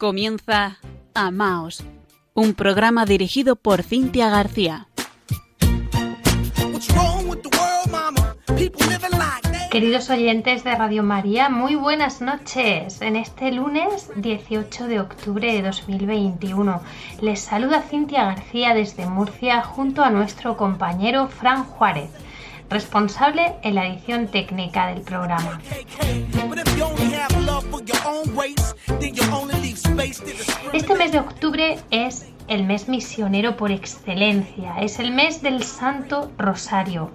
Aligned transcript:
Comienza 0.00 0.78
Amaos, 1.12 1.84
un 2.32 2.54
programa 2.54 3.04
dirigido 3.04 3.54
por 3.54 3.82
Cintia 3.82 4.30
García. 4.30 4.88
Queridos 9.70 10.08
oyentes 10.08 10.64
de 10.64 10.74
Radio 10.74 11.02
María, 11.02 11.50
muy 11.50 11.74
buenas 11.74 12.22
noches. 12.22 13.02
En 13.02 13.14
este 13.14 13.52
lunes 13.52 14.10
18 14.16 14.86
de 14.86 15.00
octubre 15.00 15.52
de 15.52 15.60
2021 15.60 16.80
les 17.20 17.40
saluda 17.42 17.82
Cintia 17.82 18.24
García 18.24 18.72
desde 18.72 19.04
Murcia 19.04 19.60
junto 19.62 20.02
a 20.02 20.08
nuestro 20.08 20.56
compañero 20.56 21.28
Fran 21.28 21.64
Juárez 21.64 22.08
responsable 22.70 23.56
en 23.62 23.74
la 23.74 23.86
edición 23.86 24.28
técnica 24.28 24.86
del 24.86 25.02
programa. 25.02 25.60
Este 30.72 30.94
mes 30.94 31.12
de 31.12 31.18
octubre 31.18 31.78
es 31.90 32.26
el 32.48 32.64
mes 32.64 32.88
misionero 32.88 33.56
por 33.56 33.70
excelencia, 33.70 34.76
es 34.80 34.98
el 34.98 35.12
mes 35.12 35.42
del 35.42 35.62
Santo 35.62 36.30
Rosario. 36.38 37.10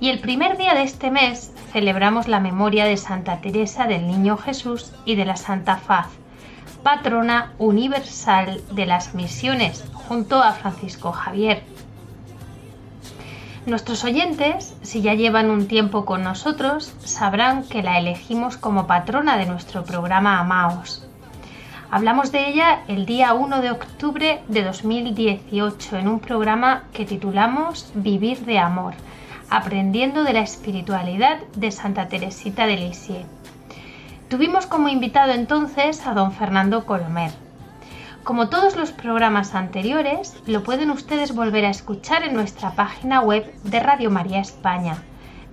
Y 0.00 0.10
el 0.10 0.20
primer 0.20 0.56
día 0.56 0.74
de 0.74 0.82
este 0.82 1.10
mes 1.10 1.52
celebramos 1.72 2.28
la 2.28 2.40
memoria 2.40 2.84
de 2.84 2.96
Santa 2.96 3.40
Teresa 3.40 3.86
del 3.86 4.06
Niño 4.06 4.36
Jesús 4.36 4.92
y 5.04 5.14
de 5.14 5.24
la 5.24 5.36
Santa 5.36 5.76
Faz, 5.76 6.08
patrona 6.82 7.54
universal 7.58 8.62
de 8.72 8.86
las 8.86 9.14
misiones, 9.14 9.84
junto 9.92 10.42
a 10.42 10.52
Francisco 10.52 11.12
Javier, 11.12 11.62
Nuestros 13.66 14.04
oyentes, 14.04 14.76
si 14.82 15.02
ya 15.02 15.14
llevan 15.14 15.50
un 15.50 15.66
tiempo 15.66 16.04
con 16.04 16.22
nosotros, 16.22 16.94
sabrán 17.04 17.64
que 17.64 17.82
la 17.82 17.98
elegimos 17.98 18.56
como 18.56 18.86
patrona 18.86 19.36
de 19.38 19.46
nuestro 19.46 19.82
programa 19.82 20.38
Amaos. 20.38 21.04
Hablamos 21.90 22.30
de 22.30 22.48
ella 22.48 22.82
el 22.86 23.06
día 23.06 23.34
1 23.34 23.60
de 23.62 23.72
octubre 23.72 24.40
de 24.46 24.62
2018 24.62 25.96
en 25.96 26.06
un 26.06 26.20
programa 26.20 26.84
que 26.92 27.04
titulamos 27.04 27.90
Vivir 27.94 28.38
de 28.46 28.60
Amor, 28.60 28.94
aprendiendo 29.50 30.22
de 30.22 30.34
la 30.34 30.42
espiritualidad 30.42 31.38
de 31.56 31.72
Santa 31.72 32.06
Teresita 32.06 32.68
de 32.68 32.76
Lisieux. 32.76 33.26
Tuvimos 34.28 34.66
como 34.66 34.88
invitado 34.88 35.32
entonces 35.32 36.06
a 36.06 36.14
don 36.14 36.30
Fernando 36.30 36.86
Colomer 36.86 37.45
como 38.26 38.48
todos 38.48 38.74
los 38.74 38.90
programas 38.90 39.54
anteriores, 39.54 40.34
lo 40.46 40.64
pueden 40.64 40.90
ustedes 40.90 41.32
volver 41.32 41.64
a 41.64 41.70
escuchar 41.70 42.24
en 42.24 42.34
nuestra 42.34 42.72
página 42.72 43.20
web 43.20 43.54
de 43.62 43.78
Radio 43.78 44.10
María 44.10 44.40
España, 44.40 44.96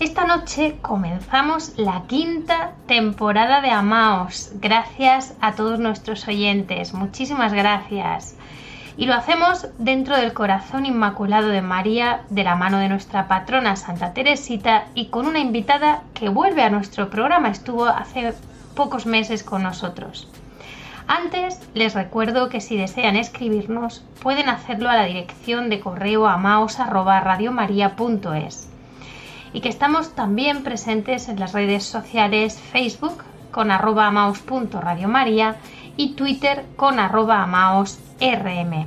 Esta 0.00 0.24
noche 0.24 0.78
comenzamos 0.80 1.74
la 1.76 2.04
quinta 2.06 2.72
temporada 2.86 3.60
de 3.60 3.70
Amaos. 3.70 4.52
Gracias 4.54 5.34
a 5.42 5.52
todos 5.52 5.78
nuestros 5.78 6.26
oyentes. 6.26 6.94
Muchísimas 6.94 7.52
gracias. 7.52 8.36
Y 8.98 9.06
lo 9.06 9.14
hacemos 9.14 9.68
dentro 9.78 10.16
del 10.16 10.32
corazón 10.32 10.84
inmaculado 10.84 11.46
de 11.48 11.62
María, 11.62 12.22
de 12.30 12.42
la 12.42 12.56
mano 12.56 12.78
de 12.78 12.88
nuestra 12.88 13.28
patrona 13.28 13.76
Santa 13.76 14.12
Teresita 14.12 14.86
y 14.94 15.06
con 15.06 15.26
una 15.26 15.38
invitada 15.38 16.02
que 16.14 16.28
vuelve 16.28 16.64
a 16.64 16.70
nuestro 16.70 17.08
programa, 17.08 17.48
estuvo 17.48 17.86
hace 17.86 18.34
pocos 18.74 19.06
meses 19.06 19.44
con 19.44 19.62
nosotros. 19.62 20.28
Antes 21.06 21.60
les 21.74 21.94
recuerdo 21.94 22.48
que 22.48 22.60
si 22.60 22.76
desean 22.76 23.14
escribirnos 23.14 24.04
pueden 24.20 24.48
hacerlo 24.48 24.90
a 24.90 24.96
la 24.96 25.04
dirección 25.04 25.70
de 25.70 25.78
correo 25.78 26.26
amaos@radiomaria.es 26.26 28.68
y 29.52 29.60
que 29.60 29.68
estamos 29.68 30.16
también 30.16 30.64
presentes 30.64 31.28
en 31.28 31.38
las 31.38 31.52
redes 31.52 31.84
sociales 31.84 32.58
Facebook 32.58 33.22
con 33.52 33.70
arroba 33.70 34.10
y 35.98 36.14
Twitter 36.14 36.64
con 36.76 36.98
arroba 36.98 37.42
amaosrm. 37.42 38.86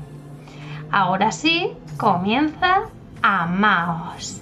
Ahora 0.89 1.31
sí, 1.31 1.73
comienza 1.97 2.89
Amaos. 3.21 4.41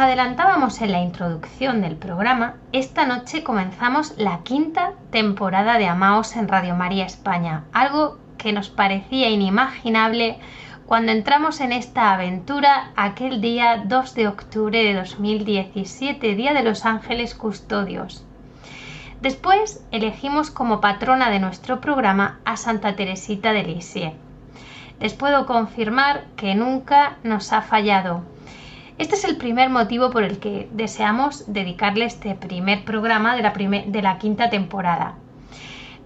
adelantábamos 0.00 0.80
en 0.80 0.92
la 0.92 1.02
introducción 1.02 1.82
del 1.82 1.94
programa, 1.94 2.54
esta 2.72 3.04
noche 3.04 3.44
comenzamos 3.44 4.14
la 4.16 4.40
quinta 4.44 4.94
temporada 5.10 5.76
de 5.76 5.88
Amaos 5.88 6.36
en 6.36 6.48
Radio 6.48 6.74
María 6.74 7.04
España, 7.04 7.64
algo 7.74 8.18
que 8.38 8.54
nos 8.54 8.70
parecía 8.70 9.28
inimaginable 9.28 10.38
cuando 10.86 11.12
entramos 11.12 11.60
en 11.60 11.72
esta 11.72 12.14
aventura 12.14 12.92
aquel 12.96 13.42
día 13.42 13.82
2 13.84 14.14
de 14.14 14.28
octubre 14.28 14.82
de 14.82 14.94
2017, 14.94 16.34
Día 16.34 16.54
de 16.54 16.62
los 16.62 16.86
Ángeles 16.86 17.34
Custodios. 17.34 18.24
Después 19.20 19.84
elegimos 19.90 20.50
como 20.50 20.80
patrona 20.80 21.28
de 21.28 21.40
nuestro 21.40 21.82
programa 21.82 22.40
a 22.46 22.56
Santa 22.56 22.96
Teresita 22.96 23.52
de 23.52 23.64
Lisieux. 23.64 24.14
Les 24.98 25.12
puedo 25.12 25.44
confirmar 25.44 26.24
que 26.36 26.54
nunca 26.54 27.18
nos 27.22 27.52
ha 27.52 27.60
fallado 27.60 28.22
este 29.00 29.14
es 29.14 29.24
el 29.24 29.38
primer 29.38 29.70
motivo 29.70 30.10
por 30.10 30.24
el 30.24 30.38
que 30.38 30.68
deseamos 30.72 31.50
dedicarle 31.50 32.04
este 32.04 32.34
primer 32.34 32.84
programa 32.84 33.34
de 33.34 33.40
la, 33.40 33.52
de 33.86 34.02
la 34.02 34.18
quinta 34.18 34.50
temporada. 34.50 35.14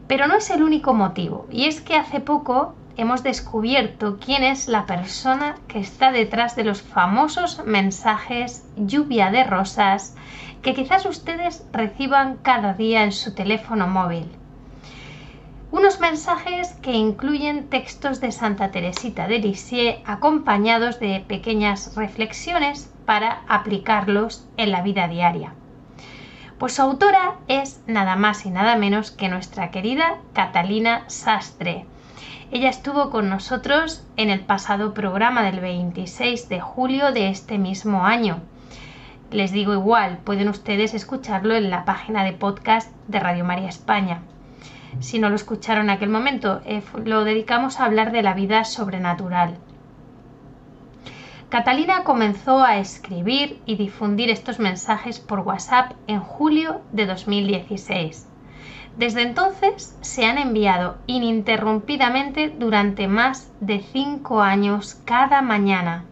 Pero 0.06 0.28
no 0.28 0.36
es 0.36 0.48
el 0.50 0.62
único 0.62 0.94
motivo, 0.94 1.48
y 1.50 1.64
es 1.64 1.80
que 1.80 1.96
hace 1.96 2.20
poco 2.20 2.76
hemos 2.96 3.24
descubierto 3.24 4.18
quién 4.24 4.44
es 4.44 4.68
la 4.68 4.86
persona 4.86 5.56
que 5.66 5.80
está 5.80 6.12
detrás 6.12 6.54
de 6.54 6.62
los 6.62 6.82
famosos 6.82 7.64
mensajes 7.66 8.64
lluvia 8.76 9.32
de 9.32 9.42
rosas 9.42 10.14
que 10.62 10.72
quizás 10.72 11.04
ustedes 11.04 11.66
reciban 11.72 12.36
cada 12.42 12.74
día 12.74 13.02
en 13.02 13.10
su 13.10 13.34
teléfono 13.34 13.88
móvil. 13.88 14.30
Unos 15.76 15.98
mensajes 15.98 16.72
que 16.82 16.92
incluyen 16.92 17.68
textos 17.68 18.20
de 18.20 18.30
Santa 18.30 18.70
Teresita 18.70 19.26
de 19.26 19.40
Lisieux 19.40 19.98
acompañados 20.04 21.00
de 21.00 21.24
pequeñas 21.26 21.96
reflexiones 21.96 22.94
para 23.04 23.42
aplicarlos 23.48 24.46
en 24.56 24.70
la 24.70 24.82
vida 24.82 25.08
diaria. 25.08 25.52
Pues 26.58 26.74
su 26.74 26.82
autora 26.82 27.38
es 27.48 27.80
nada 27.88 28.14
más 28.14 28.46
y 28.46 28.50
nada 28.50 28.76
menos 28.76 29.10
que 29.10 29.28
nuestra 29.28 29.72
querida 29.72 30.18
Catalina 30.32 31.02
Sastre. 31.08 31.86
Ella 32.52 32.70
estuvo 32.70 33.10
con 33.10 33.28
nosotros 33.28 34.06
en 34.16 34.30
el 34.30 34.42
pasado 34.42 34.94
programa 34.94 35.42
del 35.42 35.58
26 35.58 36.48
de 36.48 36.60
julio 36.60 37.10
de 37.10 37.30
este 37.30 37.58
mismo 37.58 38.06
año. 38.06 38.38
Les 39.32 39.50
digo 39.50 39.72
igual, 39.72 40.18
pueden 40.18 40.48
ustedes 40.48 40.94
escucharlo 40.94 41.56
en 41.56 41.68
la 41.68 41.84
página 41.84 42.22
de 42.22 42.32
podcast 42.32 42.92
de 43.08 43.18
Radio 43.18 43.44
María 43.44 43.68
España 43.70 44.22
si 45.00 45.18
no 45.18 45.28
lo 45.28 45.36
escucharon 45.36 45.84
en 45.84 45.90
aquel 45.90 46.08
momento. 46.08 46.60
Eh, 46.64 46.82
lo 47.04 47.24
dedicamos 47.24 47.80
a 47.80 47.84
hablar 47.84 48.12
de 48.12 48.22
la 48.22 48.34
vida 48.34 48.64
sobrenatural. 48.64 49.56
Catalina 51.48 52.02
comenzó 52.04 52.62
a 52.62 52.78
escribir 52.78 53.60
y 53.64 53.76
difundir 53.76 54.30
estos 54.30 54.58
mensajes 54.58 55.20
por 55.20 55.40
WhatsApp 55.40 55.92
en 56.06 56.20
julio 56.20 56.80
de 56.92 57.06
2016. 57.06 58.28
Desde 58.96 59.22
entonces 59.22 59.96
se 60.00 60.26
han 60.26 60.38
enviado 60.38 60.98
ininterrumpidamente 61.06 62.48
durante 62.48 63.08
más 63.08 63.52
de 63.60 63.80
cinco 63.80 64.40
años 64.40 65.00
cada 65.04 65.42
mañana 65.42 66.04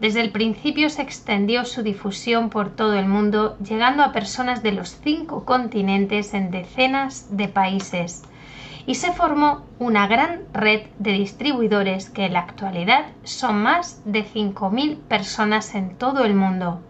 desde 0.00 0.22
el 0.22 0.30
principio 0.30 0.88
se 0.88 1.02
extendió 1.02 1.66
su 1.66 1.82
difusión 1.82 2.48
por 2.48 2.70
todo 2.70 2.94
el 2.94 3.06
mundo, 3.06 3.58
llegando 3.58 4.02
a 4.02 4.12
personas 4.12 4.62
de 4.62 4.72
los 4.72 4.98
cinco 5.02 5.44
continentes 5.44 6.32
en 6.32 6.50
decenas 6.50 7.36
de 7.36 7.48
países, 7.48 8.22
y 8.86 8.94
se 8.94 9.12
formó 9.12 9.66
una 9.78 10.06
gran 10.06 10.40
red 10.54 10.86
de 10.98 11.12
distribuidores 11.12 12.08
que 12.08 12.24
en 12.24 12.32
la 12.32 12.40
actualidad 12.40 13.12
son 13.24 13.62
más 13.62 14.00
de 14.06 14.24
5.000 14.24 14.96
personas 14.96 15.74
en 15.74 15.94
todo 15.96 16.24
el 16.24 16.34
mundo. 16.34 16.80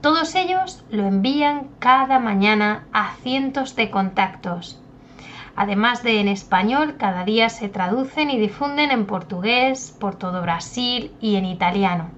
Todos 0.00 0.34
ellos 0.34 0.82
lo 0.90 1.06
envían 1.06 1.68
cada 1.78 2.18
mañana 2.18 2.86
a 2.92 3.14
cientos 3.22 3.76
de 3.76 3.90
contactos 3.90 4.80
Además 5.60 6.02
de 6.02 6.20
en 6.20 6.28
español, 6.28 6.96
cada 6.96 7.22
día 7.24 7.50
se 7.50 7.68
traducen 7.68 8.30
y 8.30 8.38
difunden 8.38 8.90
en 8.90 9.04
portugués, 9.04 9.94
por 10.00 10.16
todo 10.16 10.40
Brasil 10.40 11.12
y 11.20 11.36
en 11.36 11.44
italiano. 11.44 12.12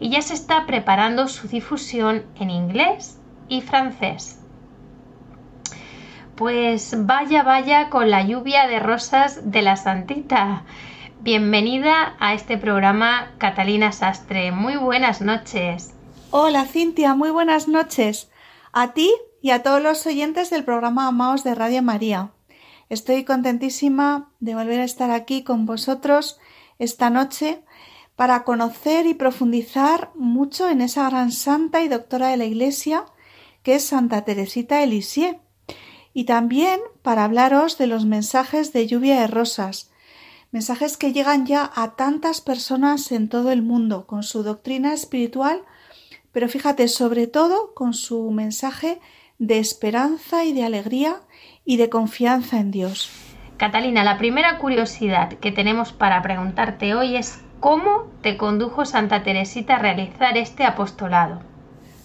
Y 0.00 0.08
ya 0.08 0.22
se 0.22 0.32
está 0.32 0.64
preparando 0.64 1.28
su 1.28 1.46
difusión 1.46 2.24
en 2.36 2.48
inglés 2.48 3.20
y 3.50 3.60
francés. 3.60 4.40
Pues 6.36 6.96
vaya, 7.04 7.42
vaya 7.42 7.90
con 7.90 8.08
la 8.08 8.22
lluvia 8.22 8.66
de 8.66 8.80
rosas 8.80 9.50
de 9.50 9.60
la 9.60 9.76
Santita. 9.76 10.62
Bienvenida 11.20 12.14
a 12.18 12.32
este 12.32 12.56
programa 12.56 13.32
Catalina 13.36 13.92
Sastre. 13.92 14.52
Muy 14.52 14.76
buenas 14.76 15.20
noches. 15.20 15.92
Hola 16.30 16.64
Cintia, 16.64 17.14
muy 17.14 17.28
buenas 17.28 17.68
noches. 17.68 18.30
A 18.72 18.94
ti 18.94 19.12
y 19.42 19.50
a 19.50 19.62
todos 19.62 19.82
los 19.82 20.06
oyentes 20.06 20.48
del 20.48 20.64
programa 20.64 21.08
Amaos 21.08 21.44
de 21.44 21.54
Radio 21.54 21.82
María. 21.82 22.30
Estoy 22.88 23.24
contentísima 23.24 24.30
de 24.40 24.54
volver 24.54 24.80
a 24.80 24.84
estar 24.84 25.10
aquí 25.10 25.42
con 25.42 25.66
vosotros 25.66 26.38
esta 26.78 27.10
noche 27.10 27.62
para 28.16 28.44
conocer 28.44 29.06
y 29.06 29.14
profundizar 29.14 30.10
mucho 30.14 30.68
en 30.68 30.80
esa 30.80 31.08
gran 31.08 31.32
santa 31.32 31.82
y 31.82 31.88
doctora 31.88 32.28
de 32.28 32.36
la 32.36 32.44
Iglesia 32.44 33.06
que 33.62 33.76
es 33.76 33.84
Santa 33.84 34.22
Teresita 34.24 34.78
de 34.78 35.40
y 36.12 36.24
también 36.24 36.80
para 37.02 37.24
hablaros 37.24 37.76
de 37.76 37.88
los 37.88 38.04
mensajes 38.04 38.72
de 38.72 38.86
lluvia 38.86 39.20
de 39.20 39.26
rosas, 39.26 39.90
mensajes 40.52 40.96
que 40.96 41.12
llegan 41.12 41.46
ya 41.46 41.72
a 41.74 41.96
tantas 41.96 42.40
personas 42.40 43.10
en 43.10 43.28
todo 43.28 43.50
el 43.50 43.62
mundo 43.62 44.06
con 44.06 44.22
su 44.22 44.44
doctrina 44.44 44.92
espiritual, 44.92 45.62
pero 46.30 46.48
fíjate 46.48 46.86
sobre 46.88 47.26
todo 47.26 47.74
con 47.74 47.94
su 47.94 48.30
mensaje 48.30 49.00
de 49.38 49.58
esperanza 49.58 50.44
y 50.44 50.52
de 50.52 50.62
alegría 50.62 51.22
y 51.64 51.76
de 51.76 51.88
confianza 51.88 52.58
en 52.58 52.70
Dios. 52.70 53.10
Catalina, 53.56 54.04
la 54.04 54.18
primera 54.18 54.58
curiosidad 54.58 55.34
que 55.38 55.52
tenemos 55.52 55.92
para 55.92 56.22
preguntarte 56.22 56.94
hoy 56.94 57.16
es 57.16 57.38
¿cómo 57.60 58.10
te 58.22 58.36
condujo 58.36 58.84
Santa 58.84 59.22
Teresita 59.22 59.76
a 59.76 59.78
realizar 59.78 60.36
este 60.36 60.64
apostolado? 60.64 61.40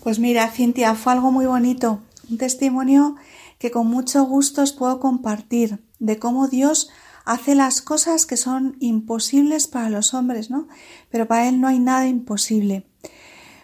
Pues 0.03 0.19
mira, 0.19 0.47
Cintia, 0.47 0.95
fue 0.95 1.13
algo 1.13 1.31
muy 1.31 1.45
bonito, 1.45 1.99
un 2.29 2.37
testimonio 2.37 3.15
que 3.57 3.71
con 3.71 3.87
mucho 3.87 4.23
gusto 4.23 4.61
os 4.61 4.71
puedo 4.71 4.99
compartir 4.99 5.79
de 5.99 6.17
cómo 6.17 6.47
Dios 6.47 6.89
hace 7.25 7.55
las 7.55 7.81
cosas 7.81 8.25
que 8.25 8.37
son 8.37 8.77
imposibles 8.79 9.67
para 9.67 9.89
los 9.89 10.13
hombres, 10.13 10.49
¿no? 10.49 10.67
Pero 11.09 11.27
para 11.27 11.47
Él 11.49 11.59
no 11.59 11.67
hay 11.67 11.79
nada 11.79 12.07
imposible. 12.07 12.85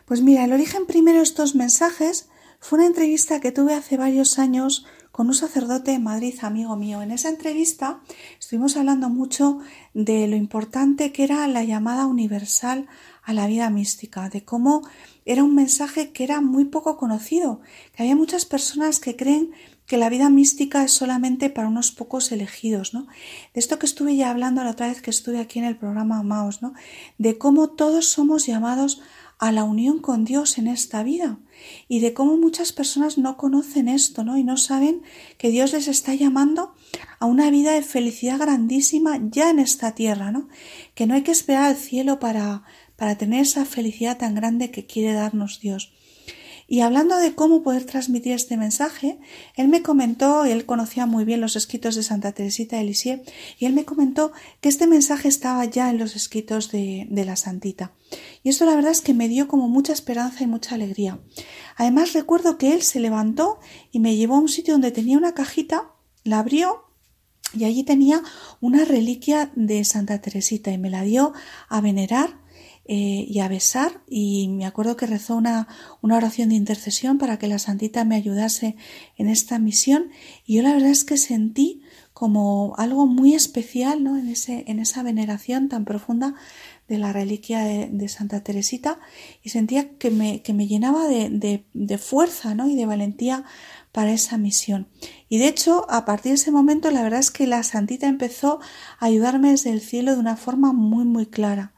Pues 0.06 0.22
mira, 0.22 0.44
el 0.44 0.54
origen 0.54 0.86
primero 0.86 1.18
de 1.18 1.24
estos 1.24 1.56
mensajes 1.56 2.30
fue 2.60 2.80
una 2.80 2.88
entrevista 2.88 3.40
que 3.40 3.52
tuve 3.52 3.74
hace 3.74 3.98
varios 3.98 4.38
años 4.38 4.86
con 5.16 5.28
un 5.28 5.34
sacerdote 5.34 5.92
de 5.92 6.00
Madrid, 6.00 6.36
amigo 6.42 6.76
mío. 6.76 7.02
En 7.02 7.10
esa 7.10 7.30
entrevista 7.30 8.02
estuvimos 8.38 8.76
hablando 8.76 9.08
mucho 9.08 9.60
de 9.94 10.28
lo 10.28 10.36
importante 10.36 11.14
que 11.14 11.24
era 11.24 11.48
la 11.48 11.64
llamada 11.64 12.06
universal 12.06 12.88
a 13.24 13.32
la 13.32 13.48
vida 13.48 13.70
mística, 13.70 14.28
de 14.28 14.44
cómo 14.44 14.82
era 15.24 15.42
un 15.46 15.56
mensaje 15.56 16.12
que 16.12 16.26
era 16.26 16.42
muy 16.42 16.66
poco 16.66 16.98
conocido, 16.98 17.62
que 17.96 18.04
había 18.04 18.18
muchas 18.18 18.44
personas 18.44 19.00
que 19.00 19.16
creen 19.16 19.52
que 19.86 19.98
la 19.98 20.10
vida 20.10 20.30
mística 20.30 20.84
es 20.84 20.92
solamente 20.92 21.50
para 21.50 21.70
unos 21.70 21.94
pocos 21.94 22.34
elegidos, 22.34 22.94
¿no? 22.94 23.08
De 23.54 23.62
esto 23.62 23.80
que 23.80 23.86
estuve 23.86 24.18
ya 24.18 24.32
hablando 24.32 24.66
la 24.66 24.72
otra 24.72 24.90
vez 24.90 25.02
que 25.02 25.12
estuve 25.12 25.40
aquí 25.40 25.60
en 25.60 25.66
el 25.66 25.78
programa 25.78 26.24
Maos, 26.24 26.62
¿no? 26.62 26.74
De 27.18 27.38
cómo 27.38 27.70
todos 27.70 28.10
somos 28.10 28.48
llamados 28.48 29.02
la 29.40 29.64
unión 29.64 30.00
con 30.00 30.26
Dios 30.26 30.58
en 30.58 30.68
esta 30.68 31.04
vida 31.04 31.40
y 31.88 32.00
de 32.00 32.14
cómo 32.14 32.38
muchas 32.38 32.72
personas 32.72 33.18
no 33.18 33.38
conocen 33.38 33.88
esto, 33.88 34.24
¿no? 34.24 34.38
Y 34.38 34.44
no 34.44 34.58
saben 34.58 35.04
que 35.38 35.50
Dios 35.50 35.74
les 35.74 35.88
está 35.88 36.14
llamando 36.14 36.74
a 37.20 37.26
una 37.26 37.50
vida 37.50 37.74
de 37.74 37.82
felicidad 37.82 38.40
grandísima 38.40 39.20
ya 39.30 39.50
en 39.50 39.60
esta 39.60 39.94
tierra, 39.94 40.32
¿no? 40.32 40.48
Que 40.94 41.06
no 41.06 41.14
hay 41.14 41.24
que 41.24 41.32
esperar 41.32 41.66
al 41.66 41.76
cielo 41.76 42.20
para, 42.20 42.64
para 42.96 43.18
tener 43.18 43.42
esa 43.42 43.66
felicidad 43.66 44.18
tan 44.18 44.36
grande 44.36 44.72
que 44.72 44.86
quiere 44.86 45.14
darnos 45.14 45.60
Dios. 45.60 45.94
Y 46.68 46.82
hablando 46.82 47.18
de 47.18 47.36
cómo 47.36 47.62
poder 47.62 47.86
transmitir 47.86 48.34
este 48.34 48.58
mensaje, 48.58 49.20
él 49.56 49.68
me 49.68 49.84
comentó, 49.84 50.46
él 50.46 50.66
conocía 50.66 51.06
muy 51.06 51.24
bien 51.24 51.42
los 51.42 51.56
escritos 51.56 51.96
de 51.96 52.04
Santa 52.04 52.32
Teresita 52.32 52.78
de 52.78 52.84
Lisieux, 52.84 53.22
y 53.60 53.66
él 53.66 53.74
me 53.74 53.86
comentó 53.86 54.32
que 54.62 54.70
este 54.70 54.88
mensaje 54.88 55.28
estaba 55.28 55.64
ya 55.66 55.90
en 55.90 56.00
los 56.00 56.16
escritos 56.16 56.72
de, 56.72 57.08
de 57.10 57.26
la 57.26 57.36
Santita. 57.36 57.94
Y 58.44 58.50
esto 58.50 58.66
la 58.66 58.76
verdad 58.76 58.92
es 58.92 59.02
que 59.02 59.14
me 59.14 59.28
dio 59.28 59.48
como 59.48 59.68
mucha 59.70 59.94
esperanza 59.94 60.44
y 60.44 60.48
mucha 60.48 60.76
alegría. 60.76 61.20
Además 61.76 62.14
recuerdo 62.14 62.58
que 62.58 62.74
él 62.74 62.82
se 62.82 63.00
levantó 63.00 63.60
y 63.92 64.00
me 64.00 64.16
llevó 64.16 64.36
a 64.36 64.40
un 64.40 64.50
sitio 64.50 64.74
donde 64.74 64.92
tenía 64.92 65.18
una 65.18 65.34
cajita, 65.34 65.92
la 66.24 66.40
abrió 66.40 66.86
y 67.54 67.66
allí 67.66 67.84
tenía 67.84 68.22
una 68.60 68.86
reliquia 68.86 69.52
de 69.56 69.84
Santa 69.86 70.20
Teresita 70.20 70.72
y 70.72 70.78
me 70.78 70.90
la 70.90 71.04
dio 71.04 71.34
a 71.70 71.82
venerar 71.82 72.45
eh, 72.88 73.26
y 73.28 73.40
a 73.40 73.48
besar 73.48 74.04
y 74.08 74.48
me 74.50 74.66
acuerdo 74.66 74.96
que 74.96 75.08
rezó 75.08 75.36
una, 75.36 75.68
una 76.02 76.18
oración 76.18 76.50
de 76.50 76.56
intercesión 76.56 77.18
para 77.18 77.40
que 77.40 77.48
la 77.48 77.58
santita 77.58 78.06
me 78.06 78.16
ayudase 78.16 78.76
en 79.18 79.28
esta 79.28 79.58
misión 79.58 80.10
y 80.46 80.56
yo 80.56 80.62
la 80.64 80.74
verdad 80.74 80.92
es 80.92 81.04
que 81.04 81.18
sentí 81.18 81.82
como 82.16 82.76
algo 82.78 83.08
muy 83.08 83.34
especial 83.34 84.04
¿no? 84.04 84.18
en, 84.18 84.30
ese, 84.30 84.64
en 84.68 84.80
esa 84.80 85.04
veneración 85.04 85.68
tan 85.68 85.84
profunda 85.84 86.34
de 86.88 86.98
la 86.98 87.12
reliquia 87.12 87.64
de, 87.64 88.08
Santa 88.08 88.42
Teresita 88.42 89.00
y 89.44 89.50
sentía 89.50 89.98
que 89.98 90.12
me, 90.12 90.42
que 90.42 90.54
me 90.54 90.68
llenaba 90.68 91.08
de, 91.08 91.66
de, 91.74 91.98
fuerza 91.98 92.56
¿no? 92.56 92.70
y 92.70 92.76
de 92.76 92.86
valentía 92.86 93.44
para 93.92 94.14
esa 94.14 94.38
misión. 94.38 94.88
Y 95.28 95.40
de 95.40 95.48
hecho, 95.48 95.86
a 95.90 96.06
partir 96.06 96.32
de 96.32 96.36
ese 96.36 96.52
momento, 96.52 96.90
la 96.92 97.02
verdad 97.02 97.20
es 97.20 97.32
que 97.32 97.48
la 97.48 97.64
Santita 97.64 98.08
empezó 98.08 98.62
a 99.00 99.06
ayudarme 99.08 99.52
desde 99.52 99.72
el 99.72 99.82
cielo 99.82 100.14
de 100.14 100.20
una 100.20 100.38
forma 100.38 100.72
muy, 100.72 101.04
muy 101.04 101.26
clara, 101.26 101.75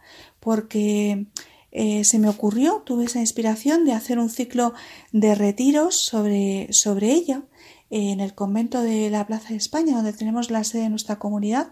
porque 0.47 1.25
eh, 1.73 2.05
se 2.05 2.19
me 2.19 2.29
ocurrió, 2.29 2.81
tuve 2.85 3.03
esa 3.03 3.19
inspiración 3.19 3.83
de 3.83 3.91
hacer 3.91 4.17
un 4.17 4.29
ciclo 4.29 4.73
de 5.11 5.35
retiros 5.35 5.97
sobre, 5.97 6.71
sobre 6.71 7.11
ella 7.11 7.41
eh, 7.89 8.11
en 8.11 8.21
el 8.21 8.33
convento 8.33 8.81
de 8.81 9.09
la 9.09 9.27
Plaza 9.27 9.49
de 9.49 9.57
España, 9.57 9.97
donde 9.97 10.13
tenemos 10.13 10.49
la 10.49 10.63
sede 10.63 10.83
de 10.83 10.89
nuestra 10.89 11.19
comunidad, 11.19 11.67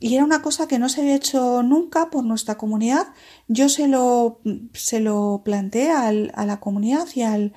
y 0.00 0.16
era 0.16 0.24
una 0.24 0.42
cosa 0.42 0.66
que 0.66 0.80
no 0.80 0.88
se 0.88 1.02
había 1.02 1.14
hecho 1.14 1.62
nunca 1.62 2.10
por 2.10 2.24
nuestra 2.24 2.58
comunidad. 2.58 3.06
Yo 3.46 3.68
se 3.68 3.86
lo, 3.86 4.40
se 4.72 4.98
lo 4.98 5.42
planteé 5.44 5.92
al, 5.92 6.32
a 6.34 6.46
la 6.46 6.58
comunidad 6.58 7.06
y, 7.14 7.22
al, 7.22 7.52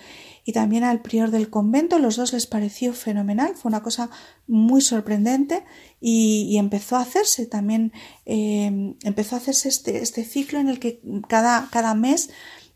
y 0.46 0.54
también 0.54 0.84
al 0.84 1.02
prior 1.02 1.32
del 1.32 1.50
convento. 1.50 2.00
Los 2.00 2.16
dos 2.16 2.34
les 2.34 2.48
pareció 2.48 2.94
fenomenal. 2.94 3.56
Fue 3.56 3.70
una 3.70 3.84
cosa 3.84 4.10
muy 4.48 4.82
sorprendente 4.82 5.64
y, 6.00 6.58
empezó 6.58 6.98
a 6.98 7.02
hacerse 7.02 7.46
también, 7.46 7.94
eh, 8.26 8.96
empezó 9.04 9.36
a 9.36 9.40
hacerse 9.40 9.70
este, 9.70 10.02
este 10.02 10.24
ciclo 10.26 10.60
en 10.60 10.70
el 10.70 10.80
que 10.80 11.02
cada, 11.28 11.70
cada 11.72 11.94
mes 11.94 12.30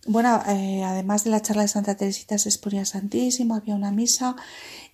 bueno, 0.07 0.41
eh, 0.47 0.83
además 0.86 1.25
de 1.25 1.31
la 1.31 1.41
charla 1.41 1.63
de 1.63 1.67
Santa 1.67 1.97
Teresita 1.97 2.38
se 2.38 2.47
exponía 2.47 2.86
Santísimo, 2.86 3.55
había 3.55 3.75
una 3.75 3.91
misa 3.91 4.38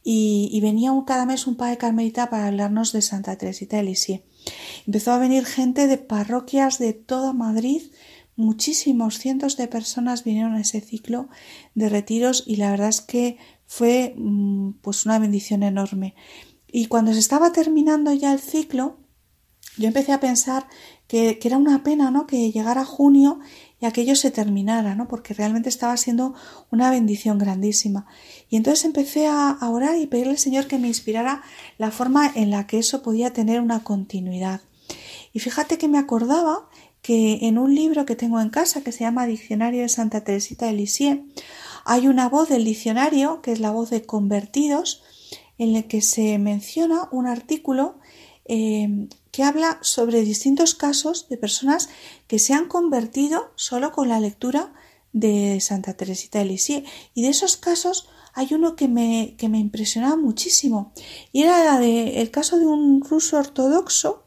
y, 0.04 0.60
venía 0.62 0.92
cada 1.06 1.26
mes 1.26 1.46
un 1.46 1.56
padre 1.56 1.78
carmelita 1.78 2.30
para 2.32 2.48
hablarnos 2.48 2.92
de 2.94 3.04
Santa 3.04 3.38
Teresita 3.38 3.78
de. 3.78 4.24
Empezó 4.88 5.12
a 5.12 5.20
venir 5.20 5.46
gente 5.46 5.86
de 5.88 5.98
parroquias 5.98 6.80
de 6.80 6.94
toda 6.94 7.32
Madrid, 7.32 7.84
muchísimos 8.36 9.20
cientos 9.20 9.58
de 9.58 9.68
personas 9.68 10.24
vinieron 10.24 10.56
a 10.56 10.62
ese 10.62 10.82
ciclo 10.82 11.30
de 11.76 11.90
retiros 11.90 12.44
y 12.48 12.56
la 12.56 12.72
verdad 12.72 12.90
es 12.90 13.02
que 13.02 13.38
fue 13.66 14.14
mm, 14.18 14.74
pues 14.82 15.06
una 15.06 15.20
bendición 15.20 15.64
enorme. 15.64 16.16
Y 16.72 16.88
cuando 16.88 17.14
se 17.14 17.20
estaba 17.20 17.52
terminando 17.52 18.12
ya 18.14 18.34
el 18.34 18.40
ciclo, 18.40 18.98
yo 19.78 19.88
empecé 19.88 20.12
a 20.12 20.20
pensar 20.20 20.68
que, 21.08 21.40
que, 21.40 21.48
era 21.48 21.58
una 21.58 21.84
pena, 21.84 22.12
¿no? 22.12 22.28
Que 22.28 22.52
llegara 22.52 22.86
junio 22.86 23.40
y 23.84 23.86
aquello 23.86 24.16
se 24.16 24.32
terminara, 24.32 24.96
¿no? 24.96 25.10
Porque 25.10 25.34
realmente 25.34 25.68
estaba 25.68 25.98
siendo 25.98 26.34
una 26.72 26.90
bendición 26.90 27.38
grandísima. 27.38 28.06
Y 28.50 28.56
entonces 28.56 28.86
empecé 28.86 29.28
a, 29.28 29.58
orar 29.62 29.98
y 29.98 30.08
pedirle 30.08 30.32
al 30.32 30.38
Señor 30.38 30.68
que 30.68 30.80
me 30.80 30.88
inspirara 30.88 31.44
la 31.78 31.92
forma 31.92 32.32
en 32.34 32.50
la 32.50 32.66
que 32.66 32.80
eso 32.80 33.02
podía 33.02 33.34
tener 33.34 33.60
una 33.60 33.84
continuidad. 33.84 34.62
Y 35.34 35.40
fíjate 35.40 35.78
que 35.78 35.90
me 35.90 35.98
acordaba 35.98 36.70
que 37.04 37.40
en 37.42 37.60
un 37.60 37.76
libro 37.76 38.06
que 38.06 38.16
tengo 38.16 38.40
en 38.40 38.50
casa 38.50 38.82
que 38.82 38.94
se 38.94 39.04
llama 39.04 39.28
Diccionario 39.28 39.82
de 39.82 39.90
Santa 39.90 40.24
Teresita 40.24 40.66
de 40.66 40.74
Lisieux, 40.74 41.22
hay 41.86 42.08
una 42.08 42.30
voz 42.30 42.50
del 42.50 42.64
diccionario, 42.64 43.42
que 43.42 43.52
es 43.52 43.60
la 43.60 43.72
voz 43.72 43.90
de 43.92 44.06
convertidos, 44.06 45.04
en 45.58 45.74
la 45.74 45.84
que 45.84 46.02
se 46.02 46.40
menciona 46.40 47.10
un 47.12 47.28
artículo 47.28 48.00
eh, 48.46 49.10
que 49.32 49.44
habla 49.44 49.80
sobre 49.82 50.22
distintos 50.22 50.76
casos 50.76 51.28
de 51.28 51.38
personas 51.38 51.90
que 52.28 52.40
se 52.40 52.54
han 52.54 52.68
convertido 52.68 53.52
solo 53.56 53.92
con 53.92 54.08
la 54.08 54.22
lectura 54.22 54.74
de 55.12 55.60
Santa 55.60 55.96
Teresita 55.96 56.40
de 56.40 56.46
Lisieux. 56.46 56.88
Y 57.14 57.24
de 57.24 57.30
esos 57.30 57.58
casos 57.58 58.08
hay 58.34 58.54
uno 58.54 58.76
que 58.76 58.88
me, 58.88 59.36
que 59.38 59.50
me 59.50 59.60
impresionaba 59.60 60.16
muchísimo. 60.16 60.94
Y 61.34 61.44
era 61.44 61.80
de, 61.80 62.22
el 62.22 62.32
caso 62.32 62.58
de 62.58 62.66
un 62.66 63.04
ruso 63.04 63.38
ortodoxo, 63.38 64.23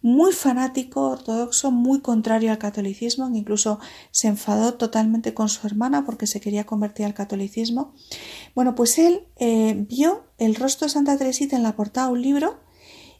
muy 0.00 0.32
fanático, 0.32 1.08
ortodoxo, 1.08 1.70
muy 1.70 2.00
contrario 2.00 2.52
al 2.52 2.58
catolicismo, 2.58 3.30
que 3.32 3.38
incluso 3.38 3.80
se 4.10 4.28
enfadó 4.28 4.74
totalmente 4.74 5.34
con 5.34 5.48
su 5.48 5.66
hermana 5.66 6.04
porque 6.04 6.26
se 6.26 6.40
quería 6.40 6.64
convertir 6.64 7.06
al 7.06 7.14
catolicismo. 7.14 7.94
Bueno, 8.54 8.74
pues 8.74 8.98
él 8.98 9.26
eh, 9.36 9.86
vio 9.88 10.24
el 10.38 10.54
rostro 10.54 10.86
de 10.86 10.92
Santa 10.92 11.18
Teresita 11.18 11.56
en 11.56 11.62
la 11.62 11.74
portada 11.74 12.06
de 12.06 12.12
un 12.12 12.22
libro 12.22 12.60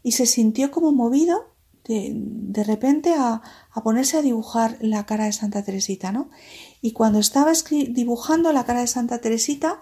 y 0.03 0.13
se 0.13 0.27
sintió 0.27 0.71
como 0.71 0.93
movido 0.93 1.47
de, 1.85 2.13
de 2.15 2.65
repente 2.65 3.15
a, 3.15 3.43
a, 3.73 3.83
ponerse 3.83 4.19
a 4.19 4.23
dibujar 4.23 4.77
la 4.81 5.05
cara 5.07 5.25
de 5.25 5.33
Santa 5.33 5.65
Teresita, 5.65 6.13
¿no? 6.13 6.31
Y 6.81 6.93
cuando 6.93 7.19
estaba 7.19 7.53
dibujando 7.71 8.53
la 8.53 8.65
cara 8.65 8.81
de 8.81 8.87
Santa 8.87 9.21
Teresita, 9.21 9.81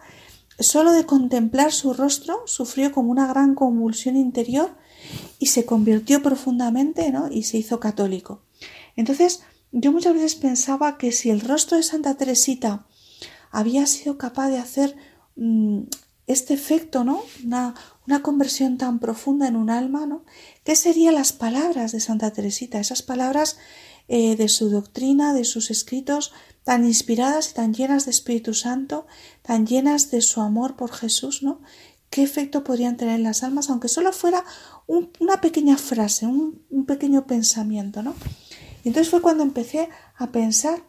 solo 0.59 0.93
de 0.93 1.05
contemplar 1.05 1.73
su 1.73 1.93
rostro 1.93 2.43
sufrió 2.47 2.93
como 2.93 3.11
una 3.11 3.27
gran 3.27 3.55
convulsión 3.55 4.17
interior 4.17 4.71
y 5.39 5.47
se 5.47 5.65
convirtió 5.65 6.23
profundamente, 6.23 7.11
¿no? 7.11 7.31
Y 7.31 7.45
se 7.45 7.59
hizo 7.59 7.81
católico. 7.81 8.43
Entonces, 8.97 9.43
yo 9.73 9.93
muchas 9.93 10.15
veces 10.15 10.35
pensaba 10.35 10.99
que 10.99 11.13
si 11.13 11.31
el 11.31 11.41
rostro 11.41 11.77
de 11.77 11.83
Santa 11.83 12.15
Teresita 12.15 12.87
había 13.51 13.87
sido 13.87 14.19
capaz 14.19 14.49
de 14.49 14.59
hacer 14.59 14.97
mmm, 15.37 15.83
este 16.27 16.55
efecto, 16.55 17.05
¿no? 17.05 17.23
Una, 17.45 17.75
una 18.07 18.23
conversión 18.23 18.79
tan 18.79 18.99
profunda 18.99 19.47
en 19.49 19.57
un 19.57 19.71
alma, 19.71 20.07
¿no? 20.07 20.25
¿Qué 20.65 20.75
serían 20.77 21.15
las 21.15 21.33
palabras 21.33 21.93
de 21.93 22.01
Santa 22.01 22.33
Teresita? 22.33 22.81
Esas 22.81 23.03
palabras 23.03 23.59
eh, 24.09 24.37
de 24.37 24.49
su 24.49 24.71
doctrina, 24.71 25.35
de 25.35 25.45
sus 25.45 25.71
escritos, 25.71 26.33
tan 26.65 26.85
inspiradas 26.85 27.51
y 27.51 27.55
tan 27.55 27.75
llenas 27.75 28.05
de 28.07 28.11
Espíritu 28.11 28.55
Santo, 28.55 29.07
tan 29.43 29.67
llenas 29.67 30.11
de 30.11 30.21
su 30.21 30.41
amor 30.41 30.77
por 30.77 30.93
Jesús, 30.93 31.43
¿no? 31.43 31.61
¿Qué 32.11 32.23
efecto 32.23 32.65
podrían 32.65 32.97
tener 32.97 33.17
en 33.17 33.23
las 33.25 33.43
almas, 33.43 33.69
aunque 33.69 33.89
solo 33.89 34.13
fuera 34.13 34.45
una 34.87 35.41
pequeña 35.41 35.77
frase, 35.77 36.27
un, 36.27 36.87
pequeño 36.87 37.27
pensamiento, 37.27 38.03
¿no? 38.03 38.15
Y 38.85 38.89
entonces 38.89 39.11
fue 39.11 39.21
cuando 39.21 39.43
empecé 39.43 39.89
a 40.17 40.31
pensar 40.31 40.85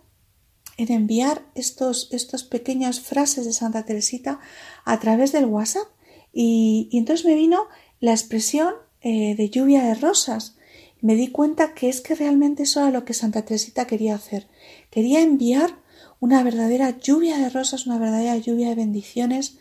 en 0.78 0.92
enviar 0.92 1.44
estos, 1.56 2.10
estos 2.12 2.44
pequeñas 2.44 3.00
frases 3.00 3.46
de 3.46 3.54
Santa 3.54 3.84
Teresita 3.84 4.40
a 4.86 5.00
través 5.00 5.32
del 5.32 5.46
WhatsApp 5.46 5.88
y, 6.32 6.90
entonces 6.92 7.26
me 7.26 7.34
vino 7.34 7.68
la 8.00 8.12
expresión 8.12 8.76
eh, 9.02 9.36
de 9.36 9.50
lluvia 9.50 9.84
de 9.84 9.96
rosas. 9.96 10.56
Me 11.02 11.16
di 11.16 11.30
cuenta 11.30 11.74
que 11.74 11.90
es 11.90 12.02
que 12.02 12.16
realmente 12.16 12.64
eso 12.64 12.80
era 12.82 12.92
lo 12.92 13.06
que 13.06 13.16
Santa 13.16 13.44
Teresita 13.44 13.88
quería 13.88 14.16
hacer. 14.16 14.48
Quería 14.92 15.22
enviar 15.22 15.80
una 16.20 16.44
verdadera 16.44 16.98
lluvia 16.98 17.38
de 17.38 17.50
rosas, 17.50 17.88
una 17.88 17.98
verdadera 17.98 18.38
lluvia 18.38 18.70
de 18.70 18.76
bendiciones 18.76 19.58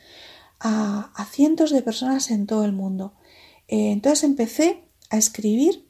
a, 0.61 1.27
cientos 1.31 1.71
de 1.71 1.83
personas 1.83 2.31
en 2.31 2.47
todo 2.47 2.65
el 2.65 2.73
mundo. 2.73 3.15
Eh, 3.69 3.93
entonces 3.93 4.25
empecé 4.25 4.85
a 5.11 5.17
escribir 5.17 5.87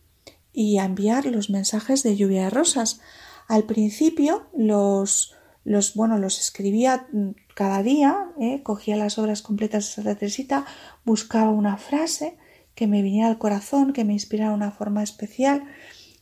y 0.53 0.79
a 0.79 0.85
enviar 0.85 1.27
los 1.27 1.51
mensajes 1.51 2.03
de 2.03 2.17
lluvia 2.17 2.45
de 2.45 2.51
rosas. 2.51 3.01
Al 3.49 3.65
principio 3.65 4.49
los, 4.57 5.35
los 5.65 5.95
bueno, 5.95 6.19
los 6.19 6.41
escribía 6.41 7.07
mm, 7.13 7.31
cada 7.55 7.83
día, 7.83 8.29
eh, 8.41 8.63
cogía 8.63 8.97
las 8.97 9.19
obras 9.19 9.43
completas 9.43 9.87
de 9.87 9.93
Santa 9.93 10.15
Teresita, 10.17 10.67
buscaba 11.05 11.51
una 11.51 11.77
frase 11.77 12.39
que 12.75 12.87
me 12.87 13.03
viniera 13.03 13.29
al 13.29 13.39
corazón, 13.39 13.93
que 13.93 14.05
me 14.05 14.13
inspirara 14.13 14.51
de 14.51 14.57
una 14.57 14.73
forma 14.73 15.03
especial 15.03 15.65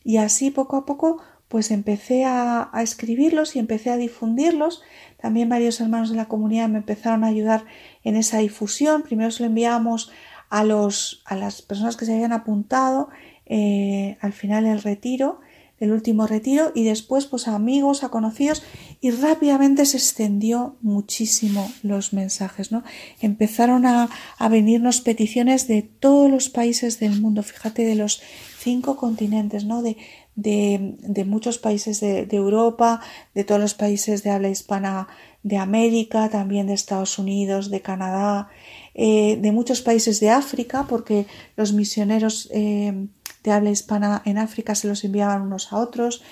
y 0.03 0.17
así 0.17 0.51
poco 0.51 0.77
a 0.77 0.85
poco 0.85 1.21
pues 1.47 1.71
empecé 1.71 2.25
a, 2.25 2.69
escribirlos 2.81 3.55
y 3.55 3.59
empecé 3.59 3.89
a 3.89 3.97
difundirlos. 3.97 4.81
También 5.17 5.49
varios 5.49 5.79
hermanos 5.81 6.09
de 6.09 6.15
la 6.15 6.27
comunidad 6.27 6.69
me 6.69 6.79
empezaron 6.79 7.23
a 7.23 7.27
ayudar 7.27 7.65
en 8.03 8.15
esa 8.15 8.39
difusión. 8.39 9.03
Primero 9.03 9.31
se 9.31 9.43
lo 9.43 9.47
enviábamos 9.47 10.11
a, 10.49 10.63
los, 10.63 11.21
a 11.25 11.35
las 11.35 11.61
personas 11.61 11.97
que 11.97 12.05
se 12.05 12.13
habían 12.13 12.33
apuntado 12.33 13.09
eh, 13.45 14.17
al 14.21 14.33
final 14.33 14.63
del 14.63 14.81
retiro 14.81 15.39
el 15.79 15.91
último 15.91 16.25
retiro 16.25 16.71
y 16.73 16.83
después 16.83 17.25
pues 17.25 17.47
a 17.47 17.55
amigos, 17.55 18.03
a 18.03 18.09
conocidos 18.09 18.63
y 19.01 19.11
rápidamente 19.11 19.85
se 19.85 19.97
extendió 19.97 20.77
muchísimo 20.81 21.71
los 21.83 22.13
mensajes, 22.13 22.71
¿no? 22.71 22.83
Empezaron 23.19 23.85
a, 23.85 24.09
a 24.37 24.49
venirnos 24.49 25.01
peticiones 25.01 25.67
de 25.67 25.81
todos 25.81 26.31
los 26.31 26.49
países 26.49 26.99
del 26.99 27.21
mundo, 27.21 27.43
fíjate, 27.43 27.83
de 27.83 27.95
los 27.95 28.21
cinco 28.57 28.95
continentes, 28.95 29.65
¿no? 29.65 29.81
De, 29.81 29.97
de, 30.35 31.25
muchos 31.25 31.57
países 31.57 31.99
de, 31.99 32.27
Europa, 32.31 33.01
de 33.33 33.43
todos 33.43 33.61
los 33.61 33.73
países 33.73 34.23
de 34.23 34.31
habla 34.31 34.49
hispana 34.49 35.07
de 35.43 35.57
América, 35.57 36.29
también 36.29 36.67
de 36.67 36.73
Estados 36.73 37.19
Unidos, 37.19 37.69
de 37.69 37.81
Canadá, 37.81 38.49
eh, 38.93 39.37
de 39.41 39.51
muchos 39.51 39.81
países 39.81 40.19
de 40.19 40.29
África, 40.29 40.85
porque 40.89 41.27
los 41.55 41.73
misioneros 41.73 42.49
eh, 42.51 43.07
de 43.43 43.51
habla 43.51 43.69
hispana 43.69 44.21
en 44.25 44.37
África 44.37 44.75
se 44.75 44.87
los 44.87 45.03
enviaban 45.03 45.43
unos 45.43 45.71
a 45.71 45.77
otros, 45.77 46.23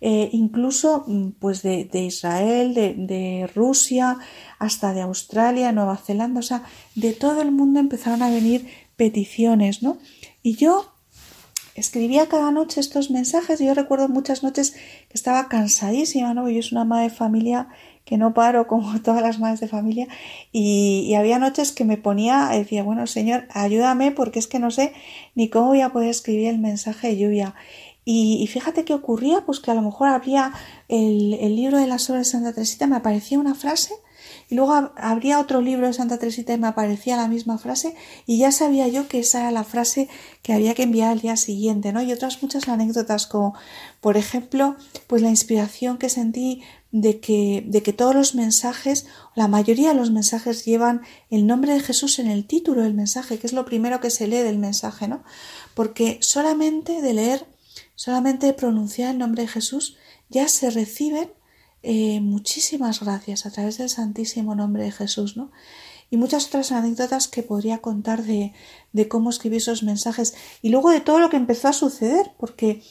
eh, 0.00 0.30
incluso 0.32 1.04
mm, 1.06 1.30
pues 1.38 1.62
de, 1.62 1.84
de 1.84 2.04
Israel, 2.04 2.74
de, 2.74 3.50
Rusia, 3.54 4.18
hasta 4.58 4.94
de 4.94 5.02
Australia, 5.02 5.72
Nueva 5.72 5.96
Zelanda, 5.96 6.40
o 6.40 6.42
sea, 6.42 6.62
de 6.94 7.12
todo 7.12 7.42
el 7.42 7.52
mundo 7.52 7.80
empezaron 7.80 8.22
a 8.22 8.30
venir 8.30 8.66
peticiones, 8.96 9.82
¿no? 9.82 9.98
Y 10.42 10.56
yo 10.56 10.92
escribía 11.80 12.28
cada 12.28 12.50
noche 12.50 12.80
estos 12.80 13.10
mensajes 13.10 13.60
y 13.60 13.66
yo 13.66 13.74
recuerdo 13.74 14.08
muchas 14.08 14.42
noches 14.42 14.72
que 14.72 15.14
estaba 15.14 15.48
cansadísima, 15.48 16.34
¿no? 16.34 16.48
Yo 16.48 16.62
soy 16.62 16.76
una 16.76 16.84
madre 16.84 17.04
de 17.04 17.14
familia 17.14 17.68
que 18.04 18.18
no 18.18 18.34
paro 18.34 18.66
como 18.66 19.00
todas 19.02 19.22
las 19.22 19.38
madres 19.38 19.60
de 19.60 19.68
familia 19.68 20.08
y, 20.52 21.06
y, 21.08 21.14
había 21.14 21.38
noches 21.38 21.72
que 21.72 21.84
me 21.84 21.96
ponía, 21.96 22.48
decía, 22.52 22.82
bueno 22.82 23.06
Señor, 23.06 23.46
ayúdame 23.50 24.10
porque 24.12 24.38
es 24.38 24.46
que 24.46 24.58
no 24.58 24.70
sé 24.70 24.92
ni 25.34 25.48
cómo 25.48 25.68
voy 25.68 25.80
a 25.80 25.90
poder 25.90 26.10
escribir 26.10 26.48
el 26.48 26.58
mensaje 26.58 27.08
de 27.08 27.18
lluvia. 27.18 27.54
Y, 28.04 28.44
fíjate 28.48 28.84
qué 28.84 28.94
ocurría, 28.94 29.42
pues 29.46 29.60
que 29.60 29.70
a 29.70 29.74
lo 29.74 29.82
mejor 29.82 30.08
habría 30.08 30.52
el, 30.88 31.34
el 31.34 31.54
libro 31.54 31.78
de 31.78 31.86
las 31.86 32.08
obras 32.10 32.26
de 32.26 32.32
Santa 32.32 32.52
Teresita, 32.52 32.86
me 32.88 32.96
aparecía 32.96 33.38
una 33.38 33.54
frase 33.54 33.94
y 34.50 34.56
luego 34.56 34.90
habría 34.96 35.38
otro 35.38 35.60
libro 35.60 35.86
de 35.86 35.92
Santa 35.92 36.18
Teresita 36.18 36.52
y 36.52 36.58
me 36.58 36.66
aparecía 36.66 37.16
la 37.16 37.28
misma 37.28 37.56
frase 37.56 37.94
y 38.26 38.38
ya 38.38 38.50
sabía 38.50 38.88
yo 38.88 39.06
que 39.06 39.20
esa 39.20 39.40
era 39.40 39.52
la 39.52 39.62
frase 39.62 40.08
que 40.42 40.52
había 40.52 40.74
que 40.74 40.82
enviar 40.82 41.12
al 41.12 41.20
día 41.20 41.36
siguiente, 41.36 41.92
¿no? 41.92 42.02
Y 42.02 42.12
otras 42.12 42.42
muchas 42.42 42.68
anécdotas 42.68 43.28
como, 43.28 43.54
por 44.00 44.16
ejemplo, 44.16 44.74
pues 45.06 45.22
la 45.22 45.28
inspiración 45.28 45.98
que 45.98 46.08
sentí 46.08 46.62
de 46.90 47.20
que, 47.20 47.62
de 47.64 47.84
que 47.84 47.92
todos 47.92 48.12
los 48.12 48.34
mensajes, 48.34 49.06
la 49.36 49.46
mayoría 49.46 49.90
de 49.90 49.94
los 49.94 50.10
mensajes 50.10 50.64
llevan 50.64 51.02
el 51.30 51.46
nombre 51.46 51.72
de 51.72 51.80
Jesús 51.80 52.18
en 52.18 52.28
el 52.28 52.44
título 52.44 52.82
del 52.82 52.94
mensaje, 52.94 53.38
que 53.38 53.46
es 53.46 53.52
lo 53.52 53.64
primero 53.64 54.00
que 54.00 54.10
se 54.10 54.26
lee 54.26 54.38
del 54.38 54.58
mensaje, 54.58 55.06
¿no? 55.06 55.22
Porque 55.74 56.18
solamente 56.22 57.02
de 57.02 57.14
leer, 57.14 57.46
solamente 57.94 58.46
de 58.46 58.54
pronunciar 58.54 59.12
el 59.12 59.18
nombre 59.18 59.42
de 59.42 59.48
Jesús, 59.48 59.96
ya 60.28 60.48
se 60.48 60.70
reciben 60.70 61.30
eh, 61.82 62.20
muchísimas 62.20 63.00
gracias 63.00 63.46
a 63.46 63.50
través 63.50 63.78
del 63.78 63.88
santísimo 63.88 64.54
nombre 64.54 64.84
de 64.84 64.92
Jesús, 64.92 65.36
¿no? 65.36 65.50
Y 66.10 66.16
muchas 66.16 66.46
otras 66.46 66.72
anécdotas 66.72 67.28
que 67.28 67.42
podría 67.42 67.78
contar 67.78 68.24
de, 68.24 68.52
de 68.92 69.08
cómo 69.08 69.30
escribí 69.30 69.56
esos 69.56 69.82
mensajes 69.82 70.34
y 70.60 70.70
luego 70.70 70.90
de 70.90 71.00
todo 71.00 71.20
lo 71.20 71.30
que 71.30 71.36
empezó 71.36 71.68
a 71.68 71.72
suceder, 71.72 72.32
porque 72.38 72.82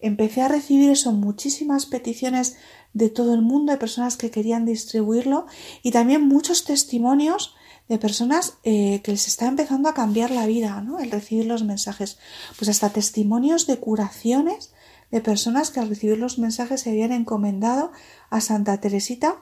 empecé 0.00 0.42
a 0.42 0.48
recibir 0.48 0.90
eso, 0.90 1.12
muchísimas 1.12 1.86
peticiones 1.86 2.56
de 2.92 3.10
todo 3.10 3.34
el 3.34 3.42
mundo, 3.42 3.72
de 3.72 3.78
personas 3.78 4.16
que 4.16 4.30
querían 4.30 4.64
distribuirlo 4.64 5.46
y 5.82 5.90
también 5.90 6.26
muchos 6.26 6.64
testimonios 6.64 7.54
de 7.88 7.98
personas 7.98 8.58
eh, 8.64 9.00
que 9.02 9.12
les 9.12 9.26
está 9.26 9.46
empezando 9.46 9.88
a 9.88 9.94
cambiar 9.94 10.30
la 10.30 10.46
vida, 10.46 10.80
¿no? 10.82 10.98
El 10.98 11.10
recibir 11.10 11.46
los 11.46 11.64
mensajes. 11.64 12.18
Pues 12.56 12.68
hasta 12.68 12.90
testimonios 12.90 13.66
de 13.66 13.78
curaciones 13.78 14.72
de 15.10 15.20
personas 15.20 15.70
que 15.70 15.80
al 15.80 15.88
recibir 15.88 16.18
los 16.18 16.38
mensajes 16.38 16.82
se 16.82 16.90
habían 16.90 17.12
encomendado 17.12 17.92
a 18.30 18.40
Santa 18.40 18.78
Teresita 18.80 19.36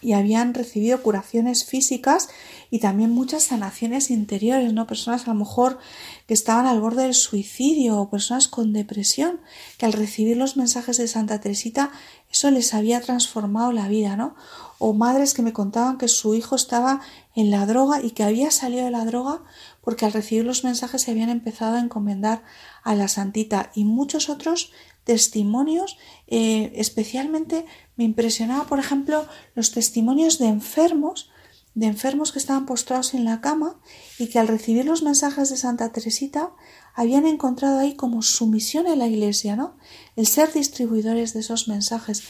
y 0.00 0.12
habían 0.12 0.54
recibido 0.54 1.02
curaciones 1.02 1.64
físicas 1.64 2.28
y 2.70 2.78
también 2.78 3.10
muchas 3.10 3.44
sanaciones 3.44 4.10
interiores, 4.10 4.72
¿no? 4.72 4.86
Personas 4.86 5.26
a 5.26 5.32
lo 5.32 5.34
mejor 5.34 5.78
que 6.26 6.34
estaban 6.34 6.66
al 6.66 6.80
borde 6.80 7.02
del 7.02 7.14
suicidio 7.14 7.98
o 7.98 8.10
personas 8.10 8.48
con 8.48 8.72
depresión, 8.72 9.40
que 9.76 9.86
al 9.86 9.92
recibir 9.92 10.36
los 10.36 10.56
mensajes 10.56 10.96
de 10.96 11.08
Santa 11.08 11.40
Teresita 11.40 11.90
eso 12.30 12.50
les 12.50 12.74
había 12.74 13.00
transformado 13.00 13.72
la 13.72 13.88
vida, 13.88 14.16
¿no? 14.16 14.36
O 14.78 14.92
madres 14.92 15.34
que 15.34 15.42
me 15.42 15.52
contaban 15.52 15.98
que 15.98 16.08
su 16.08 16.34
hijo 16.34 16.54
estaba 16.54 17.00
en 17.34 17.50
la 17.50 17.66
droga 17.66 18.00
y 18.02 18.12
que 18.12 18.22
había 18.22 18.50
salido 18.50 18.84
de 18.84 18.90
la 18.90 19.04
droga 19.04 19.42
porque 19.82 20.04
al 20.04 20.12
recibir 20.12 20.44
los 20.44 20.64
mensajes 20.64 21.02
se 21.02 21.10
habían 21.10 21.28
empezado 21.28 21.76
a 21.76 21.80
encomendar 21.80 22.42
a 22.82 22.94
la 22.94 23.08
santita 23.08 23.70
y 23.74 23.84
muchos 23.84 24.28
otros 24.28 24.72
testimonios, 25.04 25.98
eh, 26.26 26.72
especialmente 26.76 27.66
me 27.96 28.04
impresionaba, 28.04 28.64
por 28.64 28.78
ejemplo, 28.78 29.26
los 29.54 29.72
testimonios 29.72 30.38
de 30.38 30.46
enfermos, 30.46 31.30
de 31.74 31.86
enfermos 31.86 32.32
que 32.32 32.38
estaban 32.38 32.66
postrados 32.66 33.14
en 33.14 33.24
la 33.24 33.40
cama 33.40 33.80
y 34.18 34.28
que 34.28 34.38
al 34.38 34.48
recibir 34.48 34.84
los 34.84 35.02
mensajes 35.02 35.50
de 35.50 35.56
Santa 35.56 35.92
Teresita 35.92 36.50
habían 36.94 37.26
encontrado 37.26 37.78
ahí 37.78 37.94
como 37.94 38.22
su 38.22 38.46
misión 38.46 38.86
en 38.86 38.98
la 38.98 39.06
Iglesia, 39.06 39.56
¿no? 39.56 39.76
El 40.16 40.26
ser 40.26 40.52
distribuidores 40.52 41.32
de 41.32 41.40
esos 41.40 41.68
mensajes, 41.68 42.24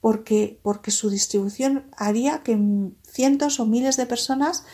porque, 0.00 0.60
porque 0.62 0.90
su 0.90 1.10
distribución 1.10 1.90
haría 1.96 2.42
que 2.42 2.58
cientos 3.02 3.60
o 3.60 3.66
miles 3.66 3.96
de 3.96 4.06
personas 4.06 4.64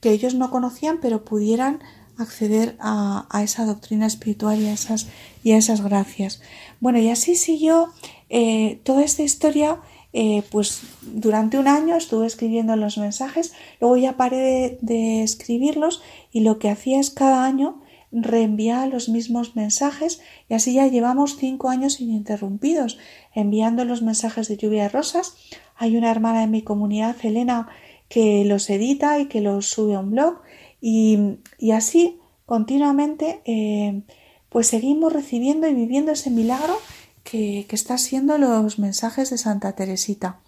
que 0.00 0.10
ellos 0.10 0.34
no 0.34 0.50
conocían, 0.50 1.00
pero 1.00 1.24
pudieran 1.24 1.80
acceder 2.18 2.76
a, 2.80 3.26
esa 3.42 3.64
doctrina 3.64 4.06
espiritual 4.06 4.60
y 4.60 4.66
a 4.66 4.72
esas, 4.72 5.08
y 5.42 5.52
a 5.52 5.56
esas 5.56 5.82
gracias. 5.82 6.40
Bueno, 6.80 6.98
y 6.98 7.10
así 7.10 7.34
siguió 7.34 7.90
eh, 8.30 8.80
toda 8.84 9.04
esta 9.04 9.22
historia. 9.22 9.80
Eh, 10.16 10.44
pues 10.52 10.82
durante 11.02 11.58
un 11.58 11.66
año 11.66 11.96
estuve 11.96 12.26
escribiendo 12.26 12.76
los 12.76 12.98
mensajes, 12.98 13.52
luego 13.80 13.96
ya 13.96 14.16
paré 14.16 14.78
de, 14.80 15.24
escribirlos 15.24 16.02
y 16.30 16.42
lo 16.42 16.60
que 16.60 16.70
hacía 16.70 17.00
es 17.00 17.10
cada 17.10 17.44
año 17.44 17.82
reenviar 18.12 18.86
los 18.86 19.08
mismos 19.08 19.56
mensajes 19.56 20.20
y 20.48 20.54
así 20.54 20.74
ya 20.74 20.86
llevamos 20.86 21.36
cinco 21.36 21.68
años 21.68 22.00
ininterrumpidos 22.00 22.96
enviando 23.34 23.84
los 23.84 24.02
mensajes 24.02 24.46
de 24.46 24.56
lluvia 24.56 24.84
de 24.84 24.90
rosas. 24.90 25.34
Hay 25.74 25.96
una 25.96 26.12
hermana 26.12 26.42
de 26.42 26.46
mi 26.46 26.62
comunidad, 26.62 27.16
Elena, 27.24 27.66
que 28.08 28.44
los 28.44 28.70
edita 28.70 29.18
y 29.18 29.26
que 29.26 29.40
los 29.40 29.66
sube 29.68 29.96
a 29.96 29.98
un 29.98 30.12
blog 30.12 30.42
y, 30.86 31.70
así 31.70 32.18
continuamente 32.44 33.40
eh, 33.46 34.02
pues 34.50 34.66
seguimos 34.66 35.14
recibiendo 35.14 35.66
y 35.66 35.72
viviendo 35.72 36.12
ese 36.12 36.28
milagro 36.28 36.78
que, 37.22 37.66
está 37.70 37.96
siendo 37.96 38.36
los 38.36 38.78
mensajes 38.78 39.30
de 39.30 39.38
Santa 39.38 39.74
Teresita. 39.74 40.40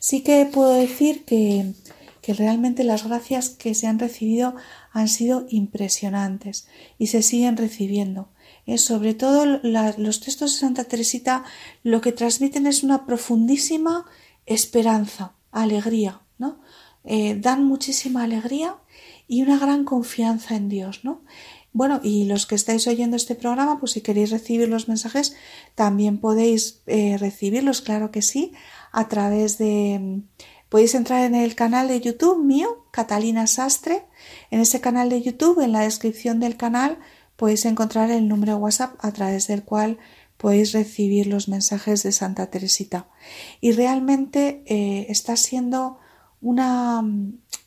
Sí 0.00 0.22
que 0.22 0.44
puedo 0.46 0.72
decir 0.72 1.24
que, 1.24 1.72
realmente 2.26 2.82
las 2.82 3.04
gracias 3.04 3.48
que 3.50 3.74
se 3.74 3.86
han 3.86 4.00
recibido 4.00 4.56
han 4.92 5.06
sido 5.06 5.46
impresionantes 5.48 6.66
y 6.98 7.06
se 7.06 7.22
siguen 7.22 7.56
recibiendo. 7.56 8.28
Eh, 8.66 8.78
sobre 8.78 9.14
todo 9.14 9.46
los 9.46 10.20
textos 10.20 10.54
de 10.54 10.58
Santa 10.58 10.84
Teresita 10.84 11.44
lo 11.84 12.00
que 12.00 12.10
transmiten 12.10 12.66
es 12.66 12.82
una 12.82 13.06
profundísima 13.06 14.04
esperanza, 14.46 15.34
alegría, 15.52 16.22
¿no? 16.38 16.60
Eh, 17.04 17.36
dan 17.38 17.64
muchísima 17.64 18.22
alegría 18.22 18.76
y 19.28 19.42
una 19.42 19.58
gran 19.58 19.84
confianza 19.84 20.56
en 20.56 20.68
Dios, 20.68 21.04
¿no? 21.04 21.22
Bueno, 21.72 22.00
y 22.02 22.24
los 22.26 22.46
que 22.46 22.54
estáis 22.54 22.86
oyendo 22.86 23.16
este 23.16 23.34
programa, 23.34 23.80
pues 23.80 23.92
si 23.92 24.02
queréis 24.02 24.30
recibir 24.30 24.68
los 24.68 24.88
mensajes, 24.88 25.34
también 25.74 26.18
podéis 26.18 26.82
eh, 26.86 27.16
recibirlos, 27.18 27.80
claro 27.80 28.10
que 28.10 28.22
sí, 28.22 28.52
a 28.92 29.08
través 29.08 29.58
de... 29.58 30.20
Podéis 30.68 30.94
entrar 30.94 31.24
en 31.24 31.34
el 31.34 31.54
canal 31.54 31.88
de 31.88 32.00
YouTube 32.00 32.42
mío, 32.42 32.86
Catalina 32.92 33.46
Sastre. 33.46 34.06
En 34.50 34.60
ese 34.60 34.80
canal 34.80 35.10
de 35.10 35.20
YouTube, 35.20 35.60
en 35.60 35.72
la 35.72 35.80
descripción 35.80 36.40
del 36.40 36.56
canal, 36.56 36.98
podéis 37.36 37.66
encontrar 37.66 38.10
el 38.10 38.26
número 38.26 38.56
WhatsApp 38.56 38.94
a 39.00 39.12
través 39.12 39.48
del 39.48 39.64
cual 39.64 39.98
podéis 40.38 40.72
recibir 40.72 41.26
los 41.26 41.48
mensajes 41.48 42.02
de 42.02 42.12
Santa 42.12 42.48
Teresita. 42.48 43.06
Y 43.60 43.72
realmente 43.72 44.62
eh, 44.66 45.06
está 45.10 45.36
siendo 45.36 45.98
una, 46.42 47.02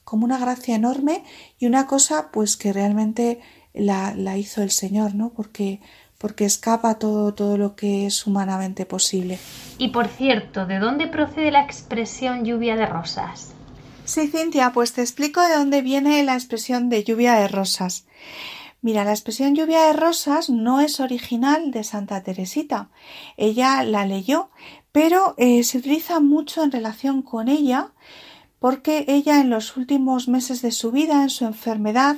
como 0.04 0.26
una 0.26 0.38
gracia 0.38 0.76
enorme 0.76 1.24
y 1.58 1.66
una 1.66 1.88
cosa 1.88 2.30
pues 2.32 2.58
que 2.58 2.72
realmente 2.72 3.40
la, 3.74 4.14
la 4.16 4.38
hizo 4.38 4.62
el 4.62 4.72
Señor, 4.72 5.16
¿no? 5.16 5.30
Porque, 5.30 5.82
porque 6.18 6.46
escapa 6.46 7.00
todo, 7.00 7.34
todo 7.34 7.58
lo 7.58 7.76
que 7.76 8.06
es 8.06 8.28
humanamente 8.28 8.86
posible. 8.86 9.40
Y 9.78 9.90
por 9.90 10.08
cierto, 10.08 10.66
¿de 10.66 10.80
dónde 10.80 11.08
procede 11.08 11.52
la 11.52 11.64
expresión 11.64 12.46
lluvia 12.46 12.76
de 12.76 12.86
rosas? 12.86 13.54
Sí, 14.06 14.28
Cintia, 14.28 14.72
pues 14.72 14.94
te 14.94 15.02
explico 15.02 15.42
de 15.42 15.56
dónde 15.56 15.82
viene 15.82 16.24
la 16.24 16.36
expresión 16.36 16.90
de 16.90 17.04
lluvia 17.04 17.34
de 17.34 17.48
rosas. 17.48 18.06
Mira, 18.82 19.04
la 19.04 19.12
expresión 19.12 19.56
lluvia 19.56 19.88
de 19.88 19.94
rosas 19.94 20.52
no 20.52 20.80
es 20.80 21.00
original 21.00 21.72
de 21.72 21.84
Santa 21.84 22.22
Teresita. 22.22 22.90
Ella 23.36 23.82
la 23.82 24.06
leyó, 24.06 24.52
pero 24.92 25.34
eh, 25.38 25.64
se 25.64 25.80
utiliza 25.80 26.20
mucho 26.20 26.64
en 26.64 26.72
relación 26.72 27.24
con 27.24 27.48
ella 27.48 27.94
porque 28.60 29.06
ella 29.08 29.42
en 29.42 29.50
los 29.50 29.78
últimos 29.78 30.28
meses 30.28 30.62
de 30.62 30.72
su 30.72 30.92
vida, 30.92 31.22
en 31.22 31.30
su 31.30 31.46
enfermedad, 31.46 32.18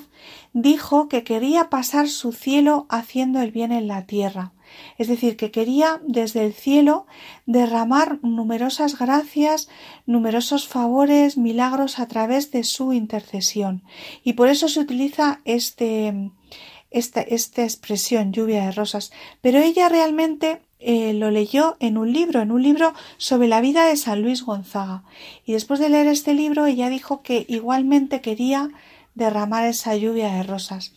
dijo 0.53 1.07
que 1.07 1.23
quería 1.23 1.69
pasar 1.69 2.07
su 2.07 2.31
cielo 2.31 2.85
haciendo 2.89 3.41
el 3.41 3.51
bien 3.51 3.71
en 3.71 3.87
la 3.87 4.05
tierra. 4.05 4.53
Es 4.97 5.07
decir, 5.07 5.37
que 5.37 5.51
quería 5.51 6.01
desde 6.05 6.45
el 6.45 6.53
cielo 6.53 7.05
derramar 7.45 8.19
numerosas 8.21 8.97
gracias, 8.97 9.69
numerosos 10.05 10.67
favores, 10.67 11.37
milagros 11.37 11.99
a 11.99 12.07
través 12.07 12.51
de 12.51 12.63
su 12.63 12.93
intercesión. 12.93 13.83
Y 14.23 14.33
por 14.33 14.49
eso 14.49 14.67
se 14.67 14.79
utiliza 14.79 15.41
este, 15.45 16.31
esta, 16.91 17.21
esta 17.21 17.63
expresión 17.63 18.33
lluvia 18.33 18.65
de 18.65 18.71
rosas. 18.71 19.11
Pero 19.41 19.59
ella 19.59 19.89
realmente 19.89 20.61
eh, 20.79 21.13
lo 21.13 21.31
leyó 21.31 21.75
en 21.79 21.97
un 21.97 22.13
libro, 22.13 22.41
en 22.41 22.51
un 22.51 22.61
libro 22.61 22.93
sobre 23.17 23.47
la 23.47 23.61
vida 23.61 23.85
de 23.85 23.97
San 23.97 24.21
Luis 24.21 24.43
Gonzaga. 24.43 25.03
Y 25.45 25.53
después 25.53 25.79
de 25.79 25.89
leer 25.89 26.07
este 26.07 26.33
libro, 26.33 26.65
ella 26.65 26.89
dijo 26.89 27.21
que 27.21 27.45
igualmente 27.47 28.21
quería 28.21 28.69
derramar 29.15 29.65
esa 29.65 29.95
lluvia 29.95 30.33
de 30.33 30.43
rosas. 30.43 30.93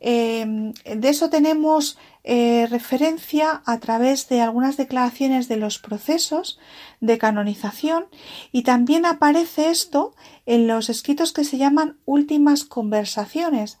Em, 0.00 0.74
de 0.84 1.08
eso 1.08 1.28
tenemos 1.28 1.98
eh, 2.22 2.68
referencia 2.70 3.62
a 3.66 3.80
través 3.80 4.28
de 4.28 4.40
algunas 4.40 4.76
declaraciones 4.76 5.48
de 5.48 5.56
los 5.56 5.78
procesos 5.78 6.58
de 7.00 7.18
canonización 7.18 8.06
y 8.52 8.62
también 8.62 9.06
aparece 9.06 9.70
esto 9.70 10.14
en 10.46 10.68
los 10.68 10.88
escritos 10.88 11.32
que 11.32 11.42
se 11.42 11.58
llaman 11.58 11.96
últimas 12.04 12.64
conversaciones, 12.64 13.78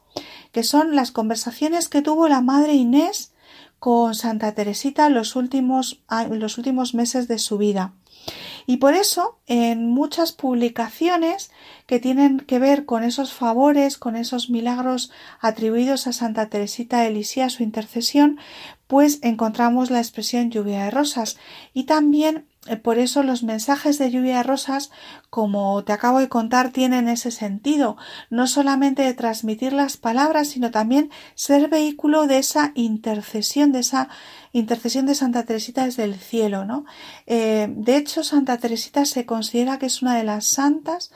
que 0.50 0.64
son 0.64 0.96
las 0.96 1.12
conversaciones 1.12 1.88
que 1.88 2.02
tuvo 2.02 2.26
la 2.26 2.40
madre 2.40 2.74
Inés 2.74 3.32
con 3.78 4.14
Santa 4.14 4.52
Teresita 4.52 5.08
los 5.08 5.36
últimos, 5.36 6.02
los 6.30 6.58
últimos 6.58 6.94
meses 6.94 7.28
de 7.28 7.38
su 7.38 7.58
vida. 7.58 7.92
Y 8.66 8.76
por 8.76 8.94
eso, 8.94 9.38
en 9.46 9.88
muchas 9.88 10.32
publicaciones 10.32 11.50
que 11.86 12.00
tienen 12.00 12.40
que 12.40 12.58
ver 12.58 12.84
con 12.84 13.02
esos 13.02 13.32
favores, 13.32 13.96
con 13.96 14.14
esos 14.16 14.50
milagros 14.50 15.10
atribuidos 15.40 16.06
a 16.06 16.12
Santa 16.12 16.50
Teresita 16.50 17.00
de 17.00 17.10
Lisieux, 17.10 17.52
su 17.52 17.62
intercesión, 17.62 18.38
pues 18.86 19.20
encontramos 19.22 19.90
la 19.90 20.00
expresión 20.00 20.50
lluvia 20.50 20.84
de 20.84 20.90
rosas. 20.90 21.38
Y 21.72 21.84
también 21.84 22.46
por 22.76 22.98
eso 22.98 23.22
los 23.22 23.42
mensajes 23.42 23.98
de 23.98 24.10
lluvia 24.10 24.38
de 24.38 24.42
rosas, 24.42 24.90
como 25.30 25.82
te 25.84 25.92
acabo 25.92 26.18
de 26.18 26.28
contar, 26.28 26.70
tienen 26.70 27.08
ese 27.08 27.30
sentido, 27.30 27.96
no 28.30 28.46
solamente 28.46 29.02
de 29.02 29.14
transmitir 29.14 29.72
las 29.72 29.96
palabras, 29.96 30.48
sino 30.48 30.70
también 30.70 31.10
ser 31.34 31.68
vehículo 31.68 32.26
de 32.26 32.38
esa 32.38 32.72
intercesión, 32.74 33.72
de 33.72 33.80
esa 33.80 34.08
intercesión 34.52 35.06
de 35.06 35.14
Santa 35.14 35.44
Teresita 35.44 35.84
desde 35.84 36.04
el 36.04 36.16
cielo, 36.16 36.64
¿no? 36.64 36.84
Eh, 37.26 37.68
de 37.70 37.96
hecho, 37.96 38.22
Santa 38.22 38.58
Teresita 38.58 39.04
se 39.04 39.26
considera 39.26 39.78
que 39.78 39.86
es 39.86 40.02
una 40.02 40.16
de 40.16 40.24
las 40.24 40.46
santas 40.46 41.10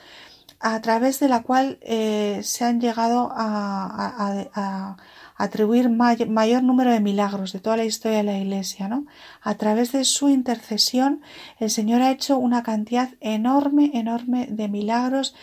a 0.60 0.80
través 0.80 1.18
de 1.20 1.28
la 1.28 1.42
cual 1.42 1.78
eh, 1.82 2.40
se 2.44 2.64
han 2.64 2.80
llegado 2.80 3.30
a 3.34 4.96
atribuir 5.42 5.90
mayor 5.90 6.62
número 6.62 6.92
de 6.92 7.00
milagros 7.00 7.52
de 7.52 7.58
toda 7.58 7.76
la 7.76 7.84
historia 7.84 8.18
de 8.18 8.22
la 8.22 8.38
Iglesia, 8.38 8.86
¿no? 8.86 9.06
A 9.40 9.56
través 9.56 9.90
de 9.90 10.04
su 10.04 10.28
intercesión, 10.28 11.20
el 11.58 11.68
Señor 11.68 12.00
ha 12.00 12.12
hecho 12.12 12.38
una 12.38 12.62
cantidad 12.62 13.08
enorme, 13.20 13.90
enorme 13.94 14.46
de 14.48 14.68
milagros, 14.68 15.34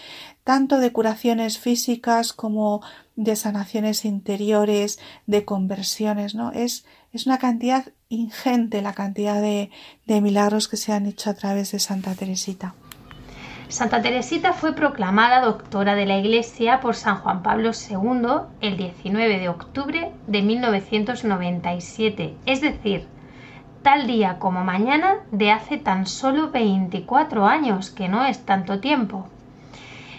tanto 0.46 0.80
de 0.80 0.94
curaciones 0.94 1.60
físicas 1.60 2.32
como 2.32 2.82
de 3.18 3.36
sanaciones 3.36 4.06
interiores, 4.06 5.00
de 5.28 5.44
conversiones, 5.44 6.34
¿no? 6.34 6.54
Es, 6.54 6.86
es 7.12 7.26
una 7.26 7.38
cantidad 7.38 7.92
ingente 8.08 8.82
la 8.82 8.94
cantidad 8.94 9.42
de, 9.42 9.70
de 10.08 10.22
milagros 10.22 10.70
que 10.70 10.78
se 10.78 10.94
han 10.94 11.08
hecho 11.08 11.30
a 11.30 11.34
través 11.34 11.74
de 11.74 11.80
Santa 11.80 12.16
Teresita. 12.16 12.74
Santa 13.70 14.02
Teresita 14.02 14.54
fue 14.54 14.74
proclamada 14.74 15.42
doctora 15.42 15.94
de 15.94 16.08
la 16.08 16.18
Iglesia 16.18 16.80
por 16.80 16.96
San 16.96 17.18
Juan 17.18 17.44
Pablo 17.44 17.70
II 17.70 18.48
el 18.62 18.78
19 18.78 19.38
de 19.38 19.48
octubre 19.48 20.12
de 20.26 20.42
1997, 20.42 22.36
es 22.48 22.62
decir, 22.62 23.08
tal 23.84 24.08
día 24.08 24.40
como 24.40 24.64
mañana 24.64 25.18
de 25.30 25.52
hace 25.52 25.78
tan 25.78 26.08
solo 26.08 26.50
24 26.50 27.46
años, 27.46 27.92
que 27.92 28.10
no 28.10 28.26
es 28.26 28.44
tanto 28.44 28.80
tiempo. 28.80 29.28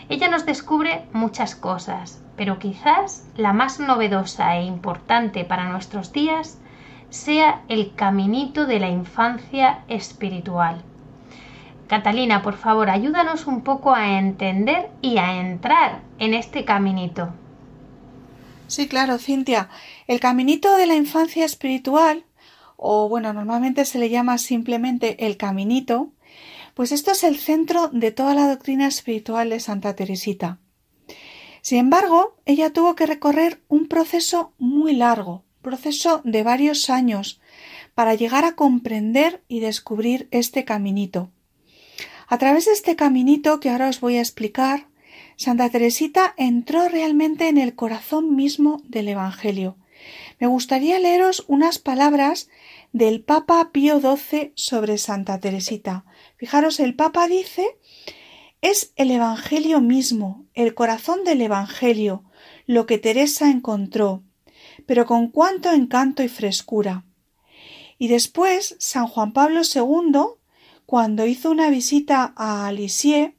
Ella 0.08 0.28
nos 0.28 0.46
descubre 0.46 1.06
muchas 1.12 1.56
cosas, 1.56 2.22
pero 2.36 2.60
quizás 2.60 3.26
la 3.36 3.52
más 3.52 3.80
novedosa 3.80 4.58
e 4.58 4.62
importante 4.62 5.44
para 5.44 5.68
nuestros 5.68 6.12
días 6.12 6.60
sea 7.08 7.62
el 7.66 7.96
caminito 7.96 8.66
de 8.66 8.78
la 8.78 8.90
infancia 8.90 9.80
espiritual 9.88 10.84
Catalina, 11.90 12.40
por 12.40 12.56
favor, 12.56 12.88
ayúdanos 12.88 13.48
un 13.48 13.62
poco 13.62 13.92
a 13.92 14.16
entender 14.20 14.90
y 15.02 15.18
a 15.18 15.40
entrar 15.40 16.02
en 16.20 16.34
este 16.34 16.64
caminito. 16.64 17.34
Sí, 18.68 18.86
claro, 18.86 19.18
Cintia. 19.18 19.68
El 20.06 20.20
caminito 20.20 20.76
de 20.76 20.86
la 20.86 20.94
infancia 20.94 21.44
espiritual, 21.44 22.24
o 22.76 23.08
bueno, 23.08 23.32
normalmente 23.32 23.84
se 23.84 23.98
le 23.98 24.08
llama 24.08 24.38
simplemente 24.38 25.26
el 25.26 25.36
caminito, 25.36 26.12
pues 26.74 26.92
esto 26.92 27.10
es 27.10 27.24
el 27.24 27.36
centro 27.38 27.88
de 27.88 28.12
toda 28.12 28.34
la 28.34 28.46
doctrina 28.46 28.86
espiritual 28.86 29.50
de 29.50 29.58
Santa 29.58 29.96
Teresita. 29.96 30.58
Sin 31.60 31.78
embargo, 31.78 32.36
ella 32.46 32.72
tuvo 32.72 32.94
que 32.94 33.06
recorrer 33.06 33.62
un 33.66 33.88
proceso 33.88 34.52
muy 34.58 34.94
largo, 34.94 35.42
proceso 35.60 36.20
de 36.22 36.44
varios 36.44 36.88
años, 36.88 37.40
para 37.96 38.14
llegar 38.14 38.44
a 38.44 38.54
comprender 38.54 39.42
y 39.48 39.58
descubrir 39.58 40.28
este 40.30 40.64
caminito. 40.64 41.32
A 42.32 42.38
través 42.38 42.66
de 42.66 42.72
este 42.72 42.94
caminito 42.94 43.58
que 43.58 43.70
ahora 43.70 43.88
os 43.88 43.98
voy 43.98 44.16
a 44.16 44.20
explicar, 44.20 44.86
Santa 45.34 45.68
Teresita 45.68 46.32
entró 46.36 46.88
realmente 46.88 47.48
en 47.48 47.58
el 47.58 47.74
corazón 47.74 48.36
mismo 48.36 48.80
del 48.84 49.08
Evangelio. 49.08 49.76
Me 50.38 50.46
gustaría 50.46 51.00
leeros 51.00 51.44
unas 51.48 51.80
palabras 51.80 52.48
del 52.92 53.24
Papa 53.24 53.70
Pío 53.72 54.00
XII 54.00 54.52
sobre 54.54 54.96
Santa 54.96 55.40
Teresita. 55.40 56.04
Fijaros, 56.36 56.78
el 56.78 56.94
Papa 56.94 57.26
dice 57.26 57.76
es 58.60 58.92
el 58.94 59.10
Evangelio 59.10 59.80
mismo, 59.80 60.46
el 60.54 60.72
corazón 60.74 61.24
del 61.24 61.40
Evangelio, 61.40 62.22
lo 62.64 62.86
que 62.86 62.98
Teresa 62.98 63.50
encontró, 63.50 64.22
pero 64.86 65.04
con 65.04 65.32
cuánto 65.32 65.72
encanto 65.72 66.22
y 66.22 66.28
frescura. 66.28 67.04
Y 67.98 68.06
después 68.06 68.76
San 68.78 69.08
Juan 69.08 69.32
Pablo 69.32 69.62
II 69.62 70.39
cuando 70.90 71.24
hizo 71.24 71.52
una 71.52 71.70
visita 71.70 72.32
a 72.34 72.72
Lisieux, 72.72 73.32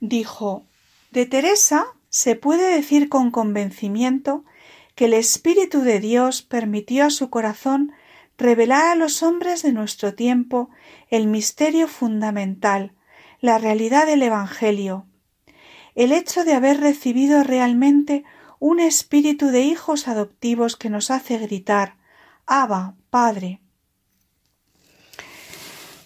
dijo 0.00 0.66
De 1.12 1.24
Teresa 1.24 1.86
se 2.08 2.34
puede 2.34 2.74
decir 2.74 3.08
con 3.08 3.30
convencimiento 3.30 4.44
que 4.96 5.04
el 5.04 5.14
Espíritu 5.14 5.82
de 5.82 6.00
Dios 6.00 6.42
permitió 6.42 7.04
a 7.04 7.10
su 7.10 7.30
corazón 7.30 7.92
revelar 8.36 8.86
a 8.86 8.96
los 8.96 9.22
hombres 9.22 9.62
de 9.62 9.72
nuestro 9.72 10.14
tiempo 10.14 10.68
el 11.10 11.28
misterio 11.28 11.86
fundamental, 11.86 12.90
la 13.40 13.58
realidad 13.58 14.04
del 14.04 14.24
Evangelio, 14.24 15.06
el 15.94 16.10
hecho 16.10 16.42
de 16.42 16.54
haber 16.54 16.80
recibido 16.80 17.44
realmente 17.44 18.24
un 18.58 18.80
espíritu 18.80 19.46
de 19.46 19.60
hijos 19.60 20.08
adoptivos 20.08 20.74
que 20.74 20.90
nos 20.90 21.12
hace 21.12 21.38
gritar 21.38 21.94
Abba, 22.46 22.96
Padre. 23.10 23.59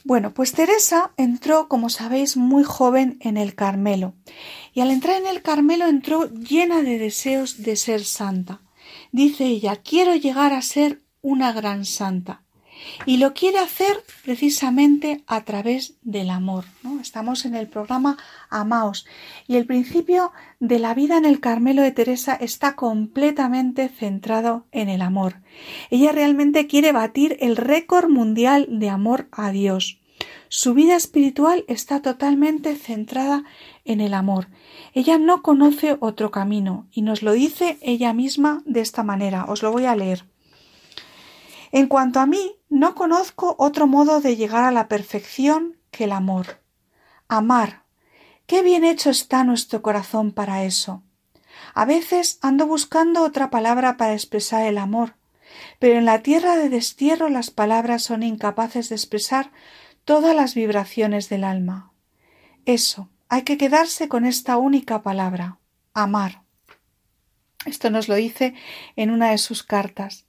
Bueno, 0.06 0.34
pues 0.34 0.52
Teresa 0.52 1.12
entró, 1.16 1.66
como 1.66 1.88
sabéis, 1.88 2.36
muy 2.36 2.62
joven 2.62 3.16
en 3.20 3.38
el 3.38 3.54
Carmelo, 3.54 4.14
y 4.74 4.80
al 4.80 4.90
entrar 4.90 5.16
en 5.16 5.26
el 5.26 5.40
Carmelo 5.40 5.86
entró 5.86 6.28
llena 6.28 6.82
de 6.82 6.98
deseos 6.98 7.62
de 7.62 7.74
ser 7.76 8.04
santa. 8.04 8.60
Dice 9.12 9.46
ella, 9.46 9.76
quiero 9.76 10.14
llegar 10.14 10.52
a 10.52 10.60
ser 10.60 11.02
una 11.22 11.52
gran 11.52 11.86
santa. 11.86 12.43
Y 13.06 13.18
lo 13.18 13.34
quiere 13.34 13.58
hacer 13.58 14.02
precisamente 14.24 15.22
a 15.26 15.44
través 15.44 15.94
del 16.02 16.30
amor. 16.30 16.64
¿no? 16.82 17.00
Estamos 17.00 17.44
en 17.44 17.54
el 17.54 17.68
programa 17.68 18.16
Amaos. 18.50 19.06
Y 19.46 19.56
el 19.56 19.66
principio 19.66 20.32
de 20.60 20.78
la 20.78 20.94
vida 20.94 21.16
en 21.16 21.24
el 21.24 21.40
Carmelo 21.40 21.82
de 21.82 21.92
Teresa 21.92 22.34
está 22.34 22.76
completamente 22.76 23.88
centrado 23.88 24.66
en 24.72 24.88
el 24.88 25.02
amor. 25.02 25.36
Ella 25.90 26.12
realmente 26.12 26.66
quiere 26.66 26.92
batir 26.92 27.36
el 27.40 27.56
récord 27.56 28.08
mundial 28.08 28.66
de 28.70 28.88
amor 28.88 29.28
a 29.32 29.50
Dios. 29.50 30.00
Su 30.48 30.72
vida 30.72 30.94
espiritual 30.94 31.64
está 31.66 32.00
totalmente 32.00 32.76
centrada 32.76 33.44
en 33.84 34.00
el 34.00 34.14
amor. 34.14 34.48
Ella 34.92 35.18
no 35.18 35.42
conoce 35.42 35.96
otro 35.98 36.30
camino 36.30 36.86
y 36.92 37.02
nos 37.02 37.22
lo 37.22 37.32
dice 37.32 37.78
ella 37.82 38.12
misma 38.12 38.62
de 38.64 38.80
esta 38.80 39.02
manera. 39.02 39.46
Os 39.48 39.62
lo 39.62 39.72
voy 39.72 39.86
a 39.86 39.96
leer. 39.96 40.26
En 41.74 41.88
cuanto 41.88 42.20
a 42.20 42.26
mí, 42.26 42.60
no 42.68 42.94
conozco 42.94 43.56
otro 43.58 43.88
modo 43.88 44.20
de 44.20 44.36
llegar 44.36 44.62
a 44.62 44.70
la 44.70 44.86
perfección 44.86 45.76
que 45.90 46.04
el 46.04 46.12
amor. 46.12 46.60
Amar. 47.26 47.82
Qué 48.46 48.62
bien 48.62 48.84
hecho 48.84 49.10
está 49.10 49.42
nuestro 49.42 49.82
corazón 49.82 50.30
para 50.30 50.62
eso. 50.62 51.02
A 51.74 51.84
veces 51.84 52.38
ando 52.42 52.68
buscando 52.68 53.24
otra 53.24 53.50
palabra 53.50 53.96
para 53.96 54.12
expresar 54.12 54.64
el 54.66 54.78
amor, 54.78 55.16
pero 55.80 55.98
en 55.98 56.04
la 56.04 56.22
tierra 56.22 56.56
de 56.56 56.68
destierro 56.68 57.28
las 57.28 57.50
palabras 57.50 58.04
son 58.04 58.22
incapaces 58.22 58.88
de 58.88 58.94
expresar 58.94 59.50
todas 60.04 60.36
las 60.36 60.54
vibraciones 60.54 61.28
del 61.28 61.42
alma. 61.42 61.92
Eso, 62.66 63.08
hay 63.28 63.42
que 63.42 63.58
quedarse 63.58 64.06
con 64.06 64.26
esta 64.26 64.58
única 64.58 65.02
palabra, 65.02 65.58
amar. 65.92 66.42
Esto 67.66 67.90
nos 67.90 68.06
lo 68.06 68.14
dice 68.14 68.54
en 68.94 69.10
una 69.10 69.30
de 69.30 69.38
sus 69.38 69.64
cartas. 69.64 70.24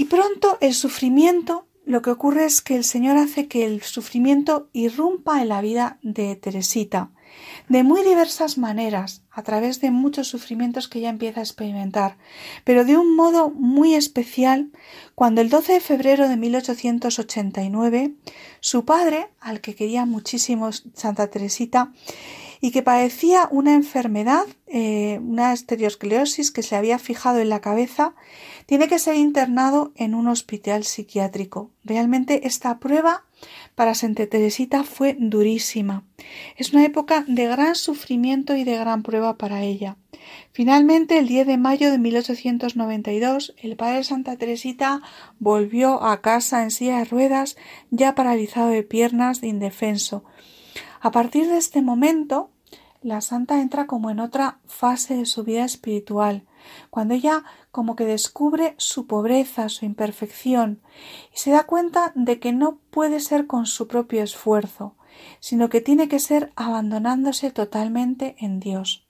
Y 0.00 0.06
pronto 0.06 0.56
el 0.62 0.72
sufrimiento, 0.72 1.66
lo 1.84 2.00
que 2.00 2.08
ocurre 2.08 2.46
es 2.46 2.62
que 2.62 2.74
el 2.74 2.84
Señor 2.84 3.18
hace 3.18 3.48
que 3.48 3.66
el 3.66 3.82
sufrimiento 3.82 4.70
irrumpa 4.72 5.42
en 5.42 5.50
la 5.50 5.60
vida 5.60 5.98
de 6.00 6.36
Teresita, 6.36 7.10
de 7.68 7.82
muy 7.82 8.02
diversas 8.02 8.56
maneras, 8.56 9.24
a 9.30 9.42
través 9.42 9.82
de 9.82 9.90
muchos 9.90 10.26
sufrimientos 10.26 10.88
que 10.88 11.00
ella 11.00 11.10
empieza 11.10 11.40
a 11.40 11.42
experimentar, 11.42 12.16
pero 12.64 12.86
de 12.86 12.96
un 12.96 13.14
modo 13.14 13.50
muy 13.50 13.94
especial 13.94 14.70
cuando 15.14 15.42
el 15.42 15.50
12 15.50 15.74
de 15.74 15.80
febrero 15.80 16.30
de 16.30 16.38
1889 16.38 18.14
su 18.60 18.86
padre, 18.86 19.28
al 19.38 19.60
que 19.60 19.74
quería 19.74 20.06
muchísimo 20.06 20.70
Santa 20.72 21.26
Teresita, 21.26 21.92
y 22.60 22.70
que 22.72 22.82
padecía 22.82 23.48
una 23.50 23.74
enfermedad, 23.74 24.44
eh, 24.66 25.18
una 25.22 25.52
estereosclerosis 25.52 26.50
que 26.50 26.62
se 26.62 26.76
había 26.76 26.98
fijado 26.98 27.38
en 27.38 27.48
la 27.48 27.60
cabeza, 27.60 28.14
tiene 28.70 28.86
que 28.86 29.00
ser 29.00 29.16
internado 29.16 29.90
en 29.96 30.14
un 30.14 30.28
hospital 30.28 30.84
psiquiátrico. 30.84 31.72
Realmente 31.82 32.46
esta 32.46 32.78
prueba 32.78 33.24
para 33.74 33.96
Santa 33.96 34.28
Teresita 34.28 34.84
fue 34.84 35.16
durísima. 35.18 36.04
Es 36.56 36.72
una 36.72 36.84
época 36.84 37.24
de 37.26 37.48
gran 37.48 37.74
sufrimiento 37.74 38.54
y 38.54 38.62
de 38.62 38.78
gran 38.78 39.02
prueba 39.02 39.36
para 39.36 39.64
ella. 39.64 39.96
Finalmente, 40.52 41.18
el 41.18 41.26
10 41.26 41.48
de 41.48 41.56
mayo 41.56 41.90
de 41.90 41.98
1892, 41.98 43.56
el 43.60 43.74
padre 43.74 44.04
Santa 44.04 44.36
Teresita 44.36 45.02
volvió 45.40 46.04
a 46.04 46.20
casa 46.20 46.62
en 46.62 46.70
silla 46.70 46.98
de 46.98 47.06
ruedas, 47.06 47.56
ya 47.90 48.14
paralizado 48.14 48.68
de 48.68 48.84
piernas, 48.84 49.40
de 49.40 49.48
indefenso. 49.48 50.22
A 51.00 51.10
partir 51.10 51.48
de 51.48 51.58
este 51.58 51.82
momento, 51.82 52.52
la 53.02 53.20
santa 53.20 53.60
entra 53.60 53.88
como 53.88 54.10
en 54.10 54.20
otra 54.20 54.60
fase 54.66 55.16
de 55.16 55.26
su 55.26 55.42
vida 55.42 55.64
espiritual, 55.64 56.44
cuando 56.90 57.14
ella 57.14 57.44
como 57.70 57.96
que 57.96 58.04
descubre 58.04 58.74
su 58.78 59.06
pobreza, 59.06 59.68
su 59.68 59.84
imperfección, 59.84 60.80
y 61.34 61.38
se 61.38 61.50
da 61.50 61.64
cuenta 61.64 62.12
de 62.14 62.38
que 62.40 62.52
no 62.52 62.78
puede 62.90 63.20
ser 63.20 63.46
con 63.46 63.66
su 63.66 63.88
propio 63.88 64.22
esfuerzo, 64.22 64.96
sino 65.40 65.68
que 65.68 65.80
tiene 65.80 66.08
que 66.08 66.18
ser 66.18 66.52
abandonándose 66.56 67.50
totalmente 67.50 68.36
en 68.38 68.60
Dios. 68.60 69.06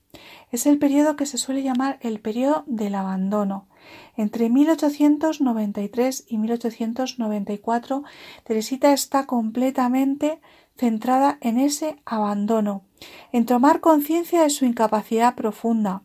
Es 0.51 0.67
el 0.67 0.79
periodo 0.79 1.17
que 1.17 1.27
se 1.27 1.39
suele 1.39 1.63
llamar 1.63 1.99
el 2.03 2.21
periodo 2.21 2.65
del 2.67 2.95
abandono. 2.95 3.69
Entre 4.17 4.51
1893 4.51 6.25
y 6.29 6.39
1894, 6.39 8.03
Teresita 8.45 8.93
está 8.93 9.27
completamente 9.27 10.41
centrada 10.77 11.39
en 11.41 11.59
ese 11.59 11.97
abandono, 12.05 12.85
en 13.33 13.47
tomar 13.47 13.81
conciencia 13.81 14.43
de 14.43 14.51
su 14.51 14.65
incapacidad 14.65 15.35
profunda 15.35 16.03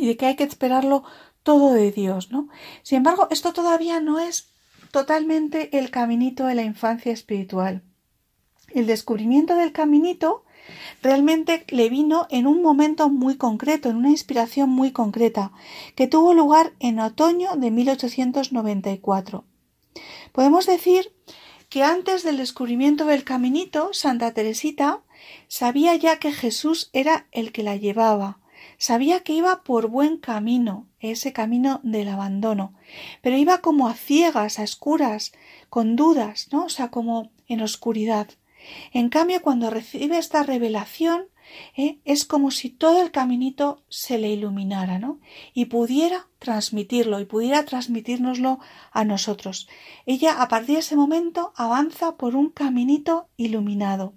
y 0.00 0.06
de 0.06 0.16
que 0.16 0.26
hay 0.26 0.36
que 0.36 0.44
esperarlo 0.44 1.04
todo 1.42 1.72
de 1.72 1.92
Dios, 1.92 2.30
¿no? 2.30 2.48
Sin 2.82 2.98
embargo, 2.98 3.28
esto 3.30 3.52
todavía 3.52 4.00
no 4.00 4.18
es 4.18 4.50
totalmente 4.90 5.78
el 5.78 5.90
caminito 5.90 6.46
de 6.46 6.54
la 6.54 6.62
infancia 6.62 7.12
espiritual. 7.12 7.82
El 8.68 8.86
descubrimiento 8.86 9.56
del 9.56 9.72
caminito 9.72 10.44
realmente 11.02 11.64
le 11.68 11.88
vino 11.88 12.26
en 12.30 12.46
un 12.46 12.62
momento 12.62 13.08
muy 13.08 13.36
concreto, 13.36 13.88
en 13.88 13.96
una 13.96 14.10
inspiración 14.10 14.70
muy 14.70 14.92
concreta, 14.92 15.52
que 15.94 16.06
tuvo 16.06 16.34
lugar 16.34 16.72
en 16.78 17.00
otoño 17.00 17.56
de 17.56 17.70
1894. 17.70 19.44
Podemos 20.32 20.66
decir 20.66 21.12
que 21.68 21.82
antes 21.82 22.22
del 22.22 22.36
descubrimiento 22.36 23.04
del 23.06 23.24
caminito, 23.24 23.90
Santa 23.92 24.32
Teresita 24.32 25.02
sabía 25.48 25.94
ya 25.96 26.18
que 26.18 26.32
Jesús 26.32 26.90
era 26.92 27.26
el 27.32 27.52
que 27.52 27.62
la 27.62 27.76
llevaba, 27.76 28.40
sabía 28.80 29.20
que 29.20 29.34
iba 29.34 29.62
por 29.62 29.88
buen 29.88 30.16
camino, 30.16 30.88
ese 31.00 31.34
camino 31.34 31.80
del 31.82 32.08
abandono, 32.08 32.74
pero 33.20 33.36
iba 33.36 33.58
como 33.58 33.88
a 33.88 33.94
ciegas, 33.94 34.58
a 34.58 34.64
escuras, 34.64 35.32
con 35.68 35.96
dudas, 35.96 36.48
¿no? 36.50 36.64
O 36.64 36.68
sea, 36.70 36.90
como 36.90 37.30
en 37.46 37.60
oscuridad. 37.60 38.28
En 38.92 39.10
cambio, 39.10 39.42
cuando 39.42 39.68
recibe 39.68 40.16
esta 40.16 40.42
revelación, 40.44 41.26
¿eh? 41.76 41.98
es 42.06 42.24
como 42.24 42.50
si 42.50 42.70
todo 42.70 43.02
el 43.02 43.10
caminito 43.10 43.84
se 43.90 44.16
le 44.16 44.30
iluminara, 44.30 44.98
¿no? 44.98 45.20
Y 45.52 45.66
pudiera 45.66 46.28
transmitirlo, 46.38 47.20
y 47.20 47.26
pudiera 47.26 47.66
transmitírnoslo 47.66 48.60
a 48.92 49.04
nosotros. 49.04 49.68
Ella, 50.06 50.40
a 50.40 50.48
partir 50.48 50.76
de 50.76 50.80
ese 50.80 50.96
momento, 50.96 51.52
avanza 51.54 52.16
por 52.16 52.34
un 52.34 52.48
caminito 52.48 53.28
iluminado. 53.36 54.14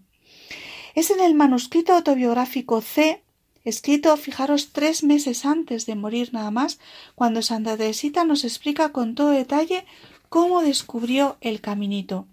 Es 0.95 1.11
en 1.11 1.19
el 1.19 1.35
manuscrito 1.35 1.93
autobiográfico 1.93 2.79
C, 2.79 3.23
escrito, 3.63 4.15
fijaros, 4.17 4.71
tres 4.71 5.03
meses 5.03 5.45
antes 5.45 5.85
de 5.85 5.95
morir 5.95 6.33
nada 6.33 6.51
más, 6.51 6.79
cuando 7.15 7.41
Santa 7.41 7.77
Teresita 7.77 8.23
nos 8.23 8.43
explica 8.43 8.91
con 8.91 9.15
todo 9.15 9.29
detalle 9.29 9.85
cómo 10.29 10.61
descubrió 10.61 11.37
el 11.41 11.61
caminito. 11.61 12.27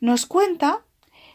Nos 0.00 0.26
cuenta 0.26 0.82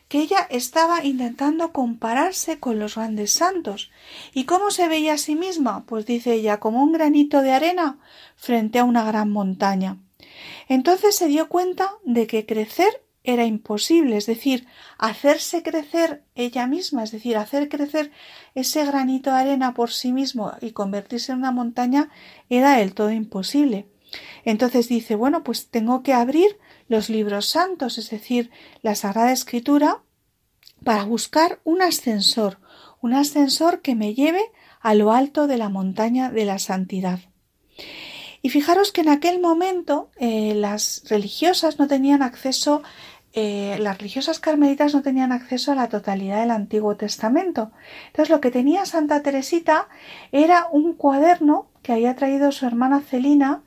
que 0.07 0.19
ella 0.19 0.47
estaba 0.49 1.03
intentando 1.03 1.73
compararse 1.73 2.59
con 2.59 2.79
los 2.79 2.95
grandes 2.95 3.33
santos. 3.33 3.91
¿Y 4.33 4.45
cómo 4.45 4.71
se 4.71 4.87
veía 4.87 5.13
a 5.13 5.17
sí 5.17 5.35
misma? 5.35 5.85
Pues 5.85 6.05
dice 6.05 6.33
ella, 6.33 6.59
como 6.59 6.81
un 6.81 6.93
granito 6.93 7.41
de 7.41 7.51
arena 7.51 7.99
frente 8.35 8.79
a 8.79 8.85
una 8.85 9.03
gran 9.03 9.29
montaña. 9.29 9.97
Entonces 10.69 11.15
se 11.15 11.27
dio 11.27 11.49
cuenta 11.49 11.91
de 12.03 12.27
que 12.27 12.45
crecer 12.45 13.03
era 13.27 13.45
imposible, 13.45 14.15
es 14.15 14.25
decir, 14.25 14.67
hacerse 14.97 15.61
crecer 15.61 16.23
ella 16.33 16.65
misma, 16.65 17.03
es 17.03 17.11
decir, 17.11 17.35
hacer 17.35 17.67
crecer 17.67 18.09
ese 18.55 18.85
granito 18.85 19.31
de 19.31 19.35
arena 19.35 19.73
por 19.73 19.91
sí 19.91 20.13
mismo 20.13 20.53
y 20.61 20.71
convertirse 20.71 21.33
en 21.33 21.39
una 21.39 21.51
montaña 21.51 22.09
era 22.49 22.77
del 22.77 22.93
todo 22.93 23.11
imposible. 23.11 23.89
Entonces 24.45 24.87
dice, 24.87 25.15
bueno, 25.15 25.43
pues 25.43 25.67
tengo 25.67 26.03
que 26.03 26.13
abrir 26.13 26.57
los 26.87 27.09
libros 27.09 27.47
santos, 27.47 27.97
es 27.97 28.09
decir, 28.09 28.49
la 28.81 28.95
Sagrada 28.95 29.33
Escritura, 29.33 30.03
para 30.85 31.03
buscar 31.03 31.59
un 31.65 31.81
ascensor, 31.81 32.61
un 33.01 33.13
ascensor 33.13 33.81
que 33.81 33.93
me 33.93 34.13
lleve 34.13 34.41
a 34.79 34.93
lo 34.93 35.11
alto 35.11 35.47
de 35.47 35.57
la 35.57 35.67
montaña 35.67 36.31
de 36.31 36.45
la 36.45 36.59
santidad. 36.59 37.19
Y 38.41 38.49
fijaros 38.49 38.91
que 38.93 39.01
en 39.01 39.09
aquel 39.09 39.41
momento 39.41 40.11
eh, 40.15 40.53
las 40.55 41.03
religiosas 41.09 41.79
no 41.79 41.87
tenían 41.87 42.21
acceso, 42.21 42.83
eh, 43.39 43.77
las 43.77 43.99
religiosas 43.99 44.39
carmelitas 44.39 44.95
no 44.95 45.03
tenían 45.03 45.31
acceso 45.31 45.71
a 45.71 45.75
la 45.75 45.89
totalidad 45.89 46.39
del 46.39 46.49
Antiguo 46.49 46.95
Testamento. 46.95 47.69
Entonces 48.07 48.31
lo 48.31 48.41
que 48.41 48.49
tenía 48.49 48.87
Santa 48.87 49.21
Teresita 49.21 49.89
era 50.31 50.65
un 50.71 50.93
cuaderno 50.93 51.67
que 51.83 51.93
había 51.93 52.15
traído 52.15 52.51
su 52.51 52.65
hermana 52.65 52.99
Celina 52.99 53.61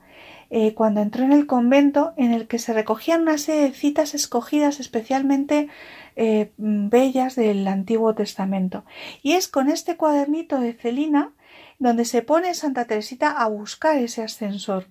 eh, 0.49 0.73
cuando 0.73 0.99
entró 0.99 1.23
en 1.23 1.31
el 1.31 1.47
convento 1.47 2.11
en 2.17 2.33
el 2.33 2.49
que 2.49 2.59
se 2.59 2.73
recogían 2.73 3.21
una 3.21 3.37
serie 3.37 3.61
de 3.61 3.71
citas 3.71 4.13
escogidas 4.13 4.81
especialmente 4.81 5.69
eh, 6.17 6.51
bellas 6.57 7.37
del 7.37 7.65
Antiguo 7.65 8.13
Testamento. 8.13 8.83
Y 9.23 9.35
es 9.35 9.47
con 9.47 9.69
este 9.69 9.95
cuadernito 9.95 10.59
de 10.59 10.73
Celina 10.73 11.31
donde 11.79 12.03
se 12.03 12.21
pone 12.21 12.53
Santa 12.55 12.83
Teresita 12.83 13.31
a 13.31 13.47
buscar 13.47 13.95
ese 13.99 14.21
ascensor. 14.21 14.87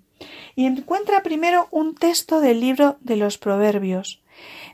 Y 0.57 0.65
encuentra 0.65 1.23
primero 1.23 1.69
un 1.71 1.95
texto 1.95 2.41
del 2.41 2.61
libro 2.61 2.97
de 3.03 3.17
los 3.17 3.37
Proverbios. 3.37 4.23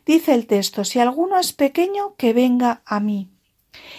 Dice 0.07 0.35
el 0.35 0.47
texto 0.47 0.85
Si 0.85 1.01
alguno 1.01 1.38
es 1.38 1.53
pequeño, 1.53 2.14
que 2.16 2.33
venga 2.33 2.83
a 2.87 3.01
mí. 3.01 3.29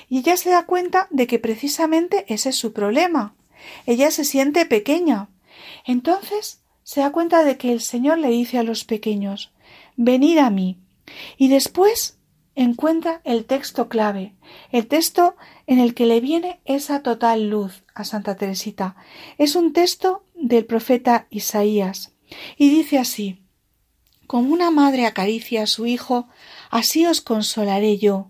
Y 0.10 0.20
ella 0.20 0.38
se 0.38 0.50
da 0.50 0.66
cuenta 0.66 1.08
de 1.12 1.28
que 1.28 1.38
precisamente 1.38 2.26
ese 2.34 2.50
es 2.50 2.56
su 2.56 2.74
problema. 2.74 3.36
Ella 3.86 4.10
se 4.10 4.24
siente 4.24 4.66
pequeña. 4.66 5.30
Entonces 5.86 6.62
se 6.84 7.02
da 7.02 7.12
cuenta 7.12 7.44
de 7.44 7.58
que 7.58 7.74
el 7.74 7.82
Señor 7.82 8.18
le 8.18 8.30
dice 8.30 8.58
a 8.58 8.64
los 8.64 8.86
pequeños 8.86 9.52
Venid 9.98 10.38
a 10.38 10.50
mí. 10.50 10.78
Y 11.38 11.50
después 11.50 12.18
encuentra 12.56 13.22
el 13.24 13.46
texto 13.46 13.88
clave, 13.88 14.34
el 14.72 14.88
texto 14.88 15.36
en 15.68 15.80
el 15.80 15.94
que 15.94 16.06
le 16.06 16.22
viene 16.22 16.60
esa 16.66 17.04
total 17.04 17.50
luz 17.50 17.84
a 17.94 18.04
Santa 18.04 18.36
Teresita. 18.36 18.96
Es 19.38 19.56
un 19.56 19.74
texto 19.74 20.24
del 20.36 20.66
profeta 20.66 21.28
Isaías 21.30 22.14
y 22.58 22.70
dice 22.70 22.98
así 22.98 23.42
Como 24.28 24.54
una 24.54 24.72
madre 24.72 25.06
acaricia 25.06 25.64
a 25.64 25.68
su 25.68 25.86
hijo, 25.86 26.28
así 26.70 27.06
os 27.06 27.22
consolaré 27.22 27.98
yo, 27.98 28.30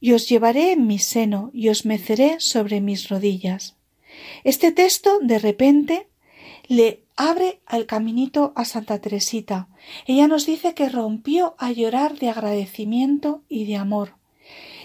y 0.00 0.12
os 0.12 0.28
llevaré 0.28 0.72
en 0.72 0.86
mi 0.86 0.98
seno 0.98 1.50
y 1.54 1.68
os 1.68 1.86
meceré 1.86 2.40
sobre 2.40 2.80
mis 2.80 3.08
rodillas. 3.08 3.76
Este 4.44 4.72
texto 4.72 5.18
de 5.20 5.38
repente 5.38 6.08
le 6.66 7.04
abre 7.16 7.60
al 7.66 7.86
caminito 7.86 8.52
a 8.56 8.64
Santa 8.64 9.00
Teresita. 9.00 9.68
Ella 10.06 10.28
nos 10.28 10.44
dice 10.44 10.74
que 10.74 10.88
rompió 10.88 11.54
a 11.58 11.70
llorar 11.70 12.18
de 12.18 12.28
agradecimiento 12.28 13.42
y 13.48 13.64
de 13.64 13.76
amor. 13.76 14.16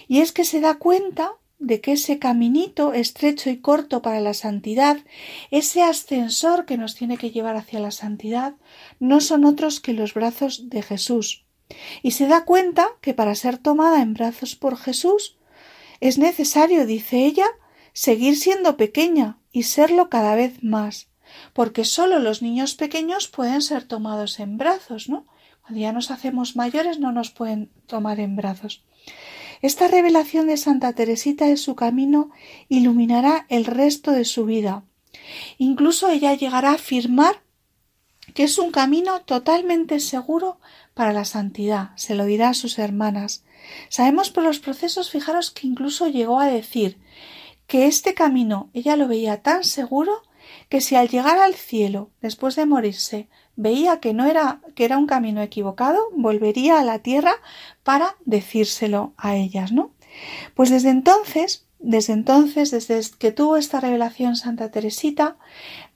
Y 0.08 0.20
es 0.20 0.32
que 0.32 0.44
se 0.44 0.60
da 0.60 0.78
cuenta 0.78 1.32
de 1.62 1.80
que 1.80 1.92
ese 1.92 2.18
caminito 2.18 2.92
estrecho 2.92 3.50
y 3.50 3.58
corto 3.58 4.02
para 4.02 4.20
la 4.20 4.34
santidad, 4.34 4.98
ese 5.50 5.82
ascensor 5.82 6.66
que 6.66 6.76
nos 6.76 6.94
tiene 6.94 7.16
que 7.16 7.30
llevar 7.30 7.56
hacia 7.56 7.80
la 7.80 7.90
santidad, 7.90 8.54
no 9.00 9.20
son 9.20 9.44
otros 9.44 9.80
que 9.80 9.92
los 9.92 10.14
brazos 10.14 10.68
de 10.68 10.82
Jesús. 10.82 11.44
Y 12.02 12.10
se 12.10 12.26
da 12.26 12.44
cuenta 12.44 12.88
que 13.00 13.14
para 13.14 13.34
ser 13.34 13.58
tomada 13.58 14.02
en 14.02 14.14
brazos 14.14 14.56
por 14.56 14.76
Jesús 14.76 15.38
es 16.00 16.18
necesario, 16.18 16.84
dice 16.84 17.24
ella, 17.24 17.46
seguir 17.92 18.36
siendo 18.36 18.76
pequeña 18.76 19.38
y 19.52 19.62
serlo 19.62 20.10
cada 20.10 20.34
vez 20.34 20.62
más 20.62 21.08
porque 21.52 21.84
sólo 21.84 22.18
los 22.18 22.42
niños 22.42 22.74
pequeños 22.74 23.28
pueden 23.28 23.62
ser 23.62 23.84
tomados 23.84 24.40
en 24.40 24.58
brazos, 24.58 25.08
¿no? 25.08 25.26
Cuando 25.62 25.80
ya 25.80 25.92
nos 25.92 26.10
hacemos 26.10 26.56
mayores 26.56 26.98
no 26.98 27.12
nos 27.12 27.30
pueden 27.30 27.70
tomar 27.86 28.20
en 28.20 28.36
brazos. 28.36 28.84
Esta 29.62 29.86
revelación 29.86 30.48
de 30.48 30.56
Santa 30.56 30.92
Teresita 30.92 31.46
de 31.46 31.56
su 31.56 31.76
camino 31.76 32.30
iluminará 32.68 33.46
el 33.48 33.64
resto 33.64 34.10
de 34.10 34.24
su 34.24 34.44
vida. 34.44 34.84
Incluso 35.56 36.10
ella 36.10 36.34
llegará 36.34 36.70
a 36.70 36.74
afirmar 36.74 37.42
que 38.34 38.42
es 38.42 38.58
un 38.58 38.72
camino 38.72 39.22
totalmente 39.22 40.00
seguro 40.00 40.58
para 40.94 41.12
la 41.12 41.24
santidad, 41.24 41.90
se 41.96 42.14
lo 42.14 42.24
dirá 42.24 42.50
a 42.50 42.54
sus 42.54 42.78
hermanas. 42.78 43.44
Sabemos 43.88 44.30
por 44.30 44.42
los 44.42 44.58
procesos, 44.58 45.10
fijaros 45.10 45.50
que 45.50 45.66
incluso 45.66 46.08
llegó 46.08 46.40
a 46.40 46.46
decir 46.46 46.98
que 47.66 47.86
este 47.86 48.14
camino 48.14 48.70
ella 48.72 48.96
lo 48.96 49.06
veía 49.06 49.42
tan 49.42 49.64
seguro 49.64 50.22
que 50.68 50.80
si 50.80 50.96
al 50.96 51.08
llegar 51.08 51.38
al 51.38 51.54
cielo, 51.54 52.10
después 52.20 52.56
de 52.56 52.66
morirse, 52.66 53.28
veía 53.56 54.00
que 54.00 54.14
no 54.14 54.26
era 54.26 54.60
que 54.74 54.84
era 54.84 54.98
un 54.98 55.06
camino 55.06 55.42
equivocado, 55.42 56.00
volvería 56.16 56.78
a 56.78 56.84
la 56.84 57.00
tierra 57.00 57.34
para 57.82 58.16
decírselo 58.24 59.12
a 59.16 59.36
ellas, 59.36 59.72
¿no? 59.72 59.90
Pues 60.54 60.70
desde 60.70 60.90
entonces, 60.90 61.66
desde 61.78 62.12
entonces, 62.12 62.70
desde 62.70 63.00
que 63.18 63.32
tuvo 63.32 63.56
esta 63.56 63.80
revelación 63.80 64.36
Santa 64.36 64.70
Teresita, 64.70 65.36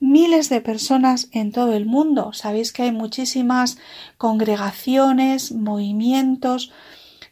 miles 0.00 0.48
de 0.48 0.60
personas 0.60 1.28
en 1.32 1.52
todo 1.52 1.74
el 1.74 1.86
mundo, 1.86 2.32
sabéis 2.32 2.72
que 2.72 2.82
hay 2.82 2.92
muchísimas 2.92 3.78
congregaciones, 4.18 5.52
movimientos, 5.52 6.72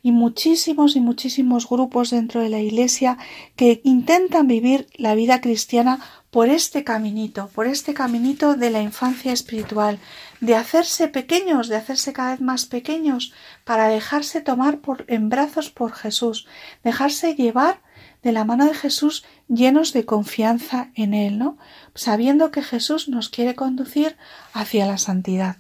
y 0.05 0.13
muchísimos 0.13 0.97
y 0.97 1.01
muchísimos 1.01 1.67
grupos 1.67 2.11
dentro 2.11 2.43
de 2.43 2.51
la 2.51 2.61
Iglesia 2.61 3.17
que 3.57 3.81
intentan 3.85 4.47
vivir 4.47 4.87
la 4.99 5.15
vida 5.15 5.41
cristiana 5.41 5.99
por 6.35 6.49
este 6.49 6.83
caminito, 6.83 7.49
por 7.55 7.69
este 7.69 7.95
caminito 7.95 8.57
de 8.57 8.71
la 8.71 8.83
infancia 8.83 9.33
espiritual, 9.33 10.01
de 10.41 10.57
hacerse 10.57 11.07
pequeños, 11.07 11.69
de 11.69 11.77
hacerse 11.77 12.13
cada 12.13 12.33
vez 12.33 12.41
más 12.41 12.67
pequeños, 12.67 13.33
para 13.63 13.87
dejarse 13.87 14.41
tomar 14.41 14.81
en 15.07 15.29
brazos 15.29 15.71
por 15.71 15.93
Jesús, 15.93 16.49
dejarse 16.83 17.37
llevar 17.37 17.83
de 18.25 18.33
la 18.33 18.45
mano 18.45 18.67
de 18.67 18.75
Jesús 18.75 19.25
llenos 19.47 19.93
de 19.93 20.07
confianza 20.07 20.91
en 20.97 21.15
Él, 21.15 21.39
¿no? 21.39 21.57
Sabiendo 21.95 22.51
que 22.51 22.65
Jesús 22.65 23.09
nos 23.09 23.29
quiere 23.29 23.55
conducir 23.55 24.17
hacia 24.55 24.87
la 24.87 24.99
santidad. 24.99 25.59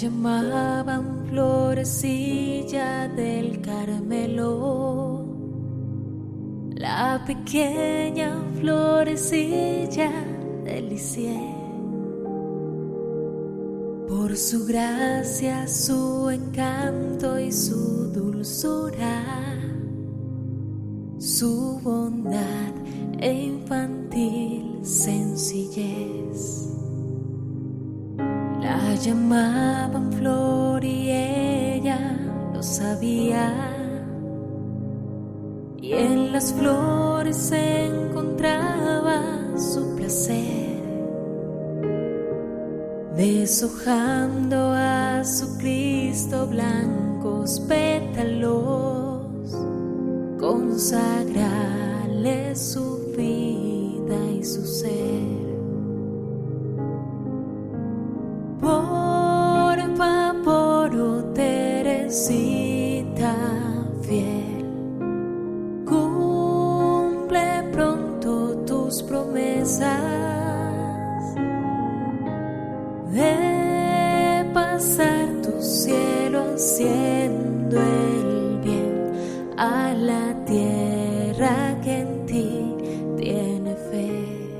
Llamaban 0.00 1.26
florecilla 1.28 3.06
del 3.08 3.60
Carmelo, 3.60 5.26
la 6.74 7.22
pequeña 7.26 8.32
florecilla 8.58 10.10
del 10.64 10.88
Lisieux. 10.88 11.54
Por 14.08 14.34
su 14.38 14.64
gracia, 14.64 15.68
su 15.68 16.30
encanto 16.30 17.38
y 17.38 17.52
su 17.52 18.10
dulzura, 18.10 19.22
su 21.18 21.78
bondad 21.82 22.72
e 23.18 23.32
infantil 23.32 24.78
sencillez 24.82 26.70
llamaban 29.02 30.12
Flor 30.12 30.84
y 30.84 31.10
ella 31.10 32.16
lo 32.52 32.62
sabía. 32.62 33.54
Y 35.80 35.92
en 35.92 36.32
las 36.32 36.52
flores 36.52 37.36
se 37.36 37.86
encontraba 37.86 39.22
su 39.56 39.96
placer, 39.96 40.82
deshojando 43.16 44.72
a 44.74 45.24
su 45.24 45.56
Cristo 45.56 46.46
blancos 46.46 47.60
pétalos, 47.60 49.56
consagrarle 50.38 52.54
su 52.54 52.98
vida 53.16 54.22
y 54.38 54.44
su 54.44 54.66
ser. 54.66 55.49
De 73.12 74.50
pasar 74.52 75.28
tu 75.42 75.62
cielo 75.62 76.54
haciendo 76.54 77.80
el 77.80 78.60
bien 78.62 79.54
a 79.56 79.94
la 79.94 80.44
tierra 80.44 81.80
que 81.82 82.00
en 82.00 82.26
ti 82.26 82.76
tiene 83.16 83.74
fe. 83.74 84.54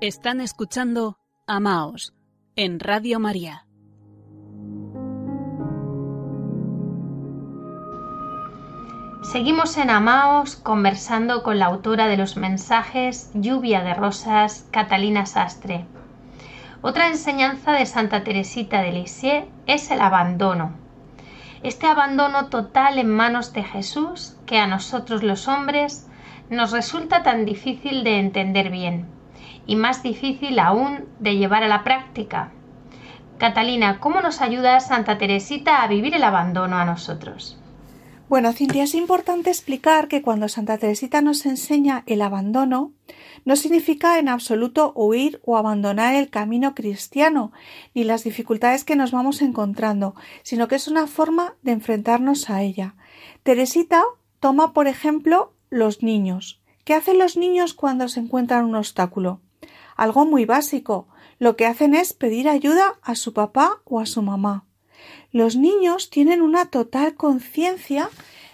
Están 0.00 0.40
escuchando 0.40 1.18
Amaos 1.46 2.14
en 2.56 2.78
Radio 2.80 3.18
María. 3.18 3.63
Seguimos 9.24 9.78
en 9.78 9.88
Amaos 9.88 10.54
conversando 10.54 11.42
con 11.42 11.58
la 11.58 11.64
autora 11.64 12.08
de 12.08 12.18
los 12.18 12.36
mensajes 12.36 13.30
Lluvia 13.32 13.82
de 13.82 13.94
Rosas, 13.94 14.68
Catalina 14.70 15.24
Sastre. 15.24 15.86
Otra 16.82 17.08
enseñanza 17.08 17.72
de 17.72 17.86
Santa 17.86 18.22
Teresita 18.22 18.82
de 18.82 18.92
Lisieux 18.92 19.46
es 19.66 19.90
el 19.90 20.02
abandono. 20.02 20.74
Este 21.62 21.86
abandono 21.86 22.46
total 22.48 22.98
en 22.98 23.08
manos 23.08 23.54
de 23.54 23.64
Jesús 23.64 24.36
que 24.44 24.58
a 24.58 24.66
nosotros 24.66 25.22
los 25.22 25.48
hombres 25.48 26.06
nos 26.50 26.70
resulta 26.70 27.22
tan 27.22 27.46
difícil 27.46 28.04
de 28.04 28.18
entender 28.18 28.68
bien 28.68 29.06
y 29.66 29.76
más 29.76 30.02
difícil 30.02 30.58
aún 30.58 31.06
de 31.18 31.38
llevar 31.38 31.62
a 31.62 31.68
la 31.68 31.82
práctica. 31.82 32.50
Catalina, 33.38 34.00
¿cómo 34.00 34.20
nos 34.20 34.42
ayuda 34.42 34.78
Santa 34.80 35.16
Teresita 35.16 35.82
a 35.82 35.88
vivir 35.88 36.14
el 36.14 36.24
abandono 36.24 36.76
a 36.76 36.84
nosotros? 36.84 37.58
Bueno, 38.26 38.52
Cintia, 38.54 38.84
es 38.84 38.94
importante 38.94 39.50
explicar 39.50 40.08
que 40.08 40.22
cuando 40.22 40.48
Santa 40.48 40.78
Teresita 40.78 41.20
nos 41.20 41.44
enseña 41.44 42.04
el 42.06 42.22
abandono, 42.22 42.92
no 43.44 43.54
significa 43.54 44.18
en 44.18 44.30
absoluto 44.30 44.92
huir 44.96 45.42
o 45.44 45.58
abandonar 45.58 46.14
el 46.14 46.30
camino 46.30 46.74
cristiano 46.74 47.52
ni 47.94 48.02
las 48.02 48.24
dificultades 48.24 48.84
que 48.84 48.96
nos 48.96 49.12
vamos 49.12 49.42
encontrando, 49.42 50.14
sino 50.42 50.68
que 50.68 50.76
es 50.76 50.88
una 50.88 51.06
forma 51.06 51.56
de 51.60 51.72
enfrentarnos 51.72 52.48
a 52.48 52.62
ella. 52.62 52.94
Teresita 53.42 54.02
toma, 54.40 54.72
por 54.72 54.86
ejemplo, 54.88 55.52
los 55.68 56.02
niños. 56.02 56.62
¿Qué 56.84 56.94
hacen 56.94 57.18
los 57.18 57.36
niños 57.36 57.74
cuando 57.74 58.08
se 58.08 58.20
encuentran 58.20 58.64
un 58.64 58.74
obstáculo? 58.74 59.40
Algo 59.96 60.24
muy 60.24 60.46
básico. 60.46 61.08
Lo 61.38 61.56
que 61.56 61.66
hacen 61.66 61.94
es 61.94 62.14
pedir 62.14 62.48
ayuda 62.48 62.94
a 63.02 63.16
su 63.16 63.34
papá 63.34 63.82
o 63.84 64.00
a 64.00 64.06
su 64.06 64.22
mamá. 64.22 64.64
Los 65.34 65.56
niños 65.56 66.10
tienen 66.10 66.42
una 66.42 66.66
total 66.66 67.16
conciencia 67.16 68.08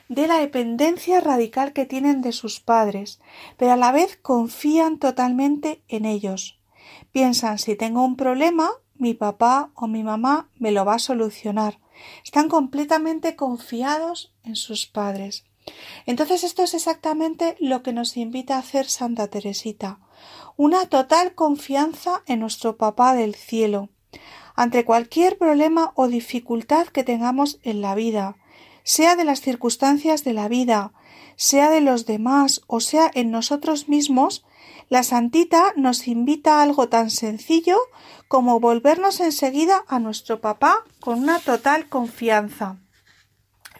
de 0.09 0.27
la 0.27 0.39
dependencia 0.39 1.21
radical 1.21 1.75
que 1.75 1.85
tienen 1.85 2.23
de 2.23 2.33
sus 2.33 2.61
padres, 2.61 3.21
pero 3.59 3.73
a 3.73 3.77
la 3.77 3.93
vez 3.93 4.17
confían 4.17 4.99
totalmente 4.99 5.83
en 5.89 6.07
ellos. 6.07 6.59
Piensan 7.13 7.59
si 7.59 7.77
tengo 7.77 8.03
un 8.03 8.17
problema, 8.17 8.71
mi 8.95 9.13
papá 9.13 9.73
o 9.75 9.89
mi 9.89 10.03
mamá 10.03 10.49
me 10.59 10.73
lo 10.73 10.87
va 10.87 10.95
a 10.95 10.99
solucionar. 10.99 11.81
Están 12.25 12.49
completamente 12.49 13.37
confiados 13.37 14.33
en 14.43 14.57
sus 14.57 14.87
padres. 14.87 15.45
Entonces 16.07 16.45
esto 16.45 16.63
es 16.63 16.73
exactamente 16.73 17.57
lo 17.61 17.83
que 17.83 17.93
nos 17.93 18.17
invita 18.17 18.57
a 18.57 18.61
hacer 18.61 18.87
Santa 18.87 19.29
Teresita. 19.29 19.99
Una 20.57 20.87
total 20.87 21.35
confianza 21.35 22.23
en 22.25 22.41
nuestro 22.41 22.79
papá 22.79 23.15
del 23.15 23.35
cielo 23.35 23.91
ante 24.61 24.85
cualquier 24.85 25.39
problema 25.39 25.93
o 25.95 26.07
dificultad 26.07 26.89
que 26.89 27.03
tengamos 27.03 27.59
en 27.63 27.81
la 27.81 27.95
vida, 27.95 28.37
sea 28.83 29.17
de 29.17 29.25
las 29.25 29.41
circunstancias 29.41 30.23
de 30.23 30.35
la 30.35 30.49
vida, 30.49 30.93
sea 31.35 31.71
de 31.71 31.81
los 31.81 32.05
demás 32.05 32.61
o 32.67 32.81
sea 32.81 33.11
en 33.15 33.31
nosotros 33.31 33.89
mismos, 33.89 34.45
la 34.91 35.03
santita 35.03 35.73
nos 35.77 36.07
invita 36.07 36.59
a 36.59 36.63
algo 36.63 36.91
tan 36.91 37.09
sencillo 37.09 37.79
como 38.29 38.61
volvernos 38.61 39.21
enseguida 39.21 39.83
a 39.89 39.99
nuestro 39.99 40.43
papá 40.43 40.85
con 41.01 41.21
una 41.21 41.39
total 41.39 41.89
confianza. 41.89 42.77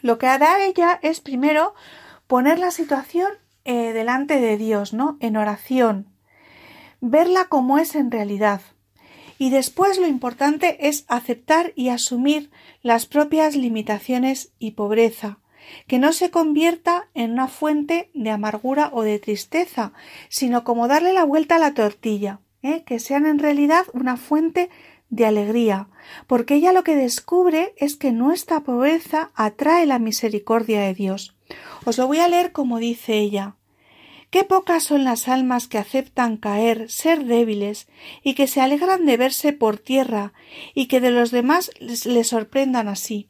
Lo 0.01 0.17
que 0.17 0.29
hará 0.29 0.65
ella 0.65 0.99
es 1.03 1.21
primero 1.21 1.75
poner 2.27 2.59
la 2.59 2.71
situación 2.71 3.31
eh, 3.67 3.93
delante 3.93 4.41
de 4.41 4.57
Dios, 4.57 4.95
¿no? 4.95 5.19
En 5.21 5.37
oración, 5.37 6.09
verla 7.03 7.49
como 7.51 7.77
es 7.77 7.95
en 7.97 8.11
realidad. 8.11 8.63
Y 9.41 9.49
después 9.49 9.99
lo 9.99 10.07
importante 10.07 10.87
es 10.87 11.07
aceptar 11.09 11.73
y 11.75 11.89
asumir 11.89 12.51
las 12.83 13.07
propias 13.07 13.57
limitaciones 13.57 14.53
y 14.59 14.73
pobreza, 14.73 15.39
que 15.87 15.99
no 15.99 16.13
se 16.13 16.31
convierta 16.31 17.09
en 17.15 17.31
una 17.31 17.49
fuente 17.49 18.11
de 18.13 18.29
amargura 18.29 18.91
o 18.93 19.01
de 19.01 19.19
tristeza, 19.19 19.95
sino 20.29 20.63
como 20.63 20.89
darle 20.89 21.15
la 21.15 21.25
vuelta 21.25 21.57
a 21.57 21.59
la 21.59 21.73
tortilla, 21.73 22.41
¿eh? 22.63 22.83
que 22.85 22.99
sean 22.99 23.25
en 23.25 23.39
realidad 23.39 23.87
una 23.95 24.19
fuente 24.19 24.69
de 25.09 25.25
alegría, 25.25 25.89
porque 26.27 26.57
ella 26.57 26.75
lo 26.75 26.85
que 26.85 26.95
descubre 26.95 27.73
es 27.79 27.97
que 27.97 28.13
nuestra 28.13 28.61
pobreza 28.61 29.31
atrae 29.35 29.87
la 29.87 29.99
misericordia 29.99 30.83
de 30.83 30.93
Dios. 30.93 31.35
Os 31.87 31.97
lo 31.97 32.07
voy 32.07 32.19
a 32.19 32.29
leer 32.29 32.53
como 32.53 32.79
dice 32.79 33.15
ella. 33.15 33.57
Qué 34.31 34.45
pocas 34.45 34.85
son 34.85 35.03
las 35.03 35.27
almas 35.27 35.67
que 35.67 35.79
aceptan 35.79 36.37
caer, 36.37 36.89
ser 36.89 37.25
débiles, 37.25 37.89
y 38.23 38.35
que 38.35 38.47
se 38.47 38.61
alegran 38.61 39.05
de 39.05 39.17
verse 39.17 39.53
por 39.53 39.79
tierra, 39.79 40.33
y 40.73 40.87
que 40.87 41.01
de 41.01 41.11
los 41.11 41.33
demás 41.33 41.73
les, 41.81 42.29
sorprendan 42.29 42.87
así. 42.87 43.29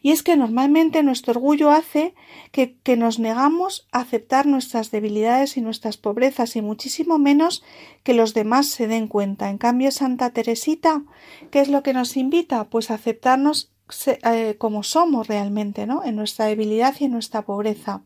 Y 0.00 0.10
es 0.10 0.22
que 0.22 0.38
normalmente 0.38 1.02
nuestro 1.02 1.32
orgullo 1.32 1.70
hace 1.70 2.14
que, 2.50 2.78
nos 2.96 3.18
negamos 3.18 3.86
a 3.92 4.00
aceptar 4.00 4.46
nuestras 4.46 4.90
debilidades 4.90 5.58
y 5.58 5.60
nuestras 5.60 5.98
pobrezas 5.98 6.56
y 6.56 6.62
muchísimo 6.62 7.18
menos 7.18 7.62
que 8.02 8.14
los 8.14 8.32
demás 8.32 8.68
se 8.68 8.88
den 8.88 9.06
cuenta. 9.06 9.50
En 9.50 9.58
cambio, 9.58 9.92
Santa 9.92 10.30
Teresita, 10.30 11.02
¿qué 11.50 11.60
es 11.60 11.68
lo 11.68 11.82
que 11.82 11.92
nos 11.92 12.16
invita? 12.16 12.64
Pues 12.70 12.90
a 12.90 12.94
aceptarnos 12.94 13.70
eh, 14.06 14.56
como 14.58 14.82
somos 14.82 15.28
realmente, 15.28 15.86
¿no? 15.86 16.02
En 16.04 16.16
nuestra 16.16 16.46
debilidad 16.46 16.94
y 16.98 17.04
en 17.04 17.12
nuestra 17.12 17.42
pobreza. 17.42 18.02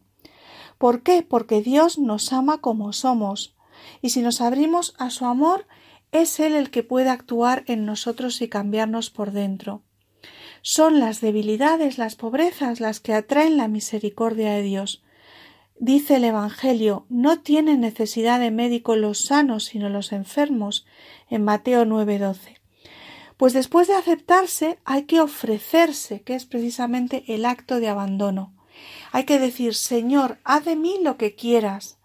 ¿Por 0.83 1.05
qué? 1.05 1.23
Porque 1.23 1.63
Dios 1.63 1.97
nos 1.97 2.33
ama 2.33 2.59
como 2.59 2.93
somos. 2.93 3.55
Y 4.01 4.11
si 4.11 4.21
nos 4.21 4.41
abrimos 4.41 4.97
a 4.99 5.11
su 5.11 5.27
amor, 5.27 5.69
es 6.11 6.41
Él 6.41 6.55
el 6.55 6.73
que 6.73 6.83
puede 6.83 7.09
actuar 7.09 7.63
en 7.69 7.87
nosotros 7.87 8.43
y 8.43 8.49
cambiarnos 8.49 9.09
por 9.09 9.31
dentro. 9.31 9.85
Son 10.61 10.99
las 10.99 11.21
debilidades, 11.21 11.99
las 11.99 12.17
pobrezas, 12.17 12.81
las 12.81 12.99
que 12.99 13.15
atraen 13.15 13.57
la 13.57 13.69
misericordia 13.69 14.55
de 14.55 14.63
Dios. 14.63 15.05
Dice 15.79 16.17
el 16.17 16.25
Evangelio, 16.25 17.07
no 17.09 17.39
tienen 17.39 17.79
necesidad 17.79 18.41
de 18.41 18.51
médico 18.51 18.97
los 18.97 19.23
sanos, 19.27 19.67
sino 19.67 19.89
los 19.89 20.11
enfermos, 20.11 20.85
en 21.31 21.45
Mateo 21.45 21.85
9:12. 21.85 22.59
Pues 23.37 23.53
después 23.53 23.87
de 23.87 23.95
aceptarse 23.95 24.81
hay 24.85 25.05
que 25.05 25.21
ofrecerse, 25.21 26.23
que 26.23 26.35
es 26.35 26.45
precisamente 26.45 27.23
el 27.29 27.45
acto 27.45 27.79
de 27.79 27.89
abandono. 27.89 28.53
Hay 29.13 29.25
que 29.25 29.39
decir, 29.39 29.75
Señor, 29.75 30.39
haz 30.45 30.65
de 30.65 30.77
mí 30.77 30.99
lo 31.03 31.17
que 31.17 31.35
quieras. 31.35 31.99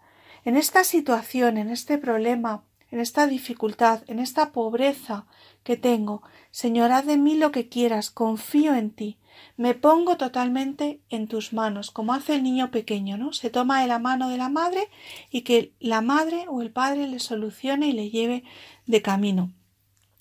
En 0.44 0.56
esta 0.56 0.84
situación, 0.84 1.56
en 1.56 1.70
este 1.70 1.98
problema, 1.98 2.64
en 2.90 3.00
esta 3.00 3.26
dificultad, 3.26 4.02
en 4.06 4.18
esta 4.18 4.52
pobreza 4.52 5.26
que 5.62 5.76
tengo, 5.76 6.22
Señor, 6.50 6.92
haz 6.92 7.06
de 7.06 7.16
mí 7.16 7.36
lo 7.36 7.52
que 7.52 7.68
quieras, 7.68 8.10
confío 8.10 8.74
en 8.74 8.90
ti, 8.90 9.18
me 9.56 9.74
pongo 9.74 10.16
totalmente 10.16 11.00
en 11.10 11.28
tus 11.28 11.52
manos, 11.52 11.90
como 11.90 12.12
hace 12.12 12.36
el 12.36 12.42
niño 12.42 12.70
pequeño, 12.70 13.16
¿no? 13.16 13.32
Se 13.32 13.50
toma 13.50 13.82
de 13.82 13.88
la 13.88 13.98
mano 13.98 14.28
de 14.28 14.36
la 14.36 14.48
madre 14.48 14.88
y 15.30 15.42
que 15.42 15.72
la 15.80 16.00
madre 16.00 16.46
o 16.48 16.62
el 16.62 16.70
padre 16.70 17.06
le 17.06 17.18
solucione 17.18 17.88
y 17.88 17.92
le 17.92 18.10
lleve 18.10 18.44
de 18.86 19.02
camino. 19.02 19.52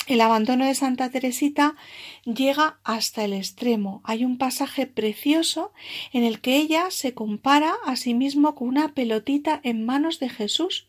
El 0.08 0.22
abandono 0.22 0.66
de 0.66 0.74
Santa 0.74 1.10
Teresita 1.10 1.76
llega 2.24 2.80
hasta 2.86 3.26
el 3.26 3.34
extremo. 3.34 3.99
Hay 4.05 4.24
un 4.24 4.38
pasaje 4.38 4.88
precioso 4.88 5.74
en 6.14 6.24
el 6.24 6.39
que 6.39 6.55
ella 6.55 6.86
se 6.91 7.14
compara 7.14 7.76
a 7.86 7.97
sí 7.97 8.14
mismo 8.14 8.55
con 8.55 8.70
una 8.70 8.93
pelotita 8.93 9.60
en 9.64 9.86
manos 9.86 10.20
de 10.20 10.30
Jesús 10.30 10.88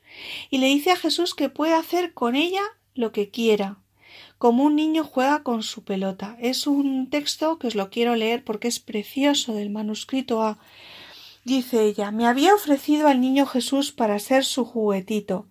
y 0.51 0.59
le 0.59 0.69
dice 0.69 0.93
a 0.93 0.97
Jesús 0.97 1.35
que 1.35 1.49
puede 1.49 1.75
hacer 1.75 2.15
con 2.15 2.37
ella 2.37 2.63
lo 2.95 3.11
que 3.11 3.29
quiera, 3.29 3.79
como 4.39 4.63
un 4.63 4.77
niño 4.77 5.03
juega 5.03 5.43
con 5.43 5.65
su 5.65 5.83
pelota. 5.83 6.37
Es 6.41 6.69
un 6.69 7.11
texto 7.11 7.59
que 7.59 7.67
os 7.67 7.75
lo 7.75 7.91
quiero 7.91 8.15
leer 8.15 8.45
porque 8.45 8.69
es 8.69 8.79
precioso 8.79 9.53
del 9.53 9.71
manuscrito 9.71 10.43
A. 10.43 10.59
Dice 11.43 11.83
ella, 11.83 12.13
me 12.13 12.27
había 12.27 12.55
ofrecido 12.55 13.09
al 13.09 13.21
niño 13.21 13.47
Jesús 13.47 13.91
para 13.91 14.21
ser 14.21 14.45
su 14.45 14.65
juguetito. 14.65 15.47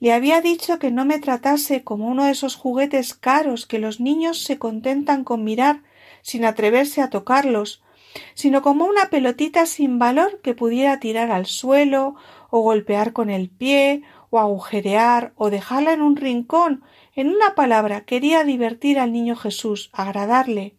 Le 0.00 0.12
había 0.12 0.40
dicho 0.40 0.78
que 0.78 0.90
no 0.90 1.04
me 1.04 1.18
tratase 1.18 1.84
como 1.84 2.06
uno 2.08 2.24
de 2.24 2.30
esos 2.30 2.56
juguetes 2.56 3.14
caros 3.14 3.66
que 3.66 3.78
los 3.78 4.00
niños 4.00 4.42
se 4.42 4.58
contentan 4.58 5.24
con 5.24 5.44
mirar 5.44 5.82
sin 6.22 6.44
atreverse 6.44 7.02
a 7.02 7.10
tocarlos, 7.10 7.82
sino 8.34 8.62
como 8.62 8.84
una 8.84 9.10
pelotita 9.10 9.66
sin 9.66 9.98
valor 9.98 10.40
que 10.42 10.54
pudiera 10.54 11.00
tirar 11.00 11.30
al 11.30 11.46
suelo 11.46 12.14
o 12.50 12.60
golpear 12.60 13.12
con 13.12 13.30
el 13.30 13.48
pie 13.48 14.02
o 14.30 14.38
agujerear 14.38 15.32
o 15.36 15.50
dejarla 15.50 15.92
en 15.92 16.02
un 16.02 16.16
rincón. 16.16 16.82
En 17.14 17.28
una 17.28 17.54
palabra, 17.54 18.02
quería 18.02 18.44
divertir 18.44 18.98
al 18.98 19.12
niño 19.12 19.36
Jesús, 19.36 19.90
agradarle 19.92 20.75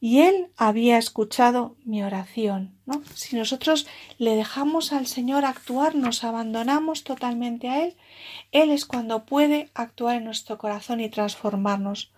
y 0.00 0.20
Él 0.20 0.50
había 0.56 0.98
escuchado 0.98 1.76
mi 1.84 2.02
oración. 2.02 2.74
¿no? 2.86 3.02
Si 3.14 3.36
nosotros 3.36 3.86
le 4.18 4.36
dejamos 4.36 4.92
al 4.92 5.06
Señor 5.06 5.44
actuar, 5.44 5.94
nos 5.94 6.24
abandonamos 6.24 7.04
totalmente 7.04 7.68
a 7.68 7.84
Él, 7.84 7.96
Él 8.52 8.70
es 8.70 8.84
cuando 8.84 9.24
puede 9.24 9.70
actuar 9.74 10.16
en 10.16 10.24
nuestro 10.24 10.58
corazón 10.58 11.00
y 11.00 11.08
transformarnos. 11.08 12.12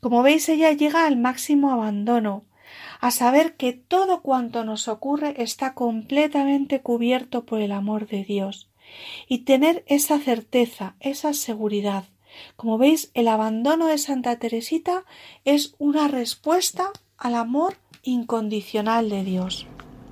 Como 0.00 0.22
veis, 0.22 0.48
ella 0.48 0.72
llega 0.72 1.06
al 1.06 1.16
máximo 1.16 1.72
abandono, 1.72 2.44
a 3.00 3.10
saber 3.10 3.56
que 3.56 3.72
todo 3.72 4.22
cuanto 4.22 4.64
nos 4.64 4.88
ocurre 4.88 5.42
está 5.42 5.74
completamente 5.74 6.80
cubierto 6.80 7.44
por 7.44 7.60
el 7.60 7.72
amor 7.72 8.06
de 8.06 8.24
Dios, 8.24 8.68
y 9.26 9.38
tener 9.38 9.84
esa 9.86 10.18
certeza, 10.18 10.94
esa 11.00 11.32
seguridad. 11.32 12.04
Como 12.56 12.78
veis, 12.78 13.10
el 13.14 13.28
abandono 13.28 13.86
de 13.86 13.98
Santa 13.98 14.38
Teresita 14.38 15.04
es 15.44 15.74
una 15.78 16.08
respuesta 16.08 16.92
al 17.18 17.34
amor 17.34 17.74
incondicional 18.04 19.10
de 19.10 19.24
Dios. 19.24 19.66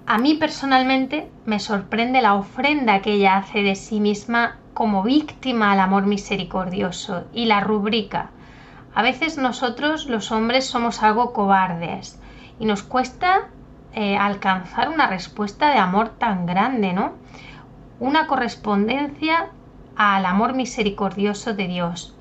A 0.06 0.18
mí 0.18 0.34
personalmente 0.34 1.30
me 1.44 1.60
sorprende 1.60 2.20
la 2.20 2.34
ofrenda 2.34 3.00
que 3.00 3.12
ella 3.12 3.36
hace 3.36 3.62
de 3.62 3.76
sí 3.76 4.00
misma 4.00 4.56
como 4.74 5.04
víctima 5.04 5.70
al 5.70 5.78
amor 5.78 6.06
misericordioso 6.06 7.24
y 7.32 7.46
la 7.46 7.60
rubrica. 7.60 8.30
A 8.92 9.02
veces 9.02 9.38
nosotros 9.38 10.06
los 10.06 10.32
hombres 10.32 10.66
somos 10.66 11.04
algo 11.04 11.32
cobardes 11.32 12.18
y 12.58 12.66
nos 12.66 12.82
cuesta 12.82 13.50
eh, 13.92 14.16
alcanzar 14.16 14.88
una 14.88 15.06
respuesta 15.06 15.70
de 15.70 15.78
amor 15.78 16.08
tan 16.18 16.44
grande, 16.44 16.92
¿no? 16.92 17.12
Una 18.00 18.26
correspondencia 18.26 19.50
al 19.94 20.26
amor 20.26 20.54
misericordioso 20.54 21.54
de 21.54 21.68
Dios. 21.68 22.15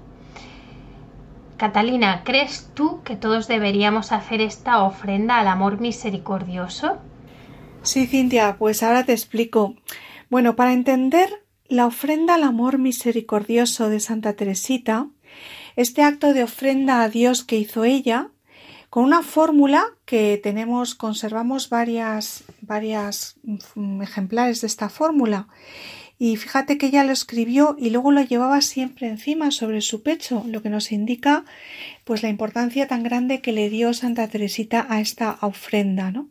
Catalina, 1.58 2.24
¿crees 2.26 2.70
tú 2.74 3.02
que 3.04 3.16
todos 3.16 3.48
deberíamos 3.48 4.12
hacer 4.12 4.42
esta 4.42 4.84
ofrenda 4.84 5.40
al 5.40 5.48
amor 5.48 5.80
misericordioso? 5.80 6.98
Sí, 7.82 8.08
Cintia, 8.08 8.58
pues 8.58 8.84
ahora 8.84 9.06
te 9.06 9.14
explico. 9.14 9.76
Bueno, 10.30 10.56
para 10.56 10.74
entender 10.74 11.46
la 11.68 11.86
ofrenda 11.86 12.36
al 12.36 12.44
amor 12.44 12.78
misericordioso 12.78 13.90
de 13.90 14.00
Santa 14.00 14.34
Teresita, 14.34 15.08
este 15.76 16.02
acto 16.04 16.34
de 16.34 16.44
ofrenda 16.44 17.02
a 17.02 17.10
Dios 17.10 17.44
que 17.44 17.58
hizo 17.58 17.86
ella, 17.86 18.30
con 18.90 19.04
una 19.04 19.24
fórmula 19.24 19.86
que 20.06 20.40
tenemos, 20.42 20.96
conservamos 20.96 21.70
varias, 21.70 22.44
varias 22.62 23.36
mm, 23.76 24.02
ejemplares 24.02 24.62
de 24.62 24.68
esta 24.68 24.90
fórmula 24.90 25.48
y 26.18 26.38
fíjate 26.38 26.78
que 26.78 26.88
ella 26.88 27.04
lo 27.04 27.12
escribió 27.12 27.76
y 27.78 27.90
luego 27.90 28.12
lo 28.12 28.22
llevaba 28.22 28.62
siempre 28.62 29.08
encima 29.08 29.52
sobre 29.52 29.82
su 29.82 30.02
pecho, 30.02 30.44
lo 30.48 30.62
que 30.62 30.70
nos 30.70 30.92
indica 30.92 31.44
pues 32.06 32.24
la 32.24 32.30
importancia 32.30 32.88
tan 32.88 33.04
grande 33.04 33.42
que 33.42 33.52
le 33.52 33.70
dio 33.70 33.94
Santa 33.94 34.28
Teresita 34.28 34.86
a 34.90 35.02
esta 35.02 35.38
ofrenda, 35.42 36.12
¿no? 36.12 36.30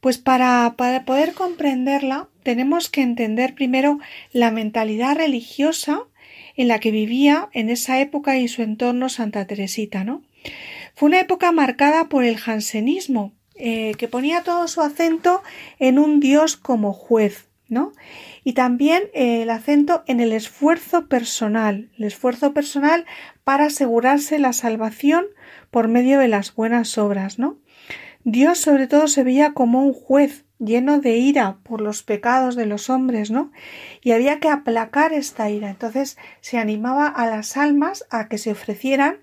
Pues 0.00 0.18
para, 0.18 0.74
para 0.76 1.04
poder 1.04 1.34
comprenderla 1.34 2.28
tenemos 2.42 2.88
que 2.88 3.02
entender 3.02 3.54
primero 3.54 3.98
la 4.32 4.50
mentalidad 4.50 5.16
religiosa 5.16 6.02
en 6.56 6.68
la 6.68 6.80
que 6.80 6.90
vivía 6.90 7.48
en 7.52 7.70
esa 7.70 8.00
época 8.00 8.38
y 8.38 8.48
su 8.48 8.62
entorno 8.62 9.08
Santa 9.08 9.46
Teresita, 9.46 10.04
¿no? 10.04 10.22
Fue 10.94 11.08
una 11.08 11.20
época 11.20 11.52
marcada 11.52 12.08
por 12.08 12.24
el 12.24 12.38
jansenismo, 12.38 13.32
eh, 13.56 13.94
que 13.98 14.08
ponía 14.08 14.42
todo 14.42 14.66
su 14.68 14.80
acento 14.80 15.42
en 15.78 15.98
un 15.98 16.20
Dios 16.20 16.56
como 16.56 16.92
juez, 16.92 17.46
¿no? 17.68 17.92
Y 18.46 18.52
también 18.52 19.10
eh, 19.12 19.42
el 19.42 19.50
acento 19.50 20.04
en 20.06 20.20
el 20.20 20.30
esfuerzo 20.30 21.08
personal, 21.08 21.90
el 21.98 22.04
esfuerzo 22.04 22.54
personal 22.54 23.04
para 23.42 23.64
asegurarse 23.64 24.38
la 24.38 24.52
salvación 24.52 25.26
por 25.72 25.88
medio 25.88 26.20
de 26.20 26.28
las 26.28 26.54
buenas 26.54 26.96
obras, 26.96 27.40
¿no? 27.40 27.58
Dios 28.22 28.58
sobre 28.58 28.86
todo 28.86 29.08
se 29.08 29.24
veía 29.24 29.52
como 29.52 29.82
un 29.82 29.92
juez 29.92 30.44
lleno 30.60 31.00
de 31.00 31.16
ira 31.16 31.58
por 31.64 31.80
los 31.80 32.04
pecados 32.04 32.54
de 32.54 32.66
los 32.66 32.88
hombres, 32.88 33.32
¿no? 33.32 33.50
Y 34.00 34.12
había 34.12 34.38
que 34.38 34.48
aplacar 34.48 35.12
esta 35.12 35.50
ira. 35.50 35.68
Entonces 35.68 36.16
se 36.40 36.58
animaba 36.58 37.08
a 37.08 37.26
las 37.26 37.56
almas 37.56 38.06
a 38.10 38.28
que 38.28 38.38
se 38.38 38.52
ofrecieran 38.52 39.22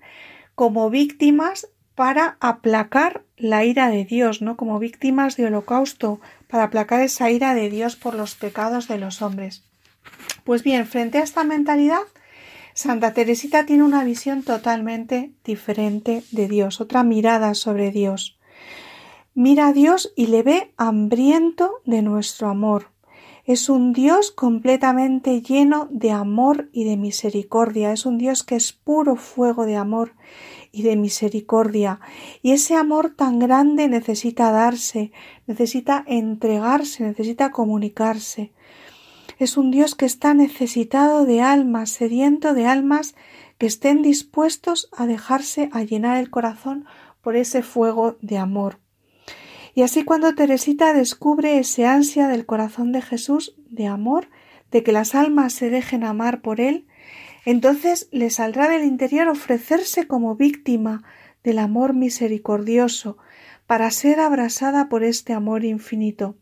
como 0.54 0.90
víctimas 0.90 1.70
para 1.94 2.36
aplacar 2.40 3.22
la 3.36 3.64
ira 3.64 3.88
de 3.88 4.04
Dios, 4.04 4.42
¿no? 4.42 4.56
Como 4.56 4.78
víctimas 4.78 5.36
de 5.36 5.46
holocausto, 5.46 6.20
para 6.48 6.64
aplacar 6.64 7.00
esa 7.00 7.30
ira 7.30 7.54
de 7.54 7.70
Dios 7.70 7.96
por 7.96 8.14
los 8.14 8.34
pecados 8.34 8.88
de 8.88 8.98
los 8.98 9.22
hombres. 9.22 9.64
Pues 10.44 10.62
bien, 10.62 10.86
frente 10.86 11.18
a 11.18 11.22
esta 11.22 11.44
mentalidad, 11.44 12.02
Santa 12.74 13.14
Teresita 13.14 13.66
tiene 13.66 13.84
una 13.84 14.04
visión 14.04 14.42
totalmente 14.42 15.32
diferente 15.44 16.24
de 16.32 16.48
Dios, 16.48 16.80
otra 16.80 17.04
mirada 17.04 17.54
sobre 17.54 17.90
Dios. 17.90 18.36
Mira 19.34 19.68
a 19.68 19.72
Dios 19.72 20.12
y 20.16 20.26
le 20.26 20.42
ve 20.42 20.72
hambriento 20.76 21.80
de 21.84 22.02
nuestro 22.02 22.48
amor. 22.48 22.88
Es 23.44 23.68
un 23.68 23.92
Dios 23.92 24.30
completamente 24.30 25.42
lleno 25.42 25.86
de 25.90 26.12
amor 26.12 26.68
y 26.72 26.84
de 26.84 26.96
misericordia. 26.96 27.92
Es 27.92 28.06
un 28.06 28.16
Dios 28.16 28.42
que 28.42 28.56
es 28.56 28.72
puro 28.72 29.16
fuego 29.16 29.66
de 29.66 29.76
amor 29.76 30.12
y 30.74 30.82
de 30.82 30.96
misericordia. 30.96 32.00
Y 32.42 32.50
ese 32.52 32.74
amor 32.74 33.14
tan 33.14 33.38
grande 33.38 33.88
necesita 33.88 34.50
darse, 34.50 35.12
necesita 35.46 36.04
entregarse, 36.06 37.04
necesita 37.04 37.50
comunicarse. 37.52 38.52
Es 39.38 39.56
un 39.56 39.70
Dios 39.70 39.94
que 39.94 40.06
está 40.06 40.34
necesitado 40.34 41.24
de 41.24 41.40
almas, 41.40 41.90
sediento 41.90 42.54
de 42.54 42.66
almas 42.66 43.14
que 43.58 43.66
estén 43.66 44.02
dispuestos 44.02 44.88
a 44.96 45.06
dejarse 45.06 45.70
a 45.72 45.82
llenar 45.82 46.18
el 46.18 46.30
corazón 46.30 46.86
por 47.22 47.36
ese 47.36 47.62
fuego 47.62 48.16
de 48.20 48.38
amor. 48.38 48.78
Y 49.74 49.82
así 49.82 50.04
cuando 50.04 50.34
Teresita 50.34 50.92
descubre 50.92 51.58
ese 51.58 51.86
ansia 51.86 52.28
del 52.28 52.46
corazón 52.46 52.92
de 52.92 53.02
Jesús 53.02 53.56
de 53.68 53.86
amor, 53.86 54.28
de 54.70 54.82
que 54.82 54.92
las 54.92 55.14
almas 55.14 55.52
se 55.52 55.70
dejen 55.70 56.04
amar 56.04 56.42
por 56.42 56.60
él, 56.60 56.86
entonces 57.44 58.08
le 58.10 58.30
saldrá 58.30 58.68
del 58.68 58.84
interior 58.84 59.28
ofrecerse 59.28 60.06
como 60.06 60.36
víctima 60.36 61.02
del 61.42 61.58
amor 61.58 61.92
misericordioso, 61.92 63.18
para 63.66 63.90
ser 63.90 64.20
abrasada 64.20 64.88
por 64.88 65.04
este 65.04 65.32
amor 65.32 65.64
infinito. 65.64 66.36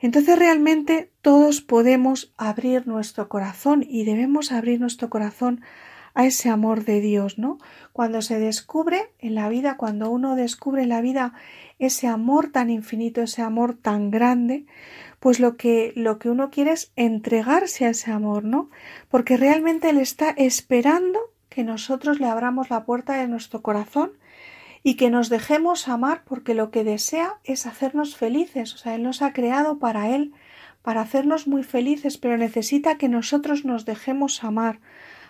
Entonces 0.00 0.38
realmente 0.38 1.12
todos 1.20 1.60
podemos 1.60 2.32
abrir 2.36 2.86
nuestro 2.86 3.28
corazón 3.28 3.84
y 3.86 4.04
debemos 4.04 4.50
abrir 4.50 4.80
nuestro 4.80 5.10
corazón 5.10 5.60
a 6.14 6.26
ese 6.26 6.48
amor 6.48 6.84
de 6.84 7.00
Dios, 7.00 7.38
¿no? 7.38 7.58
Cuando 7.92 8.22
se 8.22 8.38
descubre 8.38 9.12
en 9.18 9.34
la 9.34 9.48
vida, 9.48 9.76
cuando 9.76 10.10
uno 10.10 10.34
descubre 10.34 10.82
en 10.82 10.88
la 10.88 11.00
vida 11.00 11.34
ese 11.78 12.08
amor 12.08 12.50
tan 12.50 12.70
infinito, 12.70 13.22
ese 13.22 13.42
amor 13.42 13.74
tan 13.74 14.10
grande, 14.10 14.66
pues 15.20 15.38
lo 15.38 15.56
que, 15.56 15.92
lo 15.94 16.18
que 16.18 16.30
uno 16.30 16.50
quiere 16.50 16.72
es 16.72 16.92
entregarse 16.96 17.84
a 17.84 17.90
ese 17.90 18.10
amor, 18.10 18.44
¿no? 18.44 18.70
Porque 19.10 19.36
realmente 19.36 19.90
Él 19.90 19.98
está 19.98 20.30
esperando 20.30 21.20
que 21.50 21.62
nosotros 21.62 22.20
le 22.20 22.26
abramos 22.26 22.70
la 22.70 22.84
puerta 22.84 23.14
de 23.14 23.28
nuestro 23.28 23.60
corazón 23.60 24.12
y 24.82 24.94
que 24.94 25.10
nos 25.10 25.28
dejemos 25.28 25.88
amar 25.88 26.22
porque 26.24 26.54
lo 26.54 26.70
que 26.70 26.84
desea 26.84 27.34
es 27.44 27.66
hacernos 27.66 28.16
felices. 28.16 28.74
O 28.74 28.78
sea, 28.78 28.94
Él 28.94 29.02
nos 29.02 29.20
ha 29.20 29.34
creado 29.34 29.78
para 29.78 30.08
Él, 30.08 30.32
para 30.82 31.02
hacernos 31.02 31.46
muy 31.46 31.64
felices, 31.64 32.16
pero 32.16 32.38
necesita 32.38 32.96
que 32.96 33.08
nosotros 33.08 33.66
nos 33.66 33.84
dejemos 33.84 34.42
amar, 34.42 34.80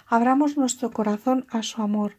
abramos 0.06 0.56
nuestro 0.56 0.92
corazón 0.92 1.46
a 1.50 1.64
su 1.64 1.82
amor. 1.82 2.16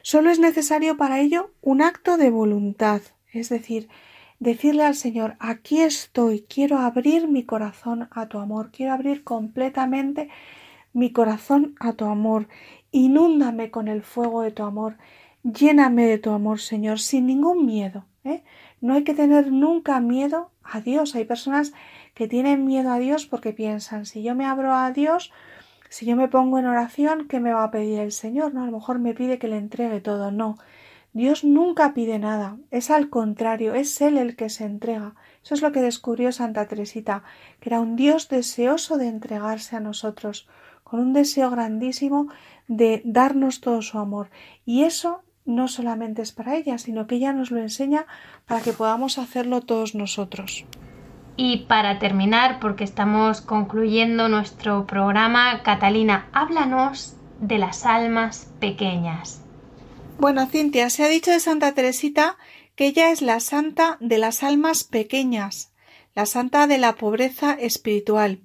Solo 0.00 0.30
es 0.30 0.38
necesario 0.38 0.96
para 0.96 1.20
ello 1.20 1.52
un 1.60 1.82
acto 1.82 2.16
de 2.16 2.30
voluntad, 2.30 3.02
es 3.30 3.50
decir, 3.50 3.88
decirle 4.38 4.84
al 4.84 4.94
Señor, 4.94 5.36
aquí 5.38 5.80
estoy, 5.80 6.42
quiero 6.42 6.78
abrir 6.78 7.28
mi 7.28 7.44
corazón 7.44 8.08
a 8.10 8.26
tu 8.26 8.38
amor, 8.38 8.70
quiero 8.70 8.92
abrir 8.92 9.24
completamente 9.24 10.28
mi 10.92 11.12
corazón 11.12 11.74
a 11.80 11.92
tu 11.92 12.04
amor, 12.04 12.48
inúndame 12.92 13.70
con 13.70 13.88
el 13.88 14.02
fuego 14.02 14.42
de 14.42 14.50
tu 14.50 14.62
amor, 14.62 14.96
lléname 15.42 16.06
de 16.06 16.18
tu 16.18 16.30
amor, 16.30 16.60
Señor, 16.60 17.00
sin 17.00 17.26
ningún 17.26 17.66
miedo. 17.66 18.06
¿eh? 18.24 18.42
No 18.80 18.94
hay 18.94 19.04
que 19.04 19.14
tener 19.14 19.52
nunca 19.52 20.00
miedo 20.00 20.50
a 20.62 20.80
Dios. 20.80 21.14
Hay 21.14 21.24
personas 21.24 21.72
que 22.14 22.28
tienen 22.28 22.64
miedo 22.64 22.90
a 22.90 22.98
Dios 22.98 23.26
porque 23.26 23.52
piensan, 23.52 24.06
si 24.06 24.22
yo 24.22 24.34
me 24.34 24.46
abro 24.46 24.74
a 24.74 24.90
Dios, 24.90 25.32
si 25.88 26.06
yo 26.06 26.16
me 26.16 26.28
pongo 26.28 26.58
en 26.58 26.66
oración, 26.66 27.28
¿qué 27.28 27.40
me 27.40 27.52
va 27.52 27.64
a 27.64 27.70
pedir 27.70 28.00
el 28.00 28.12
Señor? 28.12 28.54
No, 28.54 28.62
a 28.62 28.66
lo 28.66 28.72
mejor 28.72 28.98
me 28.98 29.14
pide 29.14 29.38
que 29.38 29.48
le 29.48 29.58
entregue 29.58 30.00
todo. 30.00 30.30
No, 30.30 30.58
Dios 31.14 31.44
nunca 31.44 31.94
pide 31.94 32.18
nada, 32.18 32.56
es 32.72 32.90
al 32.90 33.08
contrario, 33.08 33.74
es 33.74 34.00
Él 34.00 34.18
el 34.18 34.34
que 34.34 34.48
se 34.48 34.64
entrega. 34.64 35.14
Eso 35.44 35.54
es 35.54 35.62
lo 35.62 35.70
que 35.70 35.80
descubrió 35.80 36.32
Santa 36.32 36.66
Teresita, 36.66 37.22
que 37.60 37.68
era 37.68 37.78
un 37.78 37.94
Dios 37.94 38.28
deseoso 38.28 38.98
de 38.98 39.06
entregarse 39.06 39.76
a 39.76 39.80
nosotros, 39.80 40.48
con 40.82 40.98
un 40.98 41.12
deseo 41.12 41.50
grandísimo 41.50 42.26
de 42.66 43.00
darnos 43.04 43.60
todo 43.60 43.80
su 43.80 44.00
amor. 44.00 44.28
Y 44.66 44.82
eso 44.82 45.22
no 45.44 45.68
solamente 45.68 46.20
es 46.20 46.32
para 46.32 46.56
ella, 46.56 46.78
sino 46.78 47.06
que 47.06 47.14
ella 47.14 47.32
nos 47.32 47.52
lo 47.52 47.60
enseña 47.60 48.06
para 48.44 48.60
que 48.60 48.72
podamos 48.72 49.18
hacerlo 49.18 49.60
todos 49.60 49.94
nosotros. 49.94 50.64
Y 51.36 51.66
para 51.66 52.00
terminar, 52.00 52.58
porque 52.58 52.82
estamos 52.82 53.40
concluyendo 53.40 54.28
nuestro 54.28 54.84
programa, 54.88 55.62
Catalina, 55.62 56.28
háblanos 56.32 57.16
de 57.38 57.58
las 57.58 57.86
almas 57.86 58.52
pequeñas. 58.58 59.43
Bueno, 60.18 60.46
Cintia, 60.46 60.90
se 60.90 61.04
ha 61.04 61.08
dicho 61.08 61.30
de 61.30 61.40
Santa 61.40 61.72
Teresita 61.72 62.38
que 62.76 62.86
ella 62.86 63.10
es 63.10 63.20
la 63.20 63.40
santa 63.40 63.98
de 64.00 64.18
las 64.18 64.42
almas 64.42 64.84
pequeñas, 64.84 65.72
la 66.14 66.26
santa 66.26 66.66
de 66.66 66.78
la 66.78 66.94
pobreza 66.94 67.52
espiritual. 67.52 68.40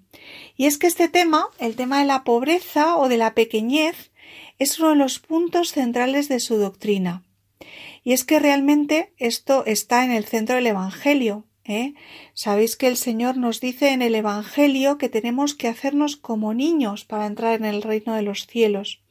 Y 0.56 0.66
es 0.66 0.78
que 0.78 0.88
este 0.88 1.10
tema, 1.10 1.48
el 1.60 1.76
tema 1.76 2.00
de 2.00 2.06
la 2.06 2.24
pobreza 2.24 2.98
o 2.98 3.08
de 3.08 3.18
la 3.18 3.34
pequeñez, 3.34 4.12
es 4.58 4.80
uno 4.80 4.90
de 4.90 4.96
los 4.98 5.20
puntos 5.20 5.72
centrales 5.72 6.28
de 6.28 6.40
su 6.40 6.58
doctrina. 6.58 7.24
Y 8.04 8.14
es 8.14 8.24
que 8.24 8.40
realmente 8.40 9.14
esto 9.18 9.64
está 9.66 10.04
en 10.04 10.12
el 10.12 10.26
centro 10.26 10.56
del 10.56 10.68
Evangelio. 10.68 11.46
¿eh? 11.64 11.94
Sabéis 12.34 12.76
que 12.76 12.88
el 12.88 12.98
Señor 12.98 13.38
nos 13.38 13.62
dice 13.62 13.92
en 13.92 14.02
el 14.02 14.16
Evangelio 14.16 14.98
que 14.98 15.10
tenemos 15.10 15.54
que 15.54 15.68
hacernos 15.68 16.18
como 16.18 16.54
niños 16.54 17.06
para 17.06 17.26
entrar 17.26 17.54
en 17.56 17.66
el 17.66 17.82
reino 17.84 18.16
de 18.16 18.24
los 18.24 18.48
cielos. 18.48 19.02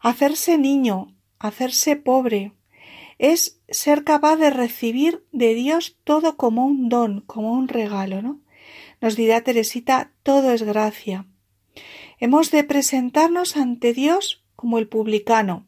Hacerse 0.00 0.56
niño, 0.56 1.14
hacerse 1.40 1.96
pobre, 1.96 2.52
es 3.18 3.60
ser 3.68 4.04
capaz 4.04 4.36
de 4.36 4.50
recibir 4.50 5.24
de 5.32 5.54
Dios 5.54 5.96
todo 6.04 6.36
como 6.36 6.64
un 6.64 6.88
don, 6.88 7.22
como 7.22 7.52
un 7.52 7.68
regalo, 7.68 8.22
¿no? 8.22 8.40
Nos 9.00 9.16
dirá 9.16 9.40
Teresita, 9.40 10.12
todo 10.22 10.52
es 10.52 10.62
gracia. 10.62 11.26
Hemos 12.18 12.50
de 12.50 12.62
presentarnos 12.64 13.56
ante 13.56 13.92
Dios 13.92 14.44
como 14.54 14.78
el 14.78 14.88
publicano, 14.88 15.66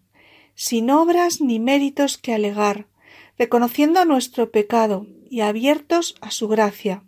sin 0.55 0.91
obras 0.91 1.41
ni 1.41 1.59
méritos 1.59 2.19
que 2.19 2.35
alegar, 2.35 2.87
reconociendo 3.39 4.05
nuestro 4.05 4.51
pecado 4.51 5.07
y 5.31 5.41
abiertos 5.41 6.15
a 6.21 6.31
su 6.31 6.49
gracia. 6.49 7.03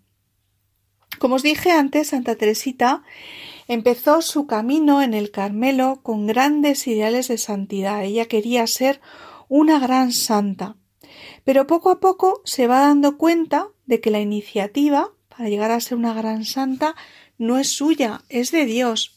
Como 1.18 1.36
os 1.36 1.42
dije 1.42 1.70
antes, 1.70 2.08
Santa 2.08 2.34
Teresita 2.34 3.02
empezó 3.68 4.22
su 4.22 4.46
camino 4.46 5.02
en 5.02 5.14
el 5.14 5.30
Carmelo 5.30 6.00
con 6.02 6.26
grandes 6.26 6.86
ideales 6.86 7.28
de 7.28 7.38
santidad. 7.38 8.02
Ella 8.04 8.26
quería 8.26 8.66
ser 8.66 9.00
una 9.48 9.78
gran 9.78 10.12
santa. 10.12 10.76
Pero 11.44 11.66
poco 11.66 11.90
a 11.90 12.00
poco 12.00 12.42
se 12.44 12.66
va 12.66 12.80
dando 12.80 13.16
cuenta 13.16 13.68
de 13.86 14.00
que 14.00 14.10
la 14.10 14.20
iniciativa 14.20 15.10
para 15.28 15.48
llegar 15.48 15.70
a 15.70 15.80
ser 15.80 15.98
una 15.98 16.14
gran 16.14 16.44
santa 16.44 16.94
no 17.38 17.58
es 17.58 17.68
suya, 17.70 18.22
es 18.28 18.50
de 18.52 18.64
Dios. 18.64 19.16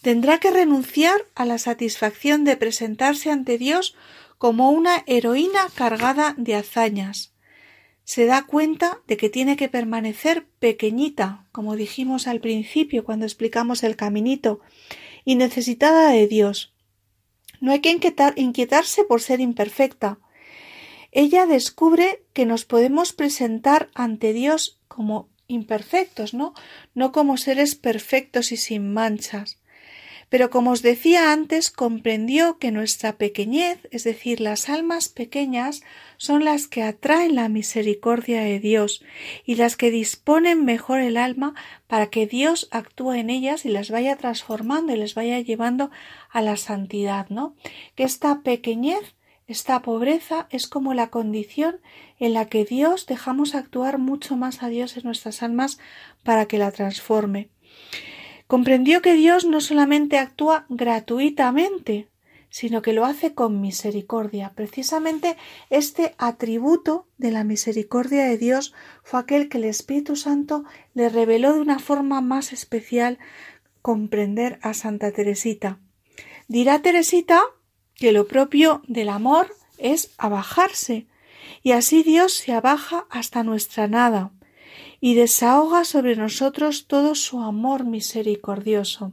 Tendrá 0.00 0.38
que 0.38 0.50
renunciar 0.50 1.26
a 1.34 1.44
la 1.44 1.58
satisfacción 1.58 2.44
de 2.44 2.56
presentarse 2.56 3.30
ante 3.30 3.58
Dios 3.58 3.94
como 4.38 4.70
una 4.70 5.04
heroína 5.06 5.68
cargada 5.74 6.34
de 6.36 6.56
hazañas 6.56 7.31
se 8.12 8.26
da 8.26 8.44
cuenta 8.44 9.00
de 9.06 9.16
que 9.16 9.30
tiene 9.30 9.56
que 9.56 9.70
permanecer 9.70 10.46
pequeñita, 10.58 11.46
como 11.50 11.76
dijimos 11.76 12.26
al 12.26 12.40
principio 12.40 13.06
cuando 13.06 13.24
explicamos 13.24 13.82
el 13.82 13.96
caminito, 13.96 14.60
y 15.24 15.36
necesitada 15.36 16.10
de 16.10 16.26
Dios. 16.26 16.74
No 17.62 17.72
hay 17.72 17.80
que 17.80 17.98
inquietarse 18.36 19.04
por 19.04 19.22
ser 19.22 19.40
imperfecta. 19.40 20.18
Ella 21.10 21.46
descubre 21.46 22.22
que 22.34 22.44
nos 22.44 22.66
podemos 22.66 23.14
presentar 23.14 23.88
ante 23.94 24.34
Dios 24.34 24.78
como 24.88 25.30
imperfectos, 25.46 26.34
¿no? 26.34 26.52
No 26.94 27.12
como 27.12 27.38
seres 27.38 27.76
perfectos 27.76 28.52
y 28.52 28.58
sin 28.58 28.92
manchas. 28.92 29.58
Pero 30.32 30.48
como 30.48 30.70
os 30.70 30.80
decía 30.80 31.30
antes, 31.30 31.70
comprendió 31.70 32.56
que 32.56 32.72
nuestra 32.72 33.18
pequeñez, 33.18 33.86
es 33.90 34.02
decir, 34.02 34.40
las 34.40 34.70
almas 34.70 35.10
pequeñas, 35.10 35.82
son 36.16 36.42
las 36.42 36.68
que 36.68 36.82
atraen 36.82 37.34
la 37.34 37.50
misericordia 37.50 38.40
de 38.40 38.58
Dios 38.58 39.04
y 39.44 39.56
las 39.56 39.76
que 39.76 39.90
disponen 39.90 40.64
mejor 40.64 41.00
el 41.00 41.18
alma 41.18 41.52
para 41.86 42.06
que 42.06 42.26
Dios 42.26 42.66
actúe 42.70 43.12
en 43.12 43.28
ellas 43.28 43.66
y 43.66 43.68
las 43.68 43.90
vaya 43.90 44.16
transformando 44.16 44.94
y 44.94 44.96
les 44.96 45.14
vaya 45.14 45.38
llevando 45.38 45.90
a 46.30 46.40
la 46.40 46.56
santidad, 46.56 47.28
¿no? 47.28 47.54
Que 47.94 48.04
esta 48.04 48.40
pequeñez, 48.40 49.14
esta 49.48 49.82
pobreza 49.82 50.46
es 50.48 50.66
como 50.66 50.94
la 50.94 51.10
condición 51.10 51.78
en 52.18 52.32
la 52.32 52.46
que 52.46 52.64
Dios 52.64 53.04
dejamos 53.04 53.54
actuar 53.54 53.98
mucho 53.98 54.38
más 54.38 54.62
a 54.62 54.68
Dios 54.68 54.96
en 54.96 55.02
nuestras 55.04 55.42
almas 55.42 55.78
para 56.22 56.46
que 56.46 56.56
la 56.56 56.72
transforme. 56.72 57.50
Comprendió 58.52 59.00
que 59.00 59.14
Dios 59.14 59.46
no 59.46 59.62
solamente 59.62 60.18
actúa 60.18 60.66
gratuitamente, 60.68 62.10
sino 62.50 62.82
que 62.82 62.92
lo 62.92 63.06
hace 63.06 63.32
con 63.32 63.62
misericordia. 63.62 64.52
Precisamente 64.54 65.38
este 65.70 66.14
atributo 66.18 67.06
de 67.16 67.30
la 67.30 67.44
misericordia 67.44 68.26
de 68.26 68.36
Dios 68.36 68.74
fue 69.02 69.20
aquel 69.20 69.48
que 69.48 69.56
el 69.56 69.64
Espíritu 69.64 70.16
Santo 70.16 70.64
le 70.92 71.08
reveló 71.08 71.54
de 71.54 71.60
una 71.60 71.78
forma 71.78 72.20
más 72.20 72.52
especial 72.52 73.18
comprender 73.80 74.58
a 74.60 74.74
Santa 74.74 75.12
Teresita. 75.12 75.78
Dirá 76.46 76.82
Teresita 76.82 77.40
que 77.94 78.12
lo 78.12 78.28
propio 78.28 78.82
del 78.86 79.08
amor 79.08 79.56
es 79.78 80.12
abajarse, 80.18 81.06
y 81.62 81.72
así 81.72 82.02
Dios 82.02 82.34
se 82.34 82.52
abaja 82.52 83.06
hasta 83.08 83.44
nuestra 83.44 83.88
nada 83.88 84.30
y 85.04 85.14
desahoga 85.14 85.84
sobre 85.84 86.14
nosotros 86.14 86.86
todo 86.86 87.16
su 87.16 87.40
amor 87.40 87.84
misericordioso. 87.84 89.12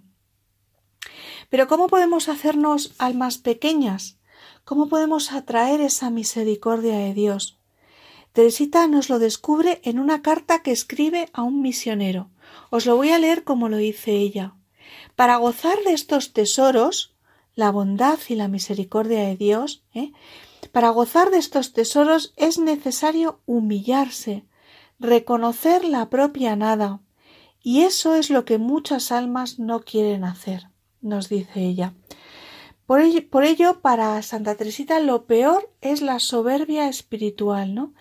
Pero 1.50 1.68
¿cómo 1.68 1.88
podemos 1.88 2.30
hacernos 2.30 2.94
almas 3.00 3.40
pequeñas? 3.40 4.20
¿Cómo 4.66 4.88
podemos 4.88 5.32
atraer 5.32 5.82
esa 5.82 6.12
misericordia 6.12 6.96
de 7.00 7.16
Dios? 7.16 7.58
Teresita 8.34 8.86
nos 8.86 9.10
lo 9.10 9.18
descubre 9.18 9.82
en 9.84 9.98
una 9.98 10.22
carta 10.22 10.62
que 10.62 10.72
escribe 10.72 11.28
a 11.34 11.42
un 11.42 11.64
misionero. 11.64 12.30
Os 12.70 12.86
lo 12.86 12.96
voy 12.96 13.10
a 13.10 13.18
leer 13.18 13.44
como 13.44 13.68
lo 13.68 13.78
dice 13.78 14.12
ella. 14.12 14.54
Para 15.16 15.38
gozar 15.38 15.80
de 15.88 15.94
estos 15.94 16.34
tesoros, 16.34 17.16
la 17.56 17.72
bondad 17.72 18.20
y 18.28 18.36
la 18.36 18.48
misericordia 18.48 19.22
de 19.22 19.36
Dios, 19.36 19.82
¿eh? 19.96 20.12
para 20.72 20.90
gozar 20.90 21.32
de 21.32 21.40
estos 21.40 21.74
tesoros 21.74 22.32
es 22.38 22.60
necesario 22.60 23.40
humillarse, 23.48 24.46
reconocer 25.00 25.86
la 25.86 26.10
propia 26.10 26.56
nada, 26.56 27.00
y 27.62 27.82
eso 27.82 28.16
es 28.16 28.30
lo 28.30 28.46
que 28.46 28.58
muchas 28.58 29.12
almas 29.12 29.60
no 29.60 29.82
quieren 29.82 30.24
hacer, 30.24 30.68
nos 31.02 31.30
dice 31.30 31.62
ella. 31.62 31.94
Por 32.86 33.02
ello, 33.44 33.82
para 33.82 34.20
Santa 34.24 34.56
Teresita 34.56 35.00
lo 35.00 35.26
peor 35.26 35.72
es 35.80 36.02
la 36.02 36.20
soberbia 36.20 36.90
espiritual, 36.90 37.76
¿no? 37.76 37.94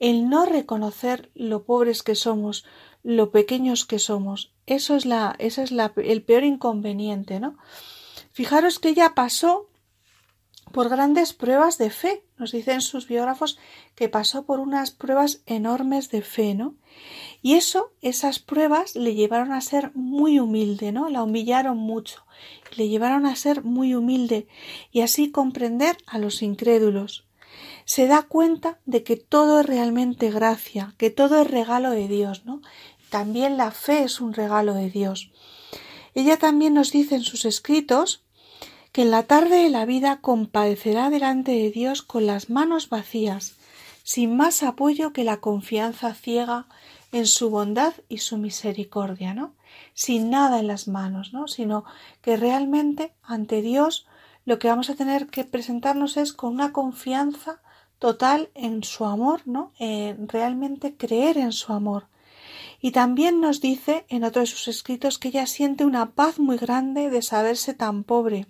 El 0.00 0.28
no 0.28 0.44
reconocer 0.44 1.30
lo 1.34 1.64
pobres 1.64 2.02
que 2.02 2.14
somos, 2.14 2.66
lo 3.02 3.30
pequeños 3.30 3.86
que 3.86 3.98
somos. 3.98 4.52
Eso 4.66 4.96
es 4.96 5.06
la, 5.06 5.34
ese 5.38 5.62
es 5.62 5.72
la, 5.72 5.94
el 5.96 6.22
peor 6.22 6.44
inconveniente, 6.44 7.40
¿no? 7.40 7.56
Fijaros 8.32 8.78
que 8.78 8.90
ella 8.90 9.14
pasó 9.14 9.70
por 10.74 10.88
grandes 10.88 11.32
pruebas 11.32 11.78
de 11.78 11.88
fe. 11.88 12.24
Nos 12.36 12.50
dicen 12.50 12.80
sus 12.80 13.06
biógrafos 13.06 13.58
que 13.94 14.08
pasó 14.08 14.44
por 14.44 14.58
unas 14.58 14.90
pruebas 14.90 15.40
enormes 15.46 16.10
de 16.10 16.20
fe, 16.20 16.54
¿no? 16.54 16.74
Y 17.42 17.54
eso, 17.54 17.92
esas 18.02 18.40
pruebas 18.40 18.96
le 18.96 19.14
llevaron 19.14 19.52
a 19.52 19.60
ser 19.60 19.92
muy 19.94 20.40
humilde, 20.40 20.90
¿no? 20.90 21.08
La 21.08 21.22
humillaron 21.22 21.78
mucho, 21.78 22.26
le 22.76 22.88
llevaron 22.88 23.24
a 23.24 23.36
ser 23.36 23.62
muy 23.62 23.94
humilde 23.94 24.48
y 24.90 25.02
así 25.02 25.30
comprender 25.30 25.96
a 26.06 26.18
los 26.18 26.42
incrédulos. 26.42 27.24
Se 27.84 28.08
da 28.08 28.22
cuenta 28.22 28.80
de 28.84 29.04
que 29.04 29.16
todo 29.16 29.60
es 29.60 29.66
realmente 29.66 30.30
gracia, 30.32 30.94
que 30.98 31.10
todo 31.10 31.40
es 31.40 31.48
regalo 31.48 31.90
de 31.90 32.08
Dios, 32.08 32.44
¿no? 32.44 32.62
También 33.10 33.56
la 33.56 33.70
fe 33.70 34.02
es 34.02 34.20
un 34.20 34.34
regalo 34.34 34.74
de 34.74 34.90
Dios. 34.90 35.30
Ella 36.14 36.36
también 36.36 36.74
nos 36.74 36.90
dice 36.90 37.14
en 37.14 37.22
sus 37.22 37.44
escritos 37.44 38.23
que 38.94 39.02
en 39.02 39.10
la 39.10 39.24
tarde 39.24 39.56
de 39.56 39.70
la 39.70 39.86
vida 39.86 40.20
compadecerá 40.20 41.10
delante 41.10 41.50
de 41.50 41.72
Dios 41.72 42.00
con 42.02 42.26
las 42.26 42.48
manos 42.48 42.88
vacías, 42.90 43.56
sin 44.04 44.36
más 44.36 44.62
apoyo 44.62 45.12
que 45.12 45.24
la 45.24 45.38
confianza 45.38 46.14
ciega 46.14 46.66
en 47.10 47.26
su 47.26 47.50
bondad 47.50 47.92
y 48.08 48.18
su 48.18 48.38
misericordia, 48.38 49.34
¿no? 49.34 49.52
Sin 49.94 50.30
nada 50.30 50.60
en 50.60 50.68
las 50.68 50.86
manos, 50.86 51.32
¿no? 51.32 51.48
Sino 51.48 51.84
que 52.22 52.36
realmente 52.36 53.12
ante 53.24 53.62
Dios 53.62 54.06
lo 54.44 54.60
que 54.60 54.68
vamos 54.68 54.90
a 54.90 54.94
tener 54.94 55.26
que 55.26 55.42
presentarnos 55.42 56.16
es 56.16 56.32
con 56.32 56.52
una 56.52 56.70
confianza 56.70 57.60
total 57.98 58.50
en 58.54 58.84
su 58.84 59.06
amor, 59.06 59.40
¿no? 59.44 59.72
Eh, 59.80 60.14
realmente 60.20 60.96
creer 60.96 61.36
en 61.36 61.50
su 61.50 61.72
amor. 61.72 62.06
Y 62.80 62.92
también 62.92 63.40
nos 63.40 63.60
dice 63.60 64.06
en 64.08 64.22
otro 64.22 64.42
de 64.42 64.46
sus 64.46 64.68
escritos 64.68 65.18
que 65.18 65.28
ella 65.30 65.48
siente 65.48 65.84
una 65.84 66.12
paz 66.12 66.38
muy 66.38 66.58
grande 66.58 67.10
de 67.10 67.22
saberse 67.22 67.74
tan 67.74 68.04
pobre, 68.04 68.46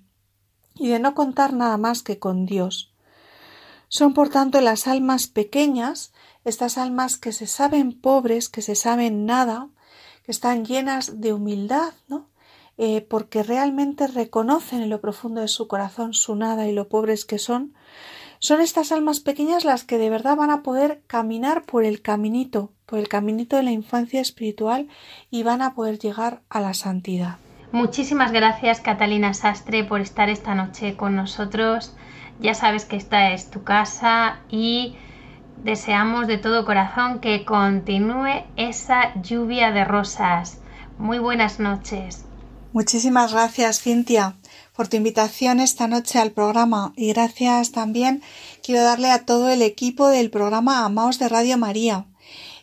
y 0.75 0.89
de 0.89 0.99
no 0.99 1.15
contar 1.15 1.53
nada 1.53 1.77
más 1.77 2.03
que 2.03 2.19
con 2.19 2.47
Dios. 2.47 2.93
Son 3.89 4.15
por 4.15 4.29
tanto 4.29 4.61
las 4.61 4.87
almas 4.87 5.27
pequeñas, 5.27 6.13
estas 6.45 6.79
almas 6.79 7.17
que 7.17 7.33
se 7.33 7.47
saben 7.47 7.93
pobres, 7.93 8.49
que 8.49 8.63
se 8.63 8.75
saben 8.75 9.25
nada, 9.25 9.69
que 10.25 10.33
están 10.33 10.65
llenas 10.65 11.21
de 11.21 11.33
humildad, 11.33 11.93
¿no? 12.09 12.29
Eh, 12.77 13.03
porque 13.03 13.45
realmente 13.45 14.09
reconocen 14.09 14.83
en 14.83 14.91
lo 14.91 15.01
profundo 15.01 15.41
de 15.41 15.49
su 15.49 15.69
corazón 15.69 16.13
su 16.13 16.35
nada 16.35 16.67
y 16.67 16.73
lo 16.73 16.89
pobres 16.89 17.25
que 17.25 17.39
son, 17.39 17.73
son 18.41 18.61
estas 18.61 18.91
almas 18.91 19.21
pequeñas 19.21 19.65
las 19.65 19.85
que 19.85 19.97
de 19.97 20.11
verdad 20.11 20.37
van 20.37 20.51
a 20.51 20.65
poder 20.65 21.03
caminar 21.07 21.65
por 21.65 21.85
el 21.85 22.03
caminito, 22.03 22.73
por 22.85 22.99
el 22.99 23.09
caminito 23.09 23.57
de 23.57 23.63
la 23.63 23.71
infancia 23.71 24.21
espiritual 24.21 24.89
y 25.31 25.45
van 25.45 25.63
a 25.63 25.75
poder 25.75 26.01
llegar 26.01 26.43
a 26.49 26.61
la 26.61 26.75
santidad. 26.75 27.39
Muchísimas 27.75 28.31
gracias 28.31 28.81
Catalina 28.81 29.35
Sastre 29.35 29.83
por 29.83 30.01
estar 30.01 30.29
esta 30.29 30.55
noche 30.55 30.97
con 30.97 31.17
nosotros. 31.17 31.93
Ya 32.39 32.55
sabes 32.55 32.85
que 32.85 32.95
esta 32.95 33.33
es 33.33 33.51
tu 33.51 33.65
casa 33.65 34.39
y 34.49 34.95
deseamos 35.65 36.29
de 36.29 36.39
todo 36.39 36.67
corazón 36.67 37.19
que 37.19 37.45
continúe 37.45 38.45
esa 38.55 39.21
lluvia 39.21 39.73
de 39.73 39.85
rosas. 39.85 40.59
Muy 40.99 41.19
buenas 41.19 41.59
noches. 41.59 42.25
Muchísimas 42.73 43.33
gracias, 43.33 43.81
Cintia, 43.81 44.37
por 44.77 44.87
tu 44.87 44.97
invitación 44.97 45.59
esta 45.59 45.89
noche 45.89 46.21
al 46.21 46.31
programa 46.31 46.93
y 46.95 47.13
gracias 47.13 47.73
también 47.73 48.23
quiero 48.63 48.85
darle 48.85 49.11
a 49.11 49.25
todo 49.25 49.49
el 49.49 49.63
equipo 49.63 50.07
del 50.07 50.31
programa 50.31 50.85
Amaos 50.85 51.19
de 51.19 51.29
Radio 51.29 51.59
María 51.59 52.07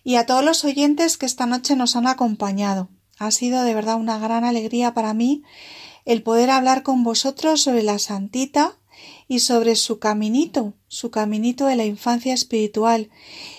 y 0.06 0.16
a 0.16 0.26
todos 0.26 0.46
los 0.46 0.64
oyentes 0.64 1.18
que 1.18 1.26
esta 1.26 1.48
noche 1.48 1.76
nos 1.76 1.98
han 1.98 2.08
acompañado. 2.08 2.88
Ha 3.22 3.30
sido 3.30 3.62
de 3.62 3.76
verdad 3.76 3.98
una 3.98 4.18
gran 4.18 4.44
alegría 4.46 4.96
para 4.96 5.14
mí 5.14 5.44
el 6.06 6.24
poder 6.24 6.50
hablar 6.50 6.82
con 6.82 7.04
vosotros 7.04 7.62
sobre 7.62 7.84
la 7.84 8.00
santita 8.00 8.80
y 9.28 9.42
sobre 9.42 9.76
su 9.76 10.00
caminito, 10.00 10.74
su 10.88 11.12
caminito 11.12 11.68
de 11.68 11.76
la 11.76 11.86
infancia 11.86 12.34
espiritual, 12.34 13.12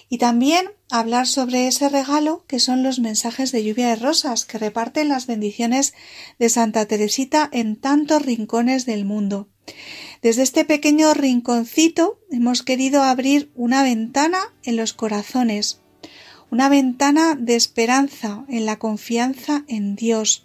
y 0.09 0.19
también 0.19 0.67
hablar 0.91 1.29
sobre 1.29 1.69
ese 1.69 1.89
regalo 1.89 2.45
que 2.49 2.59
son 2.59 2.83
los 2.83 2.99
mensajes 2.99 3.53
de 3.53 3.63
lluvia 3.63 3.91
de 3.91 3.97
rosas 3.97 4.47
que 4.47 4.59
reparten 4.59 5.09
las 5.09 5.29
bendiciones 5.29 5.95
de 6.41 6.49
Santa 6.49 6.87
Teresita 6.87 7.49
en 7.53 7.77
tantos 7.77 8.21
rincones 8.21 8.85
del 8.85 9.05
mundo. 9.05 9.49
Desde 10.23 10.43
este 10.43 10.65
pequeño 10.65 11.15
rinconcito 11.15 12.19
hemos 12.33 12.65
querido 12.65 13.05
abrir 13.05 13.53
una 13.55 13.85
ventana 13.85 14.41
en 14.65 14.75
los 14.75 14.93
corazones, 14.93 15.82
una 16.53 16.69
ventana 16.69 17.35
de 17.35 17.57
esperanza 17.57 18.45
en 18.47 18.67
la 18.67 18.79
confianza 18.79 19.65
en 19.69 19.97
Dios, 19.97 20.45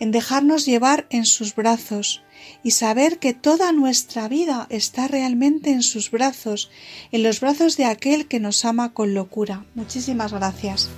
en 0.00 0.10
dejarnos 0.10 0.66
llevar 0.66 1.06
en 1.10 1.26
sus 1.26 1.54
brazos 1.54 2.22
y 2.64 2.72
saber 2.72 3.20
que 3.20 3.34
toda 3.34 3.70
nuestra 3.70 4.26
vida 4.26 4.66
está 4.68 5.06
realmente 5.06 5.70
en 5.70 5.84
sus 5.84 6.10
brazos, 6.10 6.72
en 7.12 7.22
los 7.22 7.38
brazos 7.38 7.76
de 7.76 7.84
aquel 7.84 8.26
que 8.26 8.40
nos 8.40 8.64
ama 8.64 8.92
con 8.92 9.14
locura. 9.14 9.64
Muchísimas 9.76 10.32
gracias. 10.32 10.90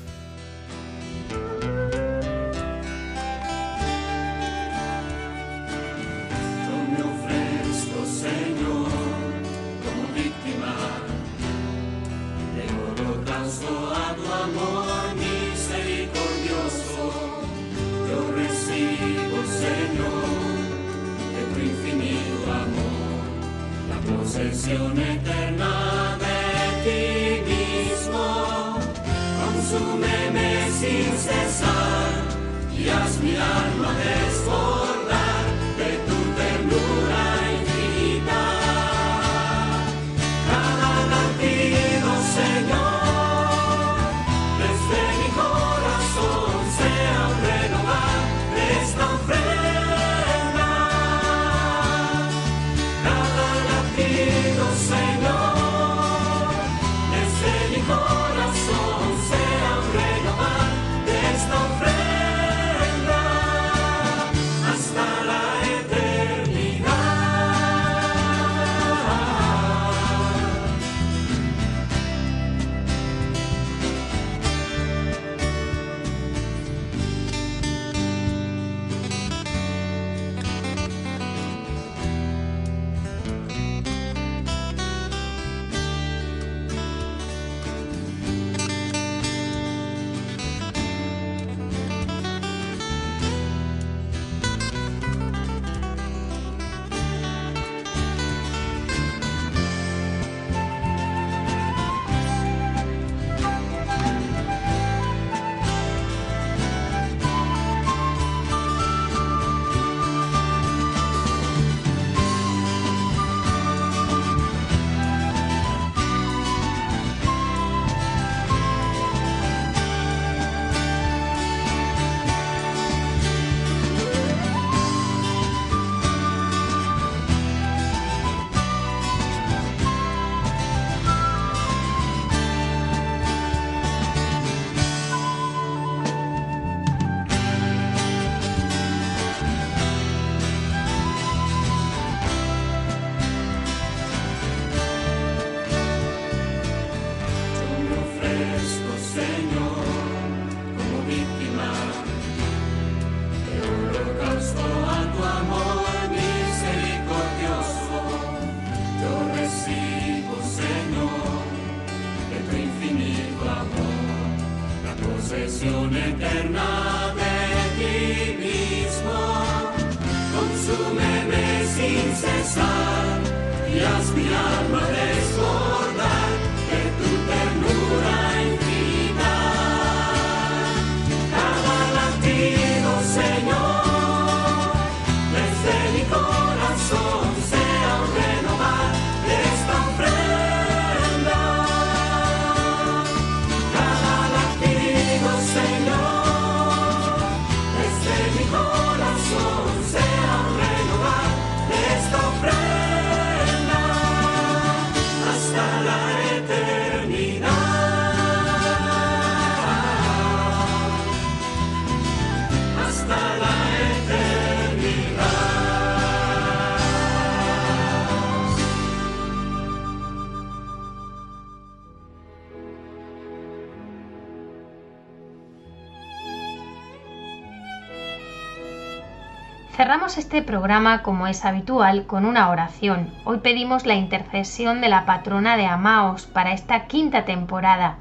Este 230.16 230.42
programa 230.42 231.02
como 231.02 231.28
es 231.28 231.44
habitual 231.44 232.06
con 232.06 232.26
una 232.26 232.50
oración. 232.50 233.10
Hoy 233.24 233.38
pedimos 233.38 233.86
la 233.86 233.94
intercesión 233.94 234.80
de 234.80 234.88
la 234.88 235.06
patrona 235.06 235.56
de 235.56 235.66
Amaos 235.66 236.26
para 236.26 236.52
esta 236.52 236.86
quinta 236.86 237.24
temporada 237.24 237.96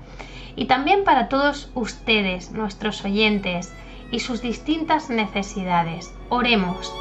y 0.55 0.65
también 0.65 1.03
para 1.03 1.29
todos 1.29 1.69
ustedes, 1.75 2.51
nuestros 2.51 3.05
oyentes, 3.05 3.71
y 4.11 4.21
sus 4.21 4.41
distintas 4.41 5.11
necesidades. 5.11 6.11
Oremos. 6.29 6.91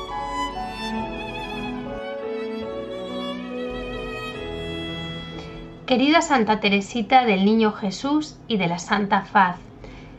Querida 5.86 6.20
Santa 6.20 6.60
Teresita 6.60 7.24
del 7.24 7.46
Niño 7.46 7.72
Jesús 7.72 8.36
y 8.46 8.58
de 8.58 8.66
la 8.66 8.78
Santa 8.78 9.22
Faz, 9.22 9.56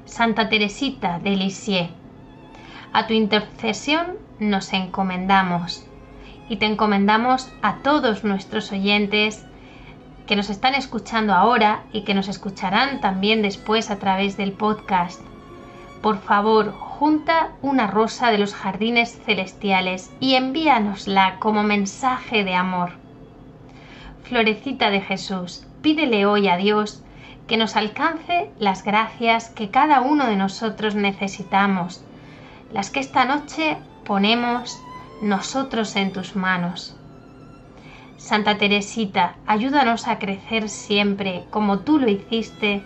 Santa 0.06 0.50
Teresita 0.50 1.20
de 1.20 1.36
Lisieux, 1.36 1.92
a 2.92 3.06
tu 3.06 3.14
intercesión 3.14 4.29
nos 4.40 4.74
encomendamos 4.74 5.86
y 6.50 6.58
te 6.58 6.66
encomendamos 6.66 7.52
a 7.62 7.78
todos 7.78 8.24
nuestros 8.24 8.72
oyentes 8.72 9.46
que 10.26 10.36
nos 10.36 10.50
están 10.50 10.76
escuchando 10.76 11.34
ahora 11.34 11.84
y 11.92 12.02
que 12.02 12.14
nos 12.14 12.28
escucharán 12.28 13.02
también 13.02 13.42
después 13.42 13.90
a 13.90 14.00
través 14.00 14.38
del 14.38 14.52
podcast. 14.52 15.22
Por 16.02 16.20
favor, 16.20 16.72
junta 16.72 17.52
una 17.62 17.88
rosa 17.88 18.32
de 18.32 18.38
los 18.38 18.54
jardines 18.54 19.20
celestiales 19.26 20.12
y 20.20 20.36
envíanosla 20.36 21.38
como 21.40 21.64
mensaje 21.64 22.44
de 22.44 22.56
amor. 22.56 22.92
Florecita 24.24 24.90
de 24.92 25.02
Jesús, 25.02 25.66
pídele 25.82 26.26
hoy 26.26 26.48
a 26.48 26.58
Dios 26.58 27.04
que 27.48 27.58
nos 27.58 27.76
alcance 27.76 28.52
las 28.60 28.84
gracias 28.84 29.50
que 29.50 29.72
cada 29.72 30.02
uno 30.02 30.28
de 30.28 30.36
nosotros 30.36 30.94
necesitamos, 30.94 32.04
las 32.72 32.92
que 32.92 33.00
esta 33.00 33.26
noche 33.26 33.78
ponemos 34.10 34.82
nosotros 35.22 35.96
en 35.96 36.12
tus 36.12 36.36
manos. 36.36 36.96
Santa 38.18 38.58
Teresita, 38.58 39.36
ayúdanos 39.46 40.08
a 40.08 40.18
crecer 40.18 40.68
siempre, 40.68 41.46
como 41.52 41.82
tú 41.82 42.00
lo 42.00 42.10
hiciste, 42.10 42.82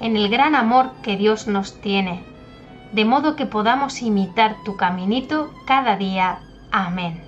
en 0.00 0.16
el 0.16 0.28
gran 0.28 0.56
amor 0.56 0.90
que 1.04 1.16
Dios 1.16 1.46
nos 1.46 1.80
tiene, 1.80 2.24
de 2.90 3.04
modo 3.04 3.36
que 3.36 3.46
podamos 3.46 4.02
imitar 4.02 4.56
tu 4.64 4.76
caminito 4.76 5.54
cada 5.64 5.96
día. 5.96 6.40
Amén. 6.72 7.23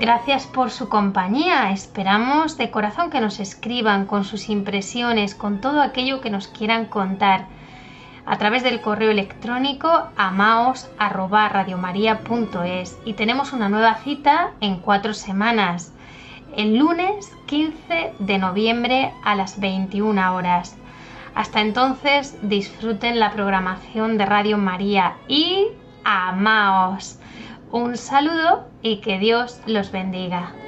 Gracias 0.00 0.46
por 0.46 0.70
su 0.70 0.88
compañía. 0.88 1.72
Esperamos 1.72 2.56
de 2.56 2.70
corazón 2.70 3.10
que 3.10 3.20
nos 3.20 3.40
escriban 3.40 4.06
con 4.06 4.22
sus 4.22 4.48
impresiones, 4.48 5.34
con 5.34 5.60
todo 5.60 5.82
aquello 5.82 6.20
que 6.20 6.30
nos 6.30 6.46
quieran 6.46 6.86
contar 6.86 7.46
a 8.24 8.38
través 8.38 8.62
del 8.62 8.80
correo 8.80 9.10
electrónico 9.10 10.04
amaos@radiomaria.es 10.16 12.96
y 13.04 13.14
tenemos 13.14 13.52
una 13.52 13.68
nueva 13.68 13.96
cita 13.96 14.52
en 14.60 14.76
cuatro 14.76 15.14
semanas, 15.14 15.92
el 16.56 16.76
lunes 16.76 17.32
15 17.46 18.12
de 18.20 18.38
noviembre 18.38 19.12
a 19.24 19.34
las 19.34 19.58
21 19.58 20.32
horas. 20.32 20.76
Hasta 21.34 21.60
entonces 21.60 22.38
disfruten 22.42 23.18
la 23.18 23.32
programación 23.32 24.16
de 24.16 24.26
Radio 24.26 24.58
María 24.58 25.16
y 25.26 25.66
amaos. 26.04 27.18
Un 27.70 27.96
saludo 27.96 28.72
y 28.82 29.00
que 29.00 29.18
Dios 29.18 29.60
los 29.66 29.90
bendiga. 29.90 30.67